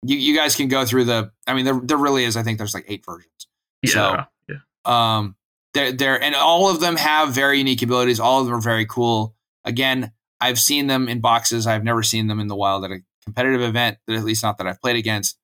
[0.04, 1.32] you you guys can go through the.
[1.48, 2.38] I mean, there there really is.
[2.38, 3.48] I think there's like eight versions.
[3.82, 3.92] Yeah.
[3.92, 4.56] So- yeah.
[4.86, 5.36] Um,
[5.74, 8.20] they're, they're, and all of them have very unique abilities.
[8.20, 9.36] All of them are very cool.
[9.66, 10.12] Again,
[10.42, 11.68] I've seen them in boxes.
[11.68, 14.58] I've never seen them in the wild at a competitive event, That at least not
[14.58, 15.38] that I've played against.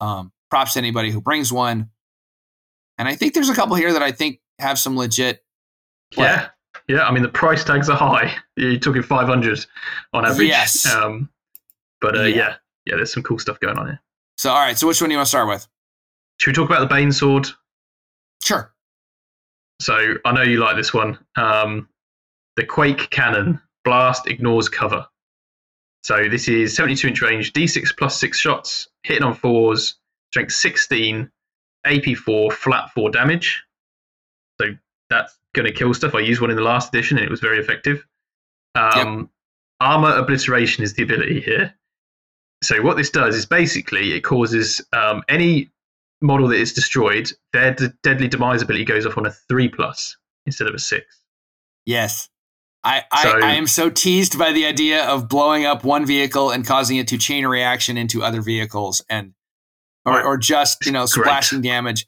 [0.00, 1.88] Um, props to anybody who brings one.
[2.98, 5.44] And I think there's a couple here that I think have some legit.
[6.12, 6.24] play.
[6.24, 6.48] Yeah.
[6.88, 7.06] Yeah.
[7.06, 8.34] I mean, the price tags are high.
[8.56, 9.66] You're talking 500
[10.12, 10.48] on average.
[10.48, 10.86] Yes.
[10.86, 11.28] Um,
[12.00, 12.36] but uh, Yeah.
[12.36, 12.54] yeah.
[12.86, 12.96] yeah.
[12.96, 14.00] there's some cool stuff going on here.
[14.38, 14.76] So, all right.
[14.78, 15.66] So, which one do you want to start with?
[16.38, 17.46] Should we talk about the Bane sword?
[18.42, 18.72] Sure.
[19.80, 21.18] So I know you like this one.
[21.36, 21.88] Um,
[22.56, 25.06] the Quake Cannon blast ignores cover.
[26.02, 29.96] So this is 72 inch range, D6 plus six shots, hitting on fours,
[30.32, 31.30] strength 16,
[31.86, 33.62] AP4, flat four damage.
[35.10, 36.14] That's going to kill stuff.
[36.14, 38.06] I used one in the last edition and it was very effective.
[38.74, 39.28] Um,
[39.80, 41.74] Armor obliteration is the ability here.
[42.62, 45.70] So what this does is basically it causes um, any
[46.20, 50.16] model that is destroyed, their deadly demise ability goes off on a three plus
[50.46, 51.04] instead of a six.
[51.86, 52.28] Yes.
[52.84, 56.50] I, I, So- I am so teased by the idea of blowing up one vehicle
[56.50, 59.34] and causing it to chain a reaction into other vehicles and
[60.06, 61.24] or, or just, you know, Great.
[61.24, 62.06] splashing damage.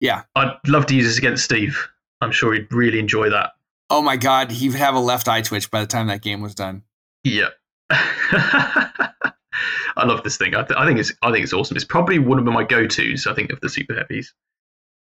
[0.00, 0.22] Yeah.
[0.34, 1.88] I'd love to use this against Steve.
[2.20, 3.52] I'm sure he'd really enjoy that.
[3.90, 6.40] Oh my god, he would have a left eye twitch by the time that game
[6.40, 6.82] was done.
[7.24, 7.48] Yeah.
[7.90, 10.54] I love this thing.
[10.54, 11.76] I, th- I think it's I think it's awesome.
[11.76, 13.26] It's probably one of my go tos.
[13.26, 14.34] I think of the super heavies.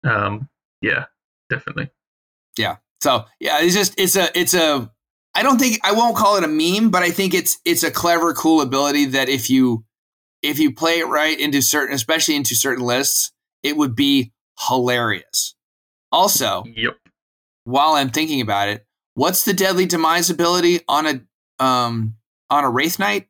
[0.04, 0.48] Um,
[0.82, 1.06] yeah,
[1.48, 1.90] definitely.
[2.58, 2.76] Yeah.
[3.00, 4.90] So yeah, it's just it's a it's a
[5.34, 7.90] I don't think I won't call it a meme, but I think it's it's a
[7.90, 9.84] clever, cool ability that if you
[10.42, 13.32] if you play it right into certain especially into certain lists,
[13.62, 14.32] it would be
[14.68, 15.54] hilarious.
[16.10, 16.98] Also, Yep.
[17.64, 22.16] While I'm thinking about it, what's the deadly demise ability on a um
[22.50, 23.26] on a Wraithknight?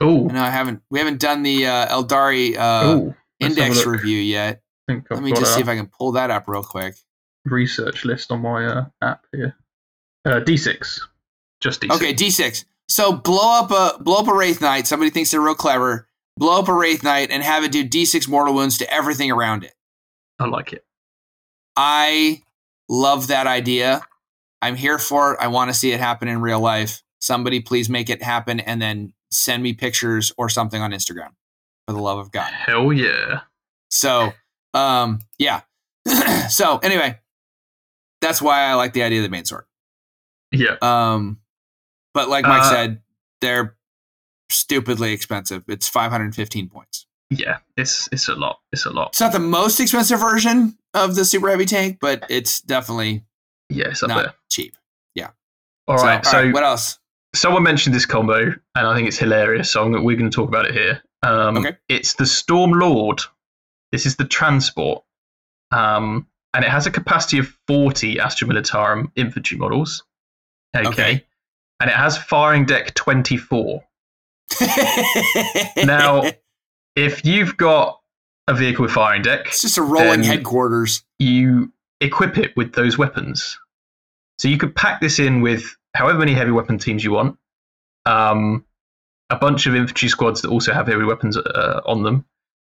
[0.00, 3.14] Oh, No, I haven't we haven't done the uh Aeldari uh oh.
[3.40, 4.62] a index review yet.
[4.88, 6.94] I think I've Let me just see if I can pull that up real quick.
[7.44, 9.56] research list on my uh, app here.
[10.24, 11.00] Uh, D6,
[11.60, 11.94] just D6.
[11.96, 12.64] Okay, D6.
[12.88, 14.86] So blow up a blow up a Wraithknight.
[14.86, 16.08] Somebody thinks they're real clever.
[16.36, 19.74] Blow up a Wraithknight and have it do D6 mortal wounds to everything around it.
[20.38, 20.84] I like it.
[21.76, 22.42] I
[22.88, 24.00] love that idea.
[24.60, 25.38] I'm here for it.
[25.40, 27.02] I want to see it happen in real life.
[27.20, 31.30] Somebody please make it happen and then send me pictures or something on Instagram
[31.86, 32.50] for the love of God.
[32.52, 33.40] Hell yeah.
[33.90, 34.32] So,
[34.74, 35.62] um, yeah.
[36.48, 37.18] so anyway,
[38.20, 39.64] that's why I like the idea of the Banesword.
[40.52, 40.76] Yeah.
[40.82, 41.38] Um,
[42.14, 43.02] but like Mike Uh, said,
[43.40, 43.76] they're
[44.50, 45.62] stupidly expensive.
[45.68, 47.06] It's 515 points.
[47.30, 47.58] Yeah.
[47.76, 48.60] It's it's a lot.
[48.72, 49.08] It's a lot.
[49.08, 53.24] It's not the most expensive version of the super heavy tank, but it's definitely
[53.70, 54.34] Yeah, it's up not there.
[54.50, 54.74] cheap.
[55.86, 56.16] All So, right.
[56.26, 56.98] all So, right, what else?
[57.34, 58.40] someone mentioned this combo,
[58.74, 59.70] and I think it's hilarious.
[59.70, 61.02] So I'm, we're going to talk about it here.
[61.22, 61.78] Um, Okay.
[61.88, 63.22] It's the Storm Lord.
[63.90, 65.02] This is the transport,
[65.70, 70.04] um, and it has a capacity of 40 Astra Militarum infantry models.
[70.76, 70.88] Okay.
[70.88, 71.24] Okay.
[71.80, 73.82] And it has firing deck 24.
[75.84, 76.24] Now-
[76.96, 78.00] If you've got
[78.48, 81.04] a vehicle with firing deck, it's just a rolling headquarters.
[81.18, 83.58] you equip it with those weapons.
[84.38, 87.38] So you could pack this in with however many heavy weapon teams you want,
[88.06, 88.64] um,
[89.30, 92.24] a bunch of infantry squads that also have heavy weapons uh, on them,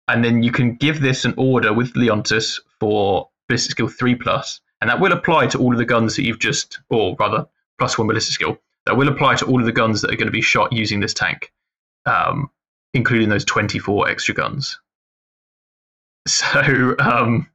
[0.07, 4.61] and then you can give this an order with Leontus for ballistic skill three plus,
[4.81, 7.47] and that will apply to all of the guns that you've just, or rather,
[7.79, 8.59] plus one ballistic skill.
[8.87, 11.01] That will apply to all of the guns that are going to be shot using
[11.01, 11.53] this tank,
[12.07, 12.51] um,
[12.95, 14.81] including those twenty-four extra guns.
[16.29, 17.49] So um,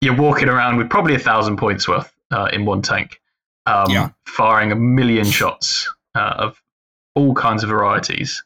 [0.00, 3.20] you're walking around with probably a thousand points worth uh, in one tank,
[3.66, 4.10] um, Yeah.
[4.26, 6.62] firing a million shots uh, of
[7.14, 8.42] all kinds of varieties.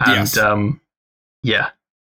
[0.00, 0.36] And Yes.
[0.38, 0.80] um,
[1.42, 1.70] yeah,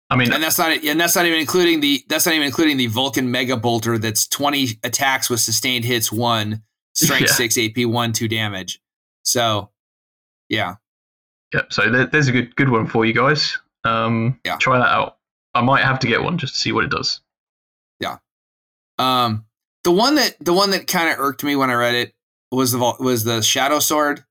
[0.10, 2.78] I mean, And that's not and that's not even including the that's not even including
[2.78, 6.62] the Vulcan Mega Bolter that's 20 attacks with sustained hits, one
[6.94, 7.34] strength Yeah.
[7.34, 8.80] six, AP one, two damage.
[9.24, 9.70] So
[10.50, 10.76] yeah.
[11.54, 11.74] Yep.
[11.74, 13.58] So there, there's a good good one for you guys.
[13.84, 14.58] Um, Yeah.
[14.58, 15.18] Try that out.
[15.56, 17.22] I might have to get one just to see what it does.
[18.00, 18.18] Yeah.
[19.00, 19.46] Um,
[19.84, 22.14] the one that the one that kind of irked me when I read it
[22.52, 24.24] was the was the Shadow Sword.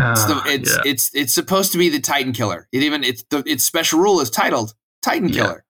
[0.00, 0.82] It's, the, Ah, it's yeah.
[0.84, 2.68] it's it's supposed to be the Titan Killer.
[2.72, 5.34] It even it's the its special rule is titled Titan Yeah.
[5.42, 5.64] Killer.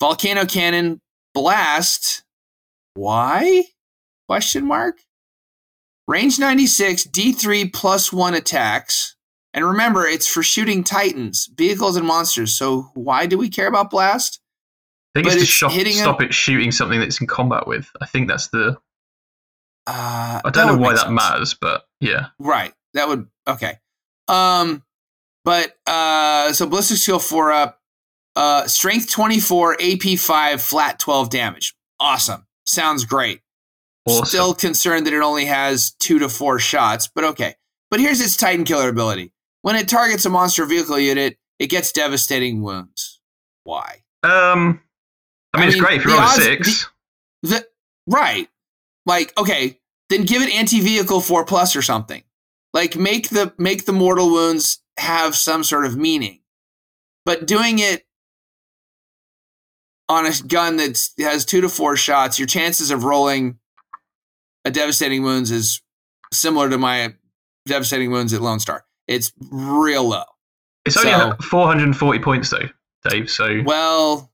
[0.00, 1.00] Volcano Cannon
[1.34, 2.24] Blast.
[2.94, 3.64] Why?
[4.28, 4.98] Question mark.
[6.08, 9.14] Range 96, D3 plus one attacks.
[9.54, 12.54] And remember, it's for shooting titans, vehicles, and monsters.
[12.56, 14.40] So why do we care about blast?
[15.14, 17.66] I think but it's to shop, hitting a- stop it shooting something that's in combat
[17.66, 17.90] with.
[18.00, 18.78] I think that's the.
[19.86, 21.12] Uh, I don't know why that sense.
[21.12, 22.26] matters, but yeah.
[22.38, 22.72] Right.
[22.94, 23.78] That would okay.
[24.28, 24.84] Um
[25.44, 27.80] but uh so ballistic skill 4 up
[28.36, 31.74] uh strength 24 AP 5 flat 12 damage.
[31.98, 32.46] Awesome.
[32.64, 33.40] Sounds great.
[34.06, 34.24] Awesome.
[34.26, 37.56] Still concerned that it only has 2 to 4 shots, but okay.
[37.90, 39.32] But here's its Titan killer ability.
[39.62, 43.20] When it targets a monster vehicle unit, it gets devastating wounds.
[43.64, 44.02] Why?
[44.24, 44.80] Um,
[45.54, 46.90] I mean, I it's mean, great if you're the on a odds- six.
[47.42, 47.66] The
[48.06, 48.48] right.
[49.06, 49.78] Like, okay,
[50.10, 52.22] then give it anti-vehicle 4 plus or something.
[52.74, 56.40] Like make the make the mortal wounds have some sort of meaning.
[57.24, 58.06] But doing it
[60.08, 63.58] on a gun that has 2 to 4 shots, your chances of rolling
[64.64, 65.82] a devastating wounds is
[66.32, 67.14] similar to my
[67.66, 68.84] devastating wounds at Lone Star.
[69.14, 70.24] It's real low.
[70.84, 72.68] It's only so- 440 points though,
[73.08, 73.30] Dave.
[73.30, 73.62] So.
[73.64, 74.30] Well,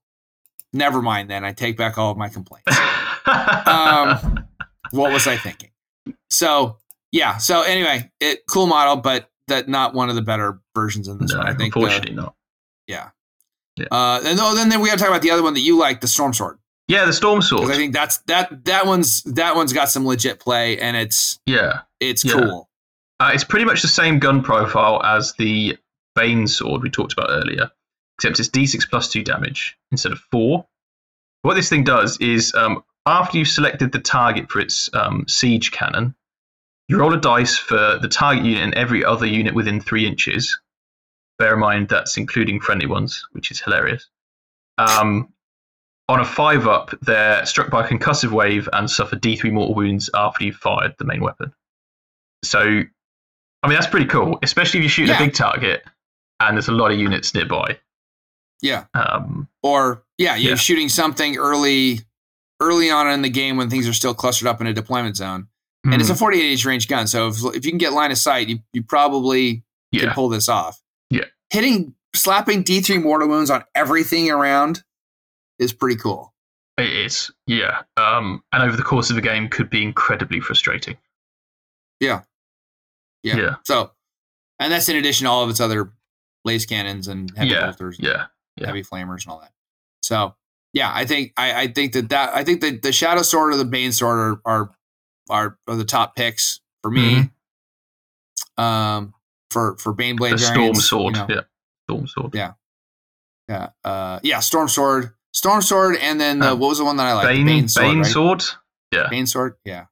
[0.73, 1.45] never mind then.
[1.45, 2.69] I take back all of my complaints.
[3.67, 4.45] um,
[4.91, 5.71] what was I thinking?
[6.31, 6.79] So
[7.13, 7.37] yeah.
[7.39, 11.33] So anyway, it cool model, but that not one of the better versions in this
[11.33, 11.47] no, one.
[11.49, 11.75] I think.
[11.75, 12.35] the- unfortunately not.
[12.87, 13.11] yeah.
[13.77, 13.87] Yeah.
[13.93, 15.79] Uh, and oh, then, then we got to talk about the other one that you
[15.79, 17.71] like, the Storm Sword, Yeah, the storm sword.
[17.71, 21.83] I think that's that that one's that one's got some legit play, and it's yeah,
[22.01, 22.33] it's Yeah.
[22.33, 22.68] cool.
[23.21, 25.77] Uh, it's pretty much the same gun profile as the
[26.15, 27.71] Bane sword we talked about earlier,
[28.17, 30.67] except it's D6 plus two damage instead of four.
[31.43, 35.71] What this thing does is, um, after you've selected the target for its um, siege
[35.71, 36.15] cannon,
[36.89, 40.59] you roll a dice for the target unit and every other unit within three inches.
[41.39, 44.09] Bear in mind that's including friendly ones, which is hilarious.
[44.79, 45.33] Um,
[46.09, 50.09] on a five up, they're struck by a concussive wave and suffer D3 mortal wounds
[50.15, 51.53] after you've fired the main weapon.
[52.43, 52.83] So,
[53.63, 55.17] I mean, that's pretty cool, especially if you shoot Yeah.
[55.17, 55.83] a big target
[56.41, 57.79] and there's a lot of units nearby.
[58.63, 58.85] Yeah.
[58.95, 60.57] Um, Or yeah, you're Yeah.
[60.57, 62.01] shooting something early
[62.61, 65.47] early on in the game when things are still clustered up in a deployment zone.
[65.85, 68.19] And it's a 48 inch range gun, so if, if you can get line of
[68.19, 69.63] sight, you, you probably
[69.95, 70.83] can pull this off.
[71.09, 71.25] Yeah.
[71.51, 74.83] Hitting, slapping D3 mortal wounds on everything around
[75.61, 76.35] is pretty cool.
[76.79, 77.31] it is.
[77.47, 77.83] Yeah.
[77.97, 80.97] Um, and over the course of the game could be incredibly frustrating.
[82.01, 82.23] Yeah.
[83.23, 83.57] Yeah.
[83.65, 83.91] So,
[84.59, 85.93] and that's in addition to all of its other
[86.45, 88.27] las cannons and heavy Yeah, bolters, and Yeah.
[88.57, 88.67] yeah.
[88.67, 89.53] heavy flamers, and all that.
[90.03, 90.35] So,
[90.73, 93.57] yeah, I think I, I think that that I think that the Shadow Sword or
[93.57, 94.71] the Bane Sword are are
[95.31, 97.31] are, are the top picks for me.
[98.57, 99.15] Um,
[99.51, 100.33] for for Baneblade Mm-hmm.
[100.33, 101.17] The storm sword.
[101.17, 101.27] you know.
[101.29, 101.41] Yeah.
[101.87, 102.35] Storm sword.
[102.35, 102.53] Yeah.
[103.49, 106.99] Yeah, uh, yeah, Storm Sword, Storm Sword, and then the, Um, what was the one
[106.99, 107.29] that I like?
[107.29, 107.87] Bane, Bane Sword.
[107.87, 108.13] Bane right?
[108.13, 108.43] sword.
[108.93, 109.07] Yeah.
[109.09, 109.55] Bane Sword.
[109.65, 109.87] Yeah,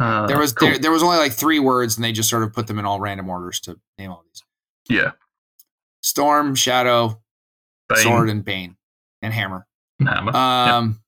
[0.00, 0.68] Uh, there was cool.
[0.68, 2.86] there, there was only like three words, and they just sort of put them in
[2.86, 4.42] all random orders to name all these:
[4.88, 5.12] yeah.
[6.02, 7.20] Storm, Shadow,
[7.88, 8.76] Bane, Sword, and Bane,
[9.20, 9.66] and Hammer.
[9.98, 10.34] and hammer.
[10.34, 11.02] Um,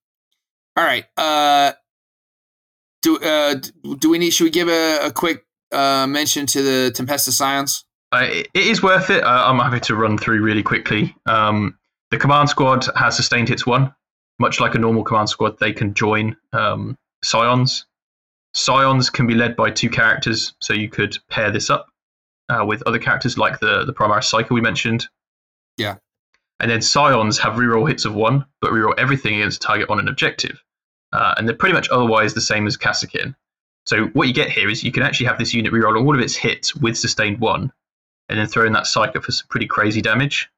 [0.77, 1.07] all right.
[1.17, 1.73] Uh,
[3.01, 3.55] do uh,
[3.99, 4.31] do we need?
[4.31, 7.87] Should we give a, a quick uh, mention to the Tempestus Scions?
[8.13, 9.25] Uh, it is worth it.
[9.25, 11.17] Uh, I'm happy to run through really quickly.
[11.25, 11.79] Um,
[12.11, 13.95] the command squad has sustained hits one,
[14.39, 15.59] much like a normal command squad.
[15.59, 17.87] They can join um, scions.
[18.55, 21.87] Scions can be led by two characters, so you could pair this up
[22.49, 25.09] uh, with other characters like the the Primaris Psyker we mentioned.
[25.79, 25.97] Yeah.
[26.61, 29.99] And then scions have reroll hits of one, but reroll everything against a target on
[29.99, 30.63] an objective.
[31.13, 33.35] Uh, and they're pretty much otherwise the same as Kasrkin.
[33.85, 36.21] So what you get here is you can actually have this unit reroll all of
[36.21, 37.73] its hits with sustained one,
[38.29, 40.49] and then throw in that psyker for some pretty crazy damage.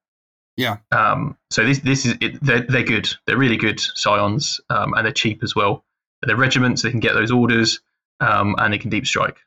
[0.56, 0.76] Yeah.
[0.92, 3.08] Um, so this this is it, they're they're good.
[3.26, 5.84] They're really good scions, um, and they're cheap as well.
[6.22, 6.82] They're regiments.
[6.82, 7.80] They can get those orders,
[8.20, 9.38] um, and they can deep strike.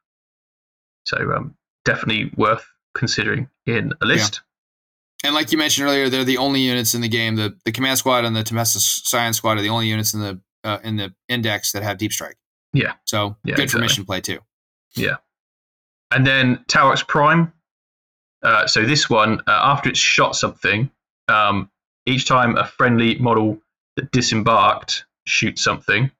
[1.06, 2.66] So um, definitely worth
[2.96, 4.42] considering in a list.
[5.24, 7.36] And like you mentioned earlier, they're the only units in the game.
[7.36, 10.40] The the Command Squad and the Tempestus Scions Squad are the only units in the
[10.64, 12.38] uh, in the index that have deep strike.
[12.74, 12.94] Yeah.
[13.06, 13.68] So Yeah, good exactly.
[13.68, 14.40] for mission play too.
[14.96, 15.16] Yeah.
[16.12, 17.52] And then Taurox Prime.
[18.44, 20.90] Uh, so this one, uh, after it's shot something,
[21.28, 21.70] um,
[22.06, 23.60] each time a friendly model
[23.96, 26.12] that disembarked shoots something,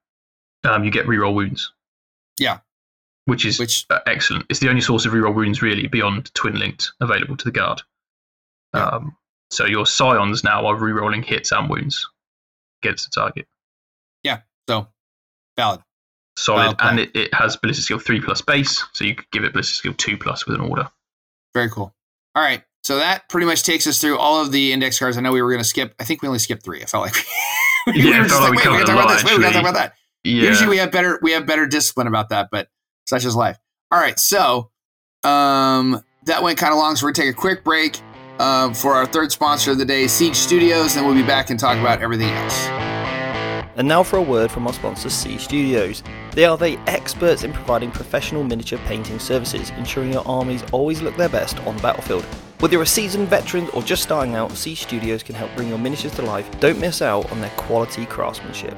[0.64, 1.72] um, you get reroll wounds.
[2.40, 2.60] Yeah.
[3.26, 4.46] which is Which uh, excellent.
[4.50, 7.82] It's the only source of reroll wounds really beyond twin linked available to the guard.
[8.74, 8.88] Yeah.
[8.88, 9.18] Um,
[9.52, 12.08] so your scions now are rerolling hits and wounds
[12.84, 13.48] against the target.
[14.24, 14.88] Yeah, so
[15.58, 15.82] valid.
[16.38, 16.88] Solid, Okay.
[16.88, 19.76] and it, it has ballistic skill three plus base, so you could give it ballistic
[19.78, 20.90] skill two plus with an order.
[21.56, 21.94] Very cool.
[22.36, 22.64] All right.
[22.84, 25.18] So that pretty much takes us through all of the index cards.
[25.18, 25.96] I know we were going to skip.
[26.00, 26.82] I think we only skipped three.
[26.84, 27.16] I felt like
[27.88, 29.24] we Yeah, it were just felt like we wait, we got to talk about this.
[29.24, 29.94] Wait, we got to talk about that.
[30.28, 32.70] Yeah, Usually we have better we have better discipline about that, but
[33.06, 33.58] such is life.
[33.92, 34.72] All right, so
[35.24, 38.00] um, that went kind of long, so we're gonna take a quick break
[38.40, 40.98] uh, for our third sponsor of the day, Siege Studios.
[40.98, 42.68] and we'll be back and talk about everything else.
[43.78, 46.04] And now for a word from our sponsor, Siege Studios.
[46.32, 51.16] They are the experts in providing professional miniature painting services, ensuring your armies always look
[51.16, 52.24] their best on the battlefield.
[52.60, 55.78] Whether you're a seasoned veteran or just starting out, Siege Studios can help bring your
[55.78, 56.50] miniatures to life.
[56.60, 58.76] Don't miss out on their quality craftsmanship.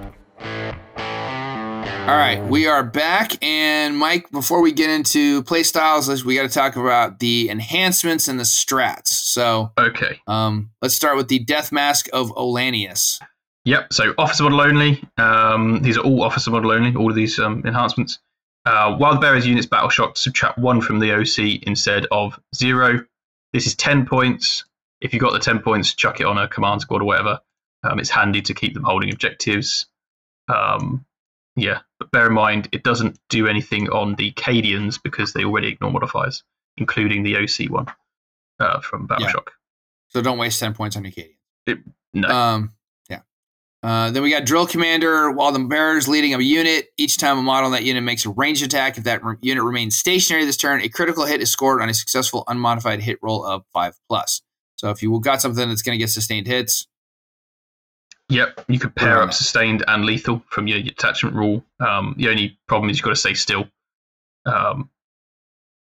[1.90, 4.32] All right, we are back, and Mike.
[4.32, 8.44] Before we get into play styles, we got to talk about the enhancements and the
[8.44, 9.08] strats.
[9.08, 10.20] So okay.
[10.28, 13.20] um, let's start with the Death Mask of Ollanius.
[13.66, 13.94] Yep.
[13.94, 15.04] So officer model only.
[15.18, 16.96] Um, these are all officer model only.
[16.96, 18.20] All of these um, enhancements.
[18.66, 23.06] Uh, while the bearer's unit's battle shock, subtract one from the OC instead of zero.
[23.54, 24.66] This is ten points.
[25.02, 27.40] If you got the ten points, chuck it on a command squad or whatever.
[27.84, 29.88] Um, it's handy to keep them holding objectives.
[30.48, 31.06] Um,
[31.62, 35.70] yeah, but bear in mind it doesn't do anything on the Cadians because they already
[35.70, 36.44] ignore modifiers,
[36.78, 37.88] including the OC one
[38.60, 39.32] uh, from battle Yeah.
[39.32, 39.52] shock.
[40.10, 41.84] So don't waste ten points on your Cadian.
[42.14, 42.28] No.
[42.28, 42.74] Um,
[43.10, 43.20] yeah.
[43.84, 45.30] Uh, then we got drill commander.
[45.32, 48.26] While the bearer is leading a unit, each time a model in that unit makes
[48.26, 51.52] a ranged attack, if that re- unit remains stationary this turn, a critical hit is
[51.52, 54.42] scored on a successful unmodified hit roll of five plus.
[54.78, 56.88] So if you got something that's going to get sustained hits,
[58.30, 61.64] Yep, you could pair up sustained and lethal from your attachment rule.
[61.80, 63.68] Um, the only problem is you've got to stay still.
[64.46, 64.90] Um,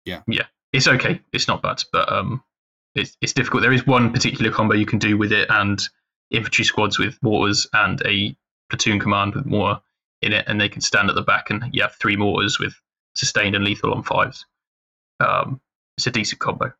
[0.05, 0.23] Yeah.
[0.27, 1.21] yeah, it's okay.
[1.33, 2.43] It's not bad, but um,
[2.95, 3.61] it's it's difficult.
[3.61, 5.79] There is one particular combo you can do with it, and
[6.31, 8.35] infantry squads with mortars and a
[8.69, 9.79] platoon command with mortar
[10.23, 12.73] in it, and they can stand at the back, and you have three mortars with
[13.15, 14.45] sustained and lethal on fives.
[15.19, 15.61] Um,
[15.97, 16.73] it's a decent combo.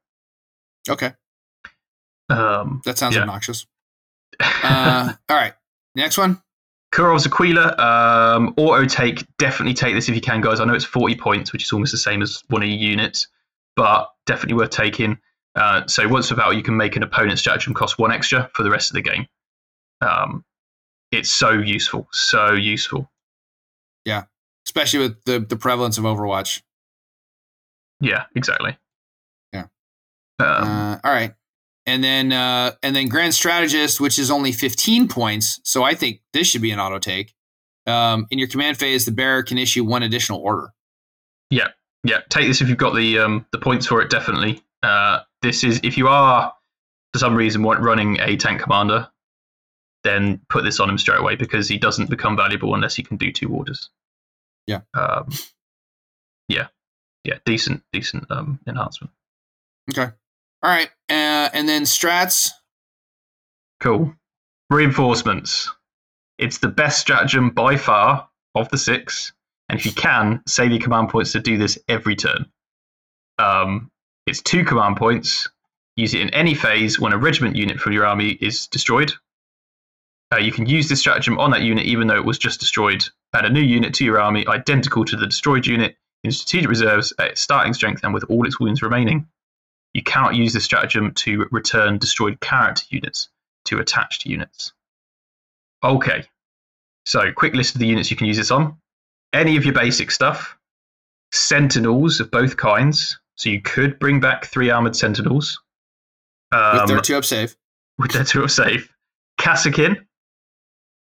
[0.90, 1.14] okay,
[2.30, 3.22] Um, that sounds Yeah.
[3.22, 3.68] obnoxious.
[4.64, 5.54] Uh, all right,
[5.96, 6.42] next one.
[6.94, 9.26] Kurov's Aquila, um, auto take.
[9.38, 10.60] Definitely take this if you can, guys.
[10.60, 13.28] I know it's 40 points, which is almost the same as one of your units,
[13.76, 15.18] but definitely worth taking.
[15.56, 18.64] Uh, so once per battle, you can make an opponent's stratagem cost one extra for
[18.64, 19.26] the rest of the game.
[20.02, 20.44] Um,
[21.12, 23.10] it's so useful, so useful.
[24.06, 24.24] Yeah,
[24.66, 26.62] especially with the, the prevalence of Overwatch.
[28.00, 28.78] Yeah, exactly.
[29.54, 29.66] Yeah.
[30.40, 31.34] Um, Uh, all right.
[31.86, 35.60] And then uh, and then Grand Strategist, which is only 15 points.
[35.64, 37.34] So I think this should be an auto take.
[37.88, 40.74] Um, in your command phase, the bearer can issue one additional order.
[41.49, 41.70] yeah,
[42.03, 42.20] yeah.
[42.30, 44.10] take this if you've got the um, the points for it.
[44.10, 44.62] Definitely.
[44.84, 46.53] Uh, this is if you are
[47.14, 49.08] for some reason running a tank commander,
[50.03, 53.18] then put this on him straight away because he doesn't become valuable unless he can
[53.18, 53.90] do two orders.
[54.68, 54.82] Yeah.
[54.94, 55.30] Um,
[56.48, 56.68] yeah.
[57.24, 57.36] Yeah.
[57.45, 59.12] Decent, decent um, enhancement.
[59.91, 60.12] Okay.
[60.64, 60.90] All right.
[61.10, 62.50] Uh, and then strats.
[63.80, 64.14] Cool.
[64.70, 65.70] Reinforcements.
[66.38, 69.34] It's the best stratagem by far of the six.
[69.70, 72.46] And if you can, save your command points to do this every turn.
[73.40, 73.90] Um,
[74.28, 75.50] it's two command points.
[75.96, 79.14] Use it in any phase when a regiment unit from your army is destroyed.
[80.34, 83.04] Uh, you can use this stratagem on that unit even though it was just destroyed.
[83.34, 87.14] Add a new unit to your army identical to the destroyed unit in strategic reserves
[87.20, 89.28] at its starting strength and with all its wounds remaining.
[89.94, 93.30] You cannot use this stratagem to return destroyed character units
[93.66, 94.74] to attached units.
[95.84, 96.24] Okay,
[97.06, 98.78] so quick list of the units you can use this on.
[99.34, 100.58] Any of your basic stuff,
[101.32, 103.20] sentinels of both kinds.
[103.36, 105.60] So you could bring back three armored sentinels
[106.52, 107.56] um, with their two up save.
[107.98, 108.94] with their two up save.
[109.40, 110.06] Kasrkin,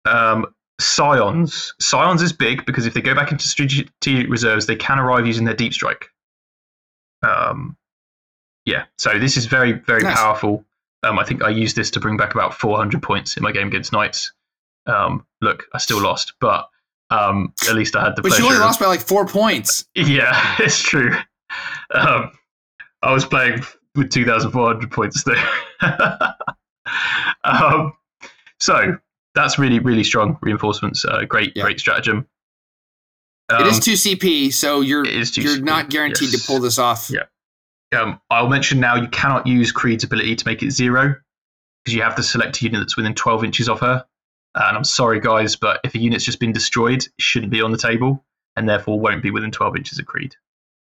[0.06, 0.46] um,
[0.80, 1.74] Scions.
[1.80, 5.44] Scions is big because if they go back into strategic reserves, they can arrive using
[5.44, 6.08] their deep strike.
[7.22, 7.76] Um,
[8.64, 10.16] yeah, so this is very, very Nice.
[10.16, 10.64] powerful.
[11.02, 13.66] Um, I think I used this to bring back about 400 points in my game
[13.68, 14.32] against Knights.
[14.86, 16.68] Um, look, I still lost, but
[17.10, 18.42] um, at least I had the But pleasure.
[18.42, 19.84] you only of- lost by like four points.
[19.94, 21.12] yeah, it's true.
[21.92, 22.30] Um,
[23.02, 23.62] I was playing
[23.96, 25.44] with 2,400 points there.
[27.44, 27.92] um,
[28.60, 28.96] so
[29.34, 31.04] that's really, really strong reinforcements.
[31.04, 31.64] Uh, great, Yeah.
[31.64, 32.26] great stratagem.
[33.50, 36.40] it is Um, two CP, so you're it is 2 you're CP, not guaranteed yes.
[36.40, 37.10] to pull this off.
[37.10, 37.24] Yeah.
[37.92, 41.14] Um, I'll mention now you cannot use Creed's ability to make it zero
[41.84, 44.04] because you have to select a unit that's within 12 inches of her.
[44.54, 47.72] And I'm sorry, guys, but if a unit's just been destroyed, it shouldn't be on
[47.72, 48.24] the table
[48.56, 50.34] and therefore won't be within 12 inches of Creed.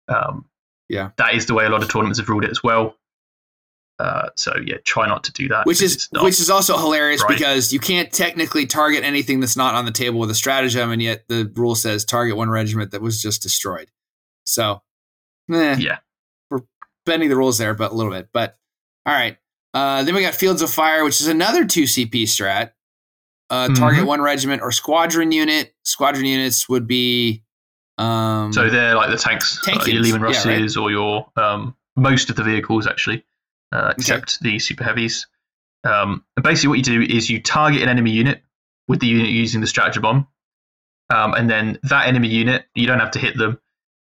[0.08, 0.46] Um,
[0.90, 1.12] Yeah.
[1.18, 2.98] that is the way a lot of tournaments have ruled it as well.
[4.00, 5.68] Uh, so yeah, try not to do that.
[5.68, 7.38] which is which is also hilarious right.
[7.38, 11.04] because you can't technically target anything that's not on the table with a stratagem, and
[11.04, 13.92] yet the rule says target one regiment that was just destroyed.
[14.44, 14.82] So,
[15.54, 16.00] eh, yeah.
[17.06, 18.30] Bending the rules there, but a little bit.
[18.32, 18.58] But
[19.06, 19.38] all right.
[19.74, 22.72] Uh, then we got Fields of Fire, which is another two CP strat.
[23.50, 24.08] Uh, target Mhm.
[24.08, 25.74] one regiment or squadron unit.
[25.84, 27.44] Squadron units would be.
[27.98, 30.46] Um, So they're like the tanks, Tank uh, your Leman yeah, right.
[30.46, 33.24] Russes or your um, most of the vehicles actually,
[33.72, 35.28] uh, except the super heavies.
[35.84, 38.42] Um, and basically, what you do is you target an enemy unit
[38.88, 40.28] with the unit using the stratagem bomb,
[41.10, 43.60] um, and then that enemy unit you don't have to hit them.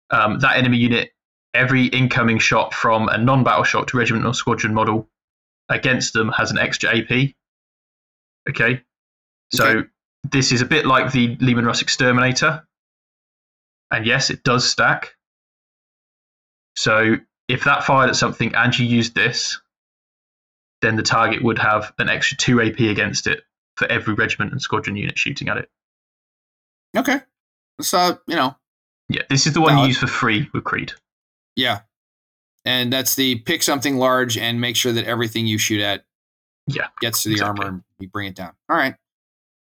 [0.09, 1.11] Um, that enemy unit,
[1.53, 5.09] every incoming shot from a non-battle shocked regiment or squadron model
[5.69, 7.33] against them has an extra AP.
[8.49, 8.81] Okay,
[9.51, 9.89] so Okay.
[10.23, 12.65] this is a bit like the Leman Russ Exterminator.
[13.91, 15.15] And yes, it does stack.
[16.75, 17.15] So
[17.47, 19.59] if that fired at something and you used this,
[20.81, 23.43] then the target would have an extra 2 AP against it
[23.77, 25.69] for every regiment and squadron unit shooting at it.
[26.95, 27.21] okay.
[27.81, 28.55] So you know,
[29.09, 30.93] Yeah, this is the one you use for free with Creed.
[31.57, 31.81] Yeah,
[32.63, 36.05] and that's the pick something large and make sure that everything you shoot at
[36.67, 37.65] Yeah, gets to the exactly.
[37.65, 38.53] armor and you bring it down.
[38.69, 38.95] All right.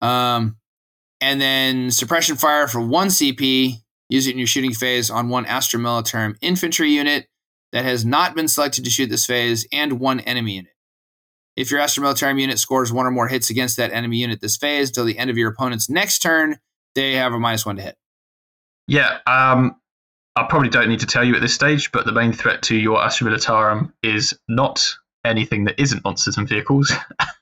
[0.02, 0.58] Um,
[1.20, 3.76] and then suppression fire for one CP.
[4.10, 7.28] Use it in your shooting phase on one Astra Militarum infantry unit
[7.72, 10.72] that has not been selected to shoot this phase and one enemy unit.
[11.56, 14.58] If your Astra Militarum unit scores one or more hits against that enemy unit this
[14.58, 16.58] phase till the end of your opponent's next turn,
[16.96, 17.96] they have a minus one to hit.
[18.88, 19.76] Yeah, um,
[20.36, 22.76] I probably don't need to tell you at this stage, but the main threat to
[22.76, 24.84] your Astra Militarum is not
[25.26, 26.92] anything that isn't monsters and vehicles.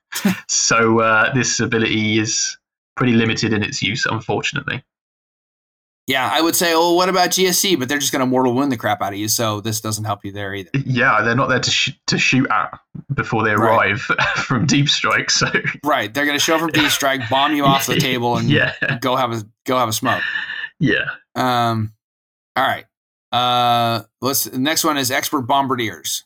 [0.47, 2.57] so uh, this ability is
[2.95, 4.83] pretty limited in its use, unfortunately.
[6.07, 7.77] Yeah, I would say, oh, what about GSC?
[7.77, 10.05] But they're just going to mortal wound the crap out of you, so this doesn't
[10.05, 10.71] help you there either.
[10.83, 12.79] Yeah, they're not there to sh- to shoot at
[13.13, 13.91] before they Right.
[13.91, 14.01] arrive
[14.37, 15.29] from deep strike.
[15.29, 15.45] So
[15.85, 18.49] Right, they're going to show up from deep strike, bomb you off the table, and
[18.49, 20.23] yeah, go have a go have a smoke.
[20.79, 21.05] yeah,
[21.35, 21.93] Um,
[22.55, 22.85] all right.
[23.31, 24.45] Uh, let's.
[24.45, 26.23] The next one is expert bombardiers.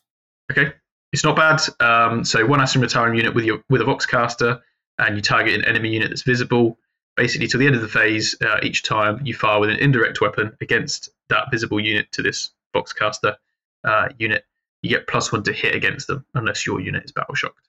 [0.50, 0.72] okay,
[1.12, 1.60] it's not bad.
[1.80, 4.60] Um, so one Astra Militarum unit with your with a Voxcaster,
[4.98, 6.78] and you target an enemy unit that's visible.
[7.16, 10.20] Basically, to the end of the phase, uh, each time you fire with an indirect
[10.20, 13.36] weapon against that visible unit to this Voxcaster
[13.84, 14.44] uh, unit,
[14.82, 17.68] you get plus one to hit against them, unless your unit is battle shocked.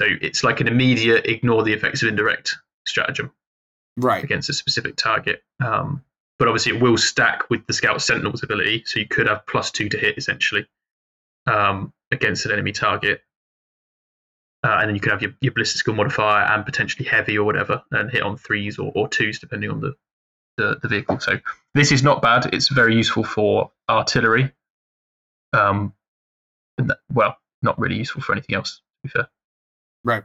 [0.00, 3.30] So it's like an immediate ignore the effects of indirect stratagem.
[3.98, 4.24] Right.
[4.24, 5.42] against a specific target.
[5.62, 6.02] Um,
[6.42, 9.70] but obviously, it will stack with the Scout Sentinel's ability, so you could have plus
[9.70, 10.66] two to hit essentially
[11.46, 13.20] um, against an enemy target.
[14.64, 17.44] Uh, and then you could have your, your ballistic skill modifier and potentially heavy or
[17.44, 19.94] whatever, and hit on threes or, or twos depending on the,
[20.56, 21.20] the, the vehicle.
[21.20, 21.38] So
[21.74, 22.52] this is not bad.
[22.52, 24.50] It's very useful for artillery.
[25.52, 25.94] Um,
[26.78, 28.78] that- well, not really useful for anything else.
[28.78, 29.28] To be fair.
[30.02, 30.24] Right.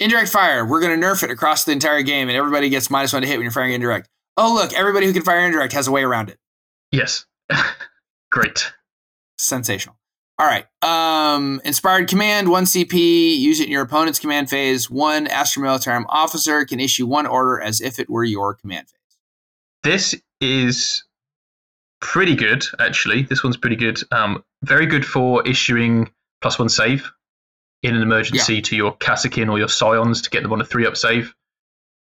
[0.00, 0.66] Indirect fire.
[0.66, 3.28] We're going to nerf it across the entire game, and everybody gets minus one to
[3.28, 4.08] hit when you're firing indirect.
[4.36, 6.38] Oh, look, everybody who can fire indirect has a way around it.
[6.90, 7.26] Yes,
[8.30, 8.72] great.
[9.38, 9.96] Sensational.
[10.38, 10.66] All right.
[10.82, 12.92] Um, inspired command, one CP.
[13.38, 14.90] Use it in your opponent's command phase.
[14.90, 18.98] One Astra Militarum officer can issue one order as if it were your command phase.
[19.82, 21.04] this is
[22.00, 26.10] pretty good actually this one's pretty good um, very good for issuing
[26.40, 27.08] plus one save
[27.84, 30.84] in an emergency to your Kasrkin or your Scions to get them on a three
[30.84, 31.32] up save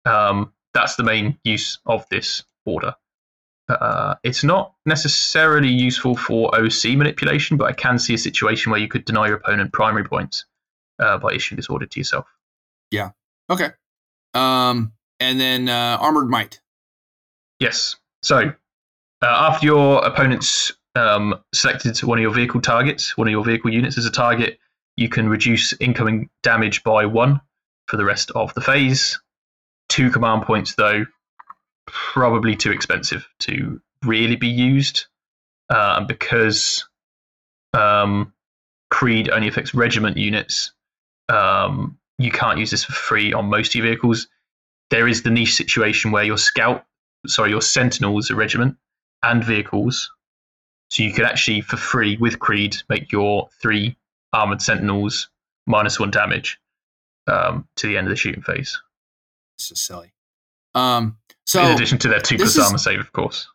[0.07, 2.95] um, that's the main use of this order
[3.69, 8.81] uh, it's not necessarily useful for OC manipulation but I can see a situation where
[8.81, 10.45] you could deny your opponent primary points
[10.99, 12.27] uh, by issuing this order to yourself
[12.91, 13.11] Yeah.
[13.49, 13.71] Okay.
[14.35, 16.61] Um, and then uh, armored might.
[17.59, 17.97] Yes.
[18.23, 18.53] So
[19.23, 23.73] uh, after your opponent's um, selected one of your vehicle targets, one of your vehicle
[23.73, 24.59] units as a target,
[24.97, 27.41] you can reduce incoming damage by one
[27.87, 29.21] for the rest of the phase.
[29.91, 31.05] Two command points, though,
[31.87, 35.05] probably too expensive to really be used
[35.69, 36.89] uh, because
[37.75, 38.33] um,
[38.91, 40.73] Creed only affects regiment units.
[41.29, 44.29] Um, you can't use this for free on most of your vehicles.
[44.89, 46.87] There is the niche situation where your scout
[47.27, 48.77] sorry, your sentinels, a regiment,
[49.23, 50.11] and vehicles.
[50.91, 53.97] So you could actually, for free with Creed, make your three
[54.33, 55.29] armored sentinels
[55.67, 56.59] minus one damage
[57.27, 58.81] um, to the end of the shooting phase.
[59.61, 60.13] It's just silly.
[60.75, 63.47] Um, so in addition to that two plus is- armor save, of course.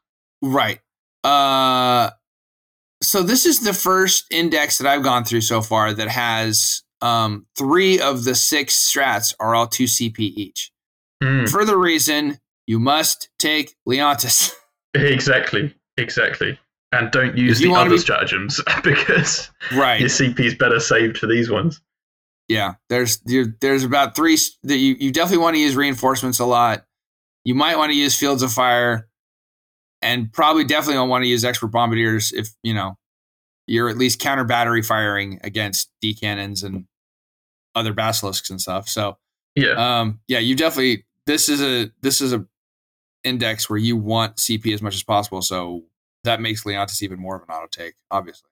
[0.44, 0.80] Right.
[1.24, 2.12] Uh,
[3.02, 7.48] so this is the first index that I've gone through so far that has um,
[7.58, 10.72] three of the six strats are all two CP each.
[11.24, 14.52] Mm, For the reason you must take Leontus.
[14.94, 15.74] exactly.
[15.98, 16.60] Exactly.
[16.92, 20.00] And don't use the other be- stratagems because right.
[20.00, 21.82] your CP is better saved for these ones.
[22.48, 26.46] Yeah, there's there- there's about three that you you definitely want to use reinforcements a
[26.46, 26.86] lot.
[27.44, 29.08] You might want to use fields of fire,
[30.02, 32.98] and probably definitely don't want to use expert bombardiers if you know
[33.68, 36.86] you're at least counter battery firing against D cannons and
[37.74, 38.88] other basilisks and stuff.
[38.88, 39.18] So
[39.56, 39.72] Yeah.
[40.00, 42.46] um, yeah, you definitely this is a this is a
[43.24, 45.42] index where you want CP as much as possible.
[45.42, 45.84] So
[46.26, 48.50] that makes Leontus even more of an auto take, obviously.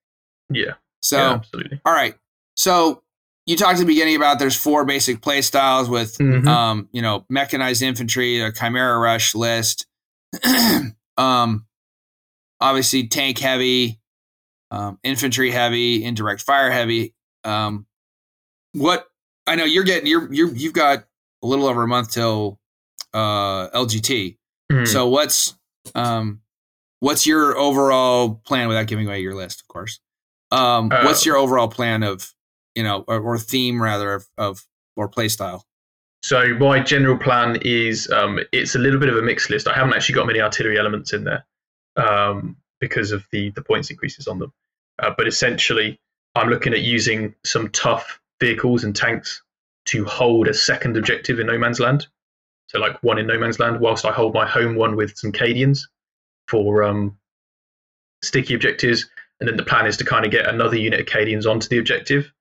[0.49, 0.73] yeah.
[1.03, 1.81] So yeah, absolutely.
[1.85, 2.15] all right.
[2.55, 3.03] So
[3.45, 6.47] you talked at the beginning about there's four basic play styles with Mhm.
[6.47, 9.85] um, you know, mechanized infantry, a chimera rush list,
[11.17, 11.65] um,
[12.59, 13.99] obviously tank heavy,
[14.71, 17.13] um, infantry heavy, indirect fire heavy.
[17.43, 17.85] Um,
[18.73, 19.07] what
[19.45, 20.99] I know you're getting you're you're you've got
[21.43, 22.59] a little over a month till
[23.13, 24.37] uh LGT.
[24.71, 24.87] Mhm.
[24.87, 25.53] So what's
[25.93, 26.41] um
[27.01, 29.99] what's your overall plan without giving away your list, of course?
[30.51, 32.33] Um Uh, what's your overall plan of
[32.75, 35.65] you know or, or theme rather of, of or play style?
[36.21, 39.67] So my general plan is um, it's a little bit of a mixed list.
[39.67, 41.45] I haven't actually got many artillery elements in there
[41.97, 44.53] um, because of the the points increases on them.
[44.99, 45.99] Uh, but essentially,
[46.35, 49.41] I'm looking at using some tough vehicles and tanks
[49.85, 52.07] to hold a second objective in no man's land.
[52.67, 55.31] So like one in no man's land, whilst I hold my home one with some
[55.31, 55.81] Cadians
[56.47, 57.17] for um,
[58.21, 59.09] sticky objectives.
[59.39, 61.77] And then the plan is to kind of get another unit of Cadians onto the
[61.77, 62.31] objective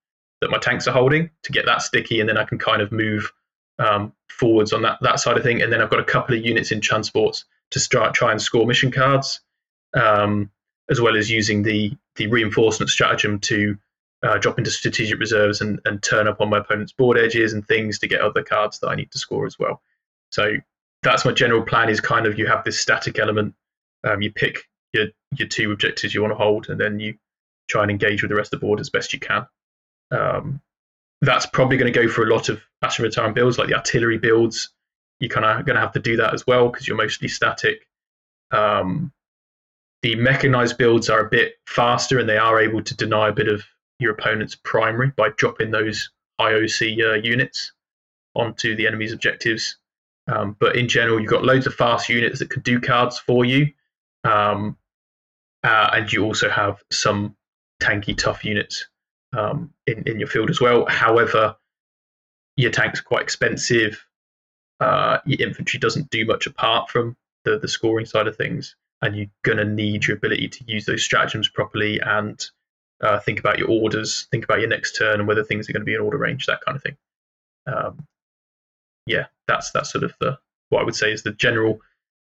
[0.43, 2.93] that my tanks are holding to get that sticky, and then I can kind of
[2.93, 3.33] move
[3.79, 5.63] um, forwards on that that side of thing.
[5.63, 8.67] And then I've got a couple of units in transports to start try and score
[8.67, 9.41] mission cards,
[9.95, 10.51] um,
[10.91, 13.79] as well as using the the reinforcement stratagem to
[14.23, 17.67] uh, drop into strategic reserves and, and turn up on my opponent's board edges and
[17.67, 19.81] things to get other cards that I need to score as well.
[20.31, 20.57] So
[21.03, 21.89] that's my general plan.
[21.89, 23.55] Is kind of you have this static element.
[24.05, 25.07] Um, you pick your
[25.37, 27.15] your two objectives you want to hold, and then you
[27.69, 29.47] try and engage with the rest of the board as best you can.
[30.13, 30.61] Um,
[31.23, 34.19] that's probably going to go for a lot of Ashen Retirement builds, like the artillery
[34.19, 34.71] builds.
[35.21, 37.87] You're kind of going to have to do that as well because you're mostly static.
[38.51, 39.13] Um,
[40.03, 43.47] the mechanized builds are a bit faster and they are able to deny a bit
[43.47, 43.63] of
[44.01, 46.11] your opponent's primary by dropping those
[46.41, 47.73] IOC uh, units
[48.35, 49.79] onto the enemy's objectives.
[50.27, 53.45] Um, but in general, you've got loads of fast units that can do cards for
[53.45, 53.73] you.
[54.25, 54.77] Um,
[55.63, 57.37] uh, and you also have some
[57.81, 58.89] tanky, tough units
[59.33, 60.87] um, in, in your field as well.
[60.87, 61.57] However,
[62.57, 64.05] your tanks are quite expensive.
[64.81, 69.17] Uh, your infantry doesn't do much apart from the, the scoring side of things, and
[69.17, 72.47] you're going to need your ability to use those stratagems properly and
[73.03, 75.81] uh, think about your orders, think about your next turn and whether things are going
[75.81, 76.97] to be in order range, that kind of thing.
[77.67, 78.07] Um,
[79.07, 80.39] yeah, that's that's sort of the
[80.69, 81.81] what I would say is the general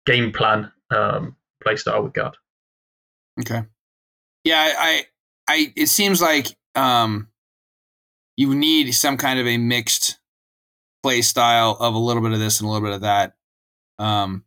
[0.06, 2.36] game plan um, play style with guard.
[3.40, 3.64] Okay.
[4.44, 5.06] Yeah, I,
[5.48, 7.30] I it seems like um,
[8.38, 10.19] you need some kind of a mixed
[11.03, 13.35] play style of a little bit of this and a little bit of that,
[13.99, 14.43] um,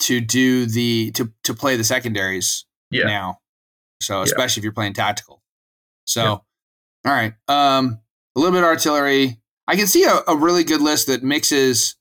[0.00, 3.06] to do the to to play the secondaries Yeah.
[3.06, 3.40] now.
[4.02, 4.24] So Yeah.
[4.24, 5.42] especially if you're playing tactical.
[6.06, 6.28] So, Yeah.
[6.30, 8.00] all right, um,
[8.36, 9.40] a little bit of artillery.
[9.66, 11.96] I can see a, a really good list that mixes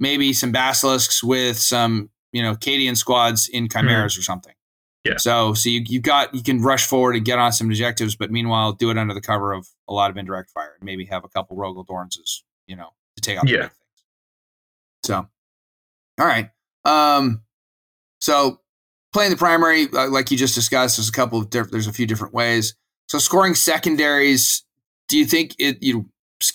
[0.00, 4.54] maybe some basilisks with some you know Cadian squads in chimeras or something.
[5.04, 5.18] Yeah.
[5.18, 8.30] So so you you got you can rush forward and get on some objectives, but
[8.30, 11.24] meanwhile do it under the cover of a lot of indirect fire and maybe have
[11.24, 13.68] a couple Rogal Dorns as you know to take out Yeah.
[15.04, 15.26] So,
[16.18, 16.48] all right.
[16.86, 17.42] Um,
[18.20, 18.60] so
[19.12, 21.92] playing the primary, uh, like you just discussed, there's a couple of diff- there's a
[21.92, 22.74] few different ways.
[23.08, 24.64] So scoring secondaries,
[25.08, 26.08] do you think it you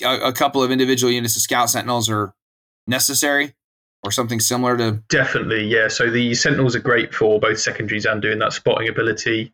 [0.04, 2.34] a, a couple of individual units of scout sentinels are
[2.88, 3.54] necessary
[4.04, 5.88] or something similar to Definitely, yeah.
[5.88, 9.54] So the Sentinels are great for both secondaries and doing that spotting ability.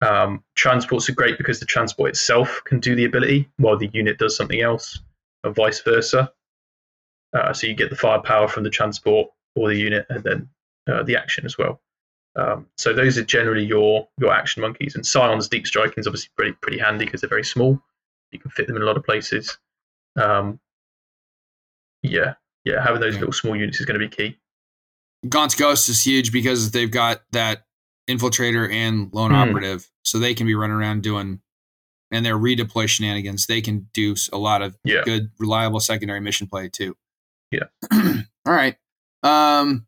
[0.00, 4.18] Um, transports are great because the transport itself can do the ability while the unit
[4.18, 5.00] does something else,
[5.44, 6.32] and vice versa.
[7.32, 10.48] Uh, so you get the firepower from the transport or the unit, and then
[10.90, 11.80] uh, the action as well.
[12.36, 14.94] Um, so those are generally your your action monkeys.
[14.94, 17.82] And Scion's deep striking is obviously pretty pretty handy because they're very small.
[18.30, 19.58] You can fit them in a lot of places.
[20.16, 20.60] Um,
[22.02, 22.82] yeah, yeah.
[22.82, 24.38] Having those little small units is going to be key.
[25.28, 27.64] Gaunt's Ghost is huge because they've got that
[28.08, 29.36] infiltrator and lone Hmm.
[29.36, 31.40] operative, so they can be running around doing
[32.10, 33.46] and their redeploy shenanigans.
[33.46, 35.02] They can do a lot of Yeah.
[35.04, 36.96] good, reliable secondary mission play too.
[37.50, 37.64] Yeah.
[37.92, 38.76] All right.
[39.22, 39.86] Um.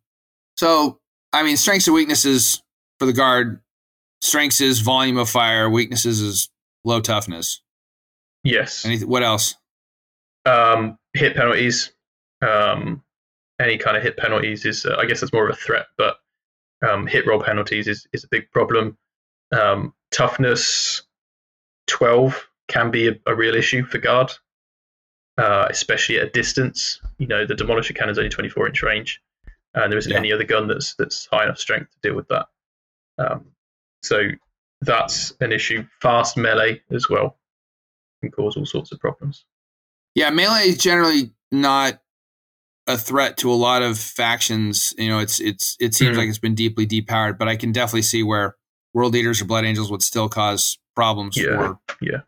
[0.57, 1.01] So
[1.33, 2.63] I mean, strengths and weaknesses
[2.99, 3.61] for the guard.
[4.21, 5.71] Strengths is volume of fire.
[5.71, 6.51] Weaknesses is
[6.85, 7.63] low toughness.
[8.45, 8.85] Yes.
[8.85, 9.09] Anything?
[9.09, 9.55] What else?
[10.47, 11.93] um, hit penalties.
[12.43, 13.03] Um,
[13.61, 16.19] any kind of hit penalties is, uh, I guess, that's more of a threat, but
[16.89, 18.97] um, hit roll penalties is, is a big problem.
[19.53, 21.03] Um, toughness
[21.89, 24.33] 12 can be a, a real issue for guard,
[25.37, 27.01] uh, especially at a distance.
[27.19, 29.21] You know, the demolisher cannon is only 24 inch range,
[29.75, 30.19] and there isn't Yeah.
[30.19, 32.47] any other gun that's that's high enough strength to deal with that.
[33.19, 33.47] Um,
[34.03, 34.29] so
[34.81, 35.85] that's an issue.
[36.01, 37.37] Fast melee as well
[38.23, 39.45] can cause all sorts of problems.
[40.15, 42.01] Yeah, melee is generally not
[42.93, 44.95] a threat to a lot of factions.
[44.99, 46.21] You know, it's it's it seems Mhm.
[46.21, 48.57] like it's been deeply depowered, but I can definitely see where
[48.95, 52.21] World Eaters or Blood Angels would still cause problems Yeah, for yeah.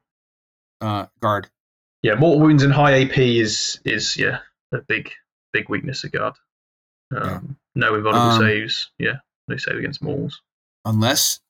[0.81, 1.51] uh, guard.
[2.03, 4.39] Yeah, mortal wounds and high AP is is yeah
[4.73, 5.11] a big
[5.53, 6.35] big weakness of guard.
[7.15, 8.91] Um, No invulnerable Um, saves.
[8.99, 9.17] Yeah,
[9.49, 10.41] no save against mortals.
[10.85, 11.41] Unless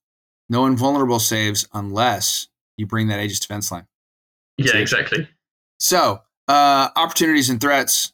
[0.48, 3.86] no invulnerable saves, unless you bring that Aegis defense line.
[4.56, 5.28] Yeah, exactly.
[5.78, 8.12] So uh, opportunities and threats.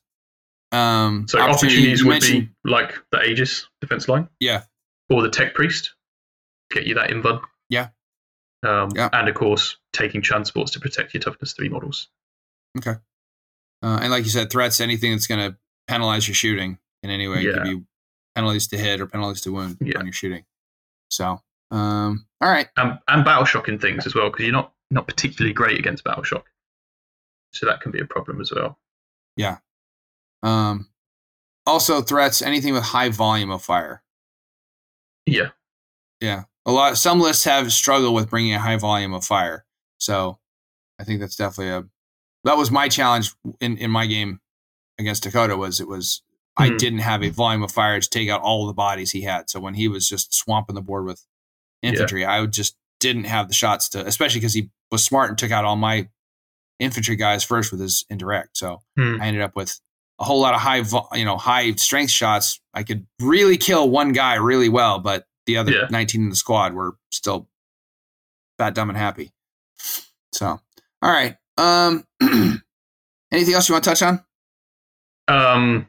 [0.73, 4.29] Um, So opportunities would be like the Aegis defense line.
[4.41, 4.65] Yeah.
[5.11, 5.95] Or the Tech Priest.
[6.71, 7.41] Get you that invuln.
[7.71, 7.89] Yeah.
[8.63, 9.09] Um, Yeah.
[9.13, 12.09] And of course, taking transports to protect your toughness three models.
[12.77, 12.97] Okay.
[13.83, 17.29] Uh, and like you said, threats, anything that's going to penalize your shooting in any
[17.29, 17.53] way, Yeah.
[17.55, 17.87] give you
[18.35, 19.99] penalties to hit or penalties to wound Yeah.
[19.99, 20.45] on your shooting.
[21.11, 21.41] So,
[21.71, 22.69] um, all right.
[22.77, 26.25] And, and battle shocking things as well, because you're not, not particularly great against battle
[26.25, 26.45] shock.
[27.55, 28.79] So that can be a problem as well.
[30.43, 30.89] Um,
[31.67, 34.03] also, threats, anything with high volume of fire.
[35.27, 35.51] Yeah.
[36.21, 36.45] Yeah.
[36.67, 39.65] A lot, some lists have struggled with bringing a high volume of fire.
[39.99, 40.39] So
[40.99, 41.85] I think that's definitely a,
[42.45, 44.41] that was my challenge in, in my game
[44.99, 46.23] against Dakota was it was,
[46.57, 46.77] I Hmm.
[46.77, 49.49] didn't have a volume of fire to take out all the bodies he had.
[49.49, 51.25] So when he was just swamping the board with
[51.83, 55.39] infantry, I would just didn't have the shots to, especially because he was smart and
[55.39, 56.09] took out all my
[56.81, 58.57] infantry guys first with his indirect.
[58.57, 59.21] So Hmm.
[59.21, 59.79] I ended up with
[60.21, 60.83] a whole lot of high,
[61.17, 62.61] you know, high strength shots.
[62.75, 65.87] I could really kill one guy really well, but the other Yeah.
[65.91, 67.49] 19 in the squad were still
[68.59, 69.33] fat, dumb, and happy.
[70.33, 70.61] So, all
[71.11, 71.37] right.
[71.57, 72.05] Um,
[73.33, 74.25] anything else you want to touch on?
[75.29, 75.87] Um,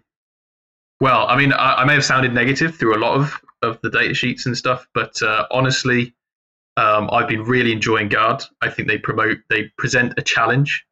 [1.02, 3.90] well, I mean, I, I may have sounded negative through a lot of, of the
[3.90, 6.14] data sheets and stuff, but uh, honestly,
[6.78, 8.44] um, I've been really enjoying Guard.
[8.62, 10.86] I think they promote, they present a challenge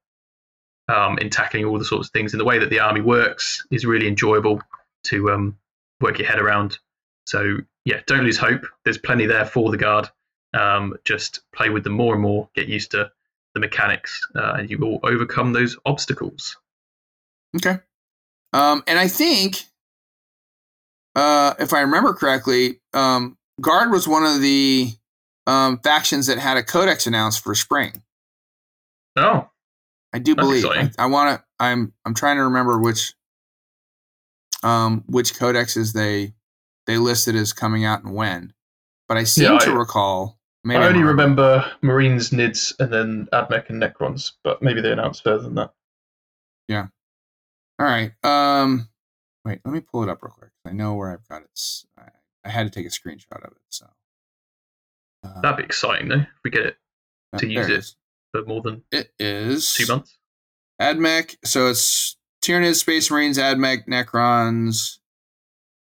[0.87, 2.33] um, in tackling all the sorts of things.
[2.33, 4.61] And the way that the army works is really enjoyable
[5.05, 5.57] to um,
[6.01, 6.79] work your head around.
[7.25, 8.65] So, yeah, don't lose hope.
[8.83, 10.09] There's plenty there for the Guard.
[10.53, 13.11] Um, just play with them more and more, get used to
[13.53, 16.55] the mechanics, uh, and you will overcome those obstacles.
[17.55, 17.79] Okay.
[18.53, 19.63] Um, and I think,
[21.15, 24.91] uh, if I remember correctly, um, Guard was one of the
[25.47, 28.03] um, factions that had a codex announced for spring.
[29.15, 29.49] Oh,
[30.17, 30.65] I do believe.
[30.65, 30.89] I.
[30.97, 31.45] I want to.
[31.59, 31.93] I'm.
[32.05, 33.13] I'm trying to remember which.
[34.63, 36.33] Um, which codexes they
[36.87, 38.53] they listed as coming out and when,
[39.07, 40.39] but I seem Yeah, to I- recall.
[40.63, 41.11] Maybe I I'm only wrong.
[41.11, 45.71] remember Marines, Nids, and then Admech and Necrons, but maybe they announced further than that.
[46.67, 46.87] Yeah.
[47.79, 48.11] All right.
[48.23, 48.89] Um,
[49.45, 49.61] wait.
[49.63, 50.49] Let me pull it up real quick.
[50.65, 51.61] I know where I've got it.
[51.97, 52.09] I,
[52.43, 53.57] I had to take a screenshot of it.
[53.69, 53.85] So.
[55.23, 56.77] Uh, That'd be exciting, though, if we get it
[57.31, 57.77] uh, to use it.
[57.77, 57.95] is.
[58.31, 60.17] For more than It is two months.
[60.81, 61.37] AdMech.
[61.43, 64.99] So it's Tyranids, Space Marines, AdMech, Necrons.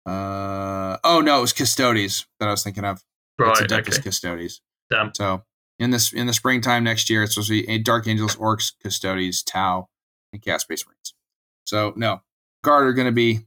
[0.04, 3.02] Uh oh no, it was Custodes that I was thinking of.
[3.38, 4.02] Right, it's Adeptus okay.
[4.02, 4.60] Custodes.
[4.90, 5.12] Damn.
[5.14, 5.42] So
[5.78, 8.72] in this in the springtime next year, it's supposed to be a Dark Angels, Orks,
[8.82, 9.88] Custodes, Tau,
[10.32, 11.14] and Chaos Space Marines.
[11.64, 12.22] So no,
[12.62, 13.40] Guard are going to be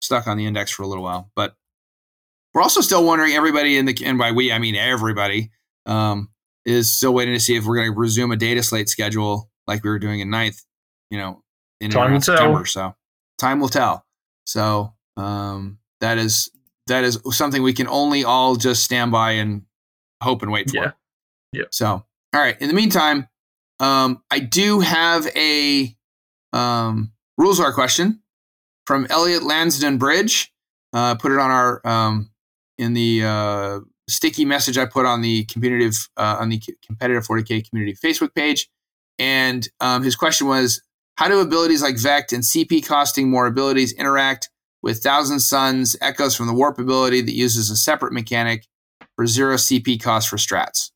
[0.00, 1.54] stuck on the index for a little while, but
[2.54, 3.34] we're also still wondering.
[3.34, 5.50] Everybody in the and by we I mean everybody
[5.84, 6.30] um,
[6.66, 9.82] is still waiting to see if we're going to resume a data slate schedule like
[9.82, 10.62] we were doing in ninth.
[11.10, 11.42] You know,
[11.80, 12.36] in Time will around tell.
[12.36, 12.66] September.
[12.66, 12.94] So
[13.38, 14.04] time will tell.
[14.44, 16.50] So um, that is
[16.88, 19.62] that is something we can only all just stand by and
[20.22, 20.76] hope and wait for.
[20.76, 20.90] Yeah.
[21.52, 21.68] Yep.
[21.70, 22.60] So, all right.
[22.60, 23.28] In the meantime,
[23.80, 25.96] um, I do have a
[26.52, 28.20] um, rules are question
[28.86, 30.52] from Elliot Lansden Bridge.
[30.92, 32.30] Uh, put it on our um,
[32.78, 37.68] in the uh, sticky message I put on the competitive uh, on the competitive 40k
[37.68, 38.68] community Facebook page,
[39.18, 40.82] and um, his question was:
[41.16, 44.50] How do abilities like Vect and CP costing more abilities interact
[44.82, 48.66] with Thousand Sons echoes from the warp ability that uses a separate mechanic
[49.16, 50.90] for zero CP cost for strats?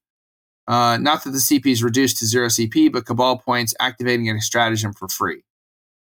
[0.69, 4.41] Uh, not that the CP is reduced to zero CP, but Cabal points activating a
[4.41, 5.43] stratagem for free.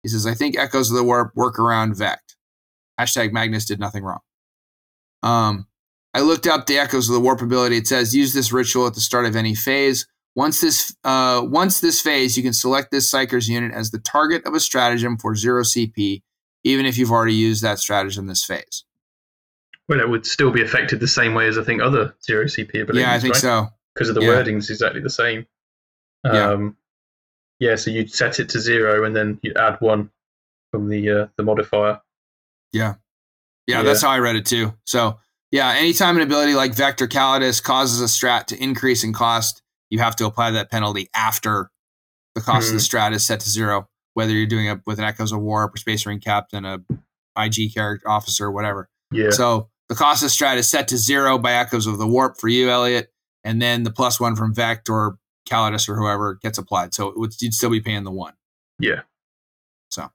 [0.02, 2.36] He says, I think Echoes of the Warp work around Vect.
[3.00, 4.20] Hashtag Magnus did nothing wrong.
[5.22, 5.67] Um,
[6.18, 7.76] I looked up the Echoes of the Warp ability.
[7.76, 10.04] It says use this ritual at the start of any phase.
[10.34, 14.44] Once this uh, once this phase, you can select this Psyker's unit as the target
[14.44, 16.22] of a stratagem for zero CP,
[16.64, 18.82] even if you've already used that stratagem this phase.
[19.88, 22.82] Well, it would still be affected the same way as I think other zero CP
[22.82, 23.00] abilities.
[23.00, 23.40] yeah, I think right?
[23.40, 23.68] so.
[23.94, 24.28] because of the Yeah.
[24.30, 25.46] wording's exactly the same.
[26.24, 26.50] Yeah.
[26.50, 26.76] Um,
[27.60, 30.10] yeah, so you'd set it to zero and then you'd add one
[30.72, 32.00] from the uh, the modifier.
[32.72, 32.94] Yeah,
[33.68, 33.84] Yeah.
[33.84, 34.74] that's how I read it too.
[34.84, 35.20] So
[35.50, 39.62] yeah, anytime an ability like Vect or Calidus causes a strat to increase in cost,
[39.90, 41.70] you have to apply that penalty after
[42.34, 43.88] the cost of the strat is set to zero.
[44.14, 46.80] Whether you're doing it with an Echoes of Warp or Space Marine Captain, a
[47.36, 48.88] IG character officer, whatever.
[49.12, 52.36] Yeah, So the cost of strat is set to zero by Echoes of the Warp
[52.38, 53.12] for you, Elliot,
[53.44, 55.18] and then the plus one from Vect or
[55.48, 56.94] Calidus or whoever gets applied.
[56.94, 58.34] So it would, you'd still be paying the one.
[58.80, 59.02] yeah,
[59.90, 60.10] So,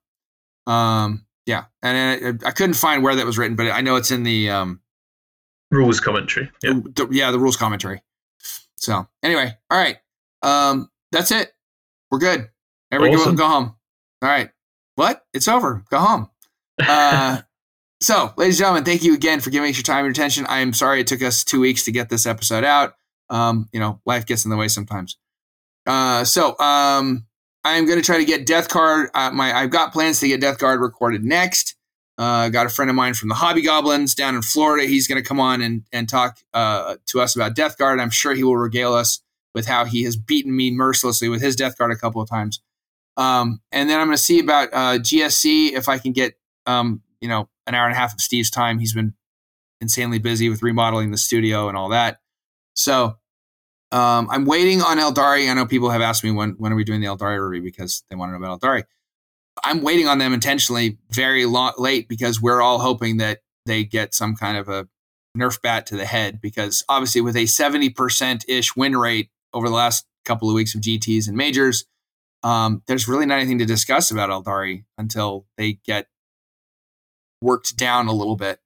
[0.67, 4.11] Um, yeah, and I, I couldn't find where that was written, but I know it's
[4.11, 4.81] in the um,
[5.73, 6.51] rules commentary.
[6.61, 8.01] Yeah, the, yeah, the rules commentary.
[8.75, 9.97] So anyway, all right,
[10.41, 11.51] um, that's it.
[12.11, 12.49] We're good.
[12.91, 13.35] Everybody Awesome.
[13.35, 13.75] go, go home.
[14.21, 14.49] All right,
[14.95, 15.25] what?
[15.33, 15.83] It's over.
[15.89, 16.29] Go home.
[16.79, 17.41] Uh,
[18.01, 20.45] so, ladies and gentlemen, thank you again for giving us your time and attention.
[20.47, 22.95] I am sorry it took us two weeks to get this episode out.
[23.29, 25.17] Um, you know, life gets in the way sometimes.
[25.85, 27.25] Uh, so um,
[27.63, 29.09] I'm going to try to get Death Guard.
[29.13, 31.75] Uh, my I've got plans to get Death Guard recorded next.
[32.17, 34.87] Uh, got a friend of mine from the Hobby Goblins down in Florida.
[34.87, 37.99] He's going to come on and and talk uh, to us about Death Guard.
[37.99, 39.21] I'm sure he will regale us
[39.55, 42.61] with how he has beaten me mercilessly with his Death Guard a couple of times.
[43.17, 47.01] Um, and then I'm going to see about uh, GSC if I can get um,
[47.19, 48.79] you know an hour and a half of Steve's time.
[48.79, 49.13] He's been
[49.81, 52.19] insanely busy with remodeling the studio and all that.
[52.75, 53.17] So
[53.91, 55.49] um, I'm waiting on Aeldari.
[55.49, 58.03] I know people have asked me when when are we doing the Aeldari review because
[58.09, 58.83] they want to know about Aeldari.
[59.63, 64.13] I'm waiting on them intentionally very lo- late because we're all hoping that they get
[64.13, 64.87] some kind of a
[65.37, 69.75] nerf bat to the head because obviously with a 70% ish win rate over the
[69.75, 71.85] last couple of weeks of GTs and majors,
[72.43, 76.07] um, there's really not anything to discuss about Aeldari until they get
[77.41, 78.59] worked down a little bit.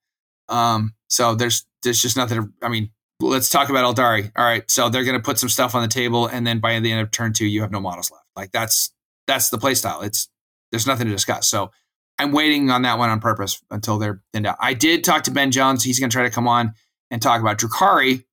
[0.49, 2.41] Um, so there's there's just nothing.
[2.41, 2.89] To, I mean,
[3.19, 4.31] let's talk about Aeldari.
[4.35, 6.80] All right, so they're going to put some stuff on the table, and then by
[6.80, 8.26] the end of turn two, you have no models left.
[8.35, 8.91] Like that's
[9.27, 10.01] that's the play style.
[10.01, 10.30] It's
[10.72, 11.49] there's nothing to discuss.
[11.49, 11.72] So
[12.19, 14.57] I'm waiting on that one on purpose until they're thinned out.
[14.60, 15.84] I did talk to Ben Jones.
[15.84, 16.73] He's going to try to come on
[17.11, 18.23] and talk about Drukari.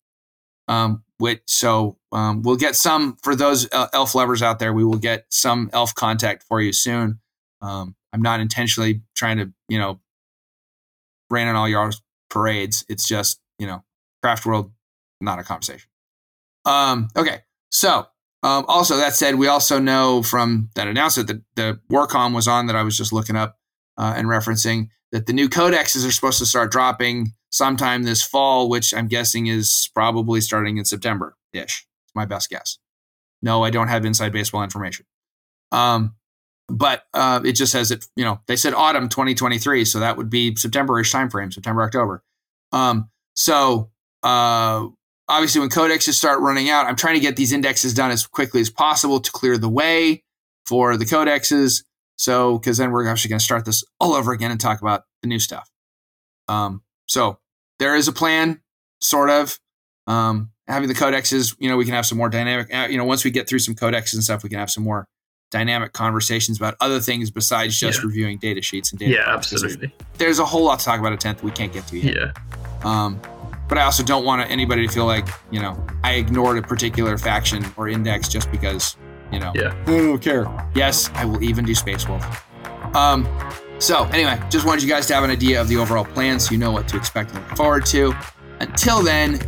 [0.66, 4.73] Um, which so um, we'll get some for those uh, elf lovers out there.
[4.73, 7.20] We will get some elf contact for you soon.
[7.62, 10.01] Um, I'm not intentionally trying to you know
[11.31, 11.93] rain on all your
[12.31, 12.85] parades.
[12.89, 13.85] It's just you know
[14.23, 14.73] craft world,
[15.20, 15.89] not a conversation.
[16.65, 17.40] Um, okay,
[17.70, 18.06] so
[18.45, 22.66] um, also, that said, we also know from that announcement that the Warcom was on
[22.66, 23.59] that I was just looking up
[23.97, 28.69] uh, and referencing that the new codexes are supposed to start dropping sometime this fall,
[28.69, 31.87] which I'm guessing is probably starting in September ish.
[32.05, 32.77] It's my best guess.
[33.41, 35.07] No, I don't have inside baseball information.
[35.73, 36.15] Um,
[36.69, 39.87] but uh, it just says it, you know, they said autumn 2023.
[39.87, 42.23] So that would be September ish timeframe, September, October.
[42.73, 43.91] Um, so,
[44.23, 44.89] uh,
[45.28, 48.60] obviously when codexes start running out i'm trying to get these indexes done as quickly
[48.60, 50.22] as possible to clear the way
[50.66, 51.84] for the codexes.
[52.16, 55.02] So because then we're actually going to start this all over again and talk about
[55.20, 55.68] the new stuff.
[56.48, 57.38] Um, so
[57.78, 58.62] there is a plan
[59.01, 59.59] sort of.
[60.06, 63.05] Um, having the codexes you know we can have some more dynamic uh, you know
[63.05, 65.06] once we get through some codexes and stuff we can have some more
[65.51, 68.06] dynamic conversations about other things besides just Yeah.
[68.06, 69.94] reviewing data sheets and data yeah, absolutely.
[70.16, 72.14] there's a whole lot to talk about at 10th we can't get to yet.
[72.16, 72.32] Yeah,
[72.82, 73.20] um,
[73.69, 77.16] but I also don't want anybody to feel like you know I ignored a particular
[77.19, 78.97] faction or index just because
[79.32, 79.74] you know Yeah.
[79.82, 80.47] I don't care.
[80.74, 82.24] Yes, I will even do Space Wolf.
[82.95, 83.27] Um,
[83.78, 86.53] so anyway, just wanted you guys to have an idea of the overall plan, so
[86.53, 88.15] you know what to expect and look forward to.
[88.61, 89.41] Until then,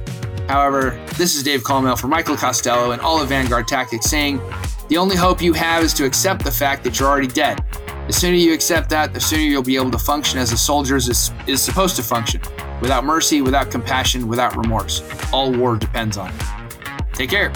[0.49, 4.41] however, this is Dave Colmel for Michael Costello and all of Vanguard Tactics saying,
[4.89, 7.65] the only hope you have is to accept the fact that you're already dead.
[8.07, 10.95] The sooner you accept that, the sooner you'll be able to function as a soldier
[10.95, 12.41] is, is supposed to function
[12.81, 15.03] without mercy, without compassion, without remorse.
[15.33, 16.43] All war depends on it.
[17.15, 17.53] Take care.